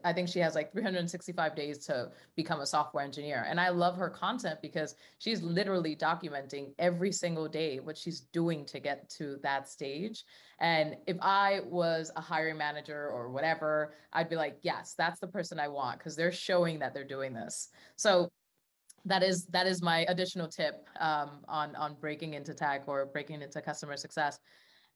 I 0.03 0.13
think 0.13 0.29
she 0.29 0.39
has 0.39 0.55
like 0.55 0.71
365 0.71 1.55
days 1.55 1.79
to 1.87 2.11
become 2.35 2.61
a 2.61 2.65
software 2.65 3.03
engineer. 3.03 3.45
And 3.47 3.59
I 3.59 3.69
love 3.69 3.97
her 3.97 4.09
content 4.09 4.59
because 4.61 4.95
she's 5.19 5.41
literally 5.41 5.95
documenting 5.95 6.73
every 6.79 7.11
single 7.11 7.47
day 7.47 7.79
what 7.79 7.97
she's 7.97 8.21
doing 8.21 8.65
to 8.65 8.79
get 8.79 9.09
to 9.11 9.37
that 9.43 9.67
stage. 9.67 10.23
And 10.59 10.97
if 11.07 11.17
I 11.21 11.61
was 11.65 12.11
a 12.15 12.21
hiring 12.21 12.57
manager 12.57 13.09
or 13.09 13.29
whatever, 13.29 13.93
I'd 14.13 14.29
be 14.29 14.35
like, 14.35 14.57
yes, 14.61 14.95
that's 14.97 15.19
the 15.19 15.27
person 15.27 15.59
I 15.59 15.67
want 15.67 15.99
because 15.99 16.15
they're 16.15 16.31
showing 16.31 16.79
that 16.79 16.93
they're 16.93 17.03
doing 17.03 17.33
this. 17.33 17.69
So 17.95 18.29
that 19.05 19.21
is 19.21 19.45
that 19.47 19.67
is 19.67 19.81
my 19.81 20.05
additional 20.09 20.47
tip 20.47 20.87
um, 20.99 21.29
on 21.47 21.75
on 21.75 21.95
breaking 22.01 22.33
into 22.33 22.53
tech 22.53 22.83
or 22.87 23.05
breaking 23.05 23.41
into 23.41 23.61
customer 23.61 23.97
success. 23.97 24.39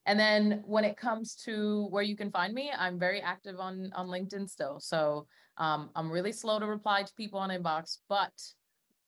And 0.06 0.20
then 0.20 0.64
when 0.66 0.84
it 0.84 0.98
comes 0.98 1.36
to 1.46 1.88
where 1.90 2.04
you 2.04 2.16
can 2.16 2.32
find 2.32 2.54
me, 2.54 2.72
I'm 2.78 3.00
very 3.00 3.22
active 3.22 3.60
on 3.60 3.92
on 3.96 4.08
LinkedIn 4.08 4.50
still. 4.50 4.80
So 4.80 5.28
um, 5.58 5.90
I'm 5.96 6.12
really 6.12 6.32
slow 6.32 6.60
to 6.60 6.66
reply 6.66 7.04
to 7.04 7.14
people 7.16 7.40
on 7.40 7.50
inbox, 7.50 7.98
but 8.08 8.32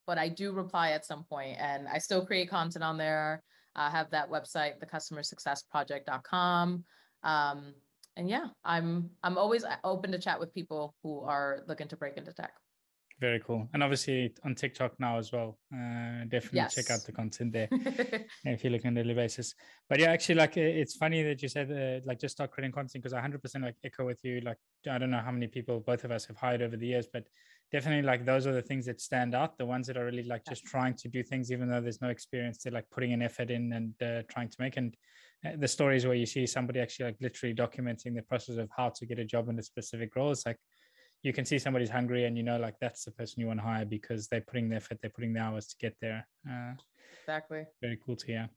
but 0.05 0.17
I 0.17 0.29
do 0.29 0.51
reply 0.51 0.91
at 0.91 1.05
some 1.05 1.23
point, 1.23 1.57
and 1.59 1.87
I 1.87 1.97
still 1.97 2.25
create 2.25 2.49
content 2.49 2.83
on 2.83 2.97
there. 2.97 3.43
I 3.75 3.89
have 3.89 4.09
that 4.11 4.29
website, 4.29 4.73
thecustomersuccessproject.com. 4.83 6.83
Um, 7.23 7.73
and 8.17 8.29
yeah, 8.29 8.47
I'm 8.65 9.09
I'm 9.23 9.37
always 9.37 9.63
open 9.83 10.11
to 10.11 10.19
chat 10.19 10.39
with 10.39 10.53
people 10.53 10.95
who 11.01 11.21
are 11.21 11.61
looking 11.67 11.87
to 11.87 11.95
break 11.95 12.17
into 12.17 12.33
tech. 12.33 12.51
Very 13.21 13.39
cool. 13.39 13.69
And 13.71 13.83
obviously 13.83 14.33
on 14.43 14.55
TikTok 14.55 14.99
now 14.99 15.19
as 15.19 15.31
well. 15.31 15.59
Uh, 15.71 16.25
definitely 16.27 16.57
yes. 16.57 16.73
check 16.73 16.89
out 16.89 17.03
the 17.05 17.11
content 17.11 17.53
there 17.53 17.67
if 18.45 18.63
you 18.63 18.71
look 18.71 18.83
on 18.83 18.97
a 18.97 19.03
daily 19.03 19.13
basis. 19.13 19.53
But 19.87 19.99
yeah, 19.99 20.09
actually, 20.11 20.35
like 20.35 20.57
it's 20.57 20.95
funny 20.95 21.21
that 21.21 21.39
you 21.39 21.47
said 21.47 21.71
uh, 21.71 22.03
like 22.03 22.19
just 22.19 22.35
start 22.35 22.49
creating 22.49 22.71
content 22.71 23.03
because 23.03 23.13
I 23.13 23.21
100% 23.21 23.61
like 23.61 23.75
echo 23.83 24.07
with 24.07 24.19
you. 24.23 24.41
Like 24.41 24.57
I 24.89 24.97
don't 24.97 25.11
know 25.11 25.19
how 25.19 25.31
many 25.31 25.45
people 25.45 25.79
both 25.81 26.03
of 26.03 26.09
us 26.09 26.25
have 26.25 26.37
hired 26.37 26.63
over 26.63 26.75
the 26.75 26.87
years, 26.87 27.05
but 27.13 27.27
definitely 27.71 28.01
like 28.01 28.25
those 28.25 28.47
are 28.47 28.53
the 28.53 28.61
things 28.61 28.87
that 28.87 28.99
stand 28.99 29.35
out. 29.35 29.55
The 29.55 29.67
ones 29.67 29.85
that 29.85 29.97
are 29.97 30.05
really 30.05 30.23
like 30.23 30.43
just 30.49 30.65
trying 30.65 30.95
to 30.95 31.07
do 31.07 31.21
things 31.21 31.51
even 31.51 31.69
though 31.69 31.79
there's 31.79 32.01
no 32.01 32.09
experience. 32.09 32.63
They're 32.63 32.73
like 32.73 32.89
putting 32.89 33.13
an 33.13 33.21
effort 33.21 33.51
in 33.51 33.71
and 33.71 33.93
uh, 34.01 34.23
trying 34.31 34.49
to 34.49 34.57
make. 34.59 34.77
And 34.77 34.97
uh, 35.45 35.57
the 35.59 35.67
stories 35.67 36.07
where 36.07 36.15
you 36.15 36.25
see 36.25 36.47
somebody 36.47 36.79
actually 36.79 37.05
like 37.05 37.17
literally 37.21 37.53
documenting 37.53 38.15
the 38.15 38.23
process 38.23 38.57
of 38.57 38.67
how 38.75 38.89
to 38.89 39.05
get 39.05 39.19
a 39.19 39.25
job 39.25 39.47
in 39.47 39.59
a 39.59 39.63
specific 39.63 40.15
role. 40.15 40.31
It's 40.31 40.47
like 40.47 40.57
you 41.23 41.33
can 41.33 41.45
see 41.45 41.59
somebody's 41.59 41.89
hungry 41.89 42.25
and 42.25 42.37
you 42.37 42.43
know 42.43 42.57
like 42.57 42.75
that's 42.79 43.05
the 43.05 43.11
person 43.11 43.39
you 43.39 43.47
want 43.47 43.59
to 43.59 43.65
hire 43.65 43.85
because 43.85 44.27
they're 44.27 44.41
putting 44.41 44.69
the 44.69 44.75
effort 44.75 44.97
they're 45.01 45.11
putting 45.11 45.33
the 45.33 45.39
hours 45.39 45.67
to 45.67 45.75
get 45.79 45.95
there. 46.01 46.27
Uh, 46.49 46.73
exactly. 47.21 47.63
very 47.81 47.99
cool 48.03 48.15
to 48.15 48.25
hear. 48.25 48.49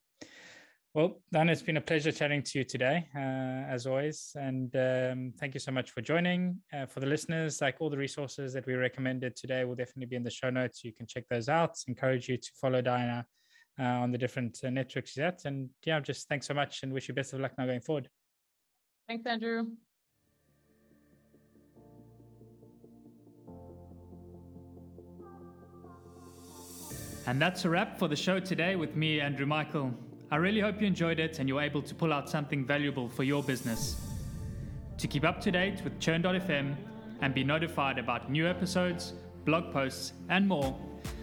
Well 0.95 1.21
dan 1.33 1.49
it's 1.49 1.63
been 1.63 1.77
a 1.77 1.81
pleasure 1.81 2.13
chatting 2.13 2.43
to 2.43 2.59
you 2.59 2.65
today 2.65 3.07
uh, 3.15 3.73
as 3.75 3.87
always. 3.87 4.33
And 4.37 4.75
um, 4.77 5.33
thank 5.39 5.55
you 5.55 5.61
so 5.61 5.73
much 5.73 5.91
for 5.91 6.01
joining. 6.01 6.59
Uh, 6.73 6.87
for 6.87 7.01
the 7.01 7.07
listeners 7.07 7.61
like 7.61 7.77
all 7.81 7.91
the 7.91 7.99
resources 7.99 8.53
that 8.55 8.67
we 8.67 8.75
recommended 8.75 9.37
today 9.37 9.65
will 9.65 9.75
definitely 9.75 10.07
be 10.07 10.17
in 10.17 10.23
the 10.23 10.31
show 10.31 10.51
notes. 10.51 10.85
You 10.85 10.93
can 10.93 11.07
check 11.07 11.25
those 11.29 11.49
out. 11.49 11.77
Encourage 11.89 12.29
you 12.29 12.37
to 12.37 12.51
follow 12.61 12.81
diana 12.81 13.27
uh, 13.79 13.83
on 13.83 14.13
the 14.13 14.19
different 14.19 14.59
uh, 14.65 14.71
networks 14.71 15.17
yet 15.17 15.43
and 15.45 15.69
yeah 15.85 16.01
just 16.01 16.29
thanks 16.29 16.47
so 16.47 16.55
much 16.55 16.83
and 16.83 16.93
wish 16.93 17.09
you 17.09 17.15
best 17.15 17.33
of 17.35 17.41
luck 17.41 17.53
now 17.59 17.67
going 17.67 17.81
forward. 17.81 18.09
Thanks 19.07 19.27
andrew 19.27 19.67
And 27.27 27.41
that's 27.41 27.65
a 27.65 27.71
wrap 27.71 27.99
for 27.99 28.07
the 28.07 28.17
show 28.17 28.39
today 28.39 28.77
with 28.77 28.97
me, 28.97 29.19
Andrew 29.19 29.47
Michael. 29.47 29.95
I 30.31 30.37
really 30.37 30.61
hope 30.61 30.81
you 30.81 30.87
enjoyed 30.87 31.19
it 31.19 31.39
and 31.39 31.49
you're 31.49 31.63
able 31.63 31.81
to 31.81 31.95
pull 31.95 32.13
out 32.13 32.29
something 32.29 32.67
valuable 32.67 33.09
for 33.09 33.23
your 33.23 33.43
business. 33.43 33.99
To 34.99 35.09
keep 35.09 35.25
up 35.25 35.41
to 35.41 35.51
date 35.51 35.83
with 35.83 35.99
Churn.fm 36.01 36.77
and 37.23 37.35
be 37.35 37.43
notified 37.43 37.99
about 37.99 38.31
new 38.31 38.47
episodes, 38.47 39.15
blog 39.47 39.73
posts, 39.73 40.13
and 40.29 40.47
more, 40.47 40.79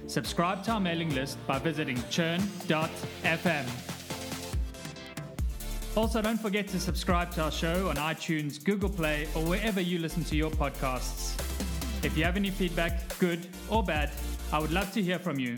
subscribe 0.07 0.63
to 0.63 0.71
our 0.71 0.79
mailing 0.79 1.13
list 1.13 1.37
by 1.45 1.59
visiting 1.59 2.01
churn.fm. 2.09 3.65
Also, 5.95 6.21
don't 6.21 6.39
forget 6.39 6.67
to 6.69 6.79
subscribe 6.79 7.29
to 7.31 7.43
our 7.43 7.51
show 7.51 7.89
on 7.89 7.97
iTunes, 7.97 8.63
Google 8.63 8.89
Play, 8.89 9.27
or 9.35 9.43
wherever 9.43 9.81
you 9.81 9.99
listen 9.99 10.23
to 10.23 10.35
your 10.35 10.49
podcasts. 10.49 11.37
If 12.03 12.17
you 12.17 12.23
have 12.23 12.37
any 12.37 12.49
feedback, 12.49 13.17
good 13.19 13.45
or 13.69 13.83
bad, 13.83 14.09
I 14.51 14.59
would 14.59 14.71
love 14.71 14.91
to 14.93 15.03
hear 15.03 15.19
from 15.19 15.37
you 15.37 15.57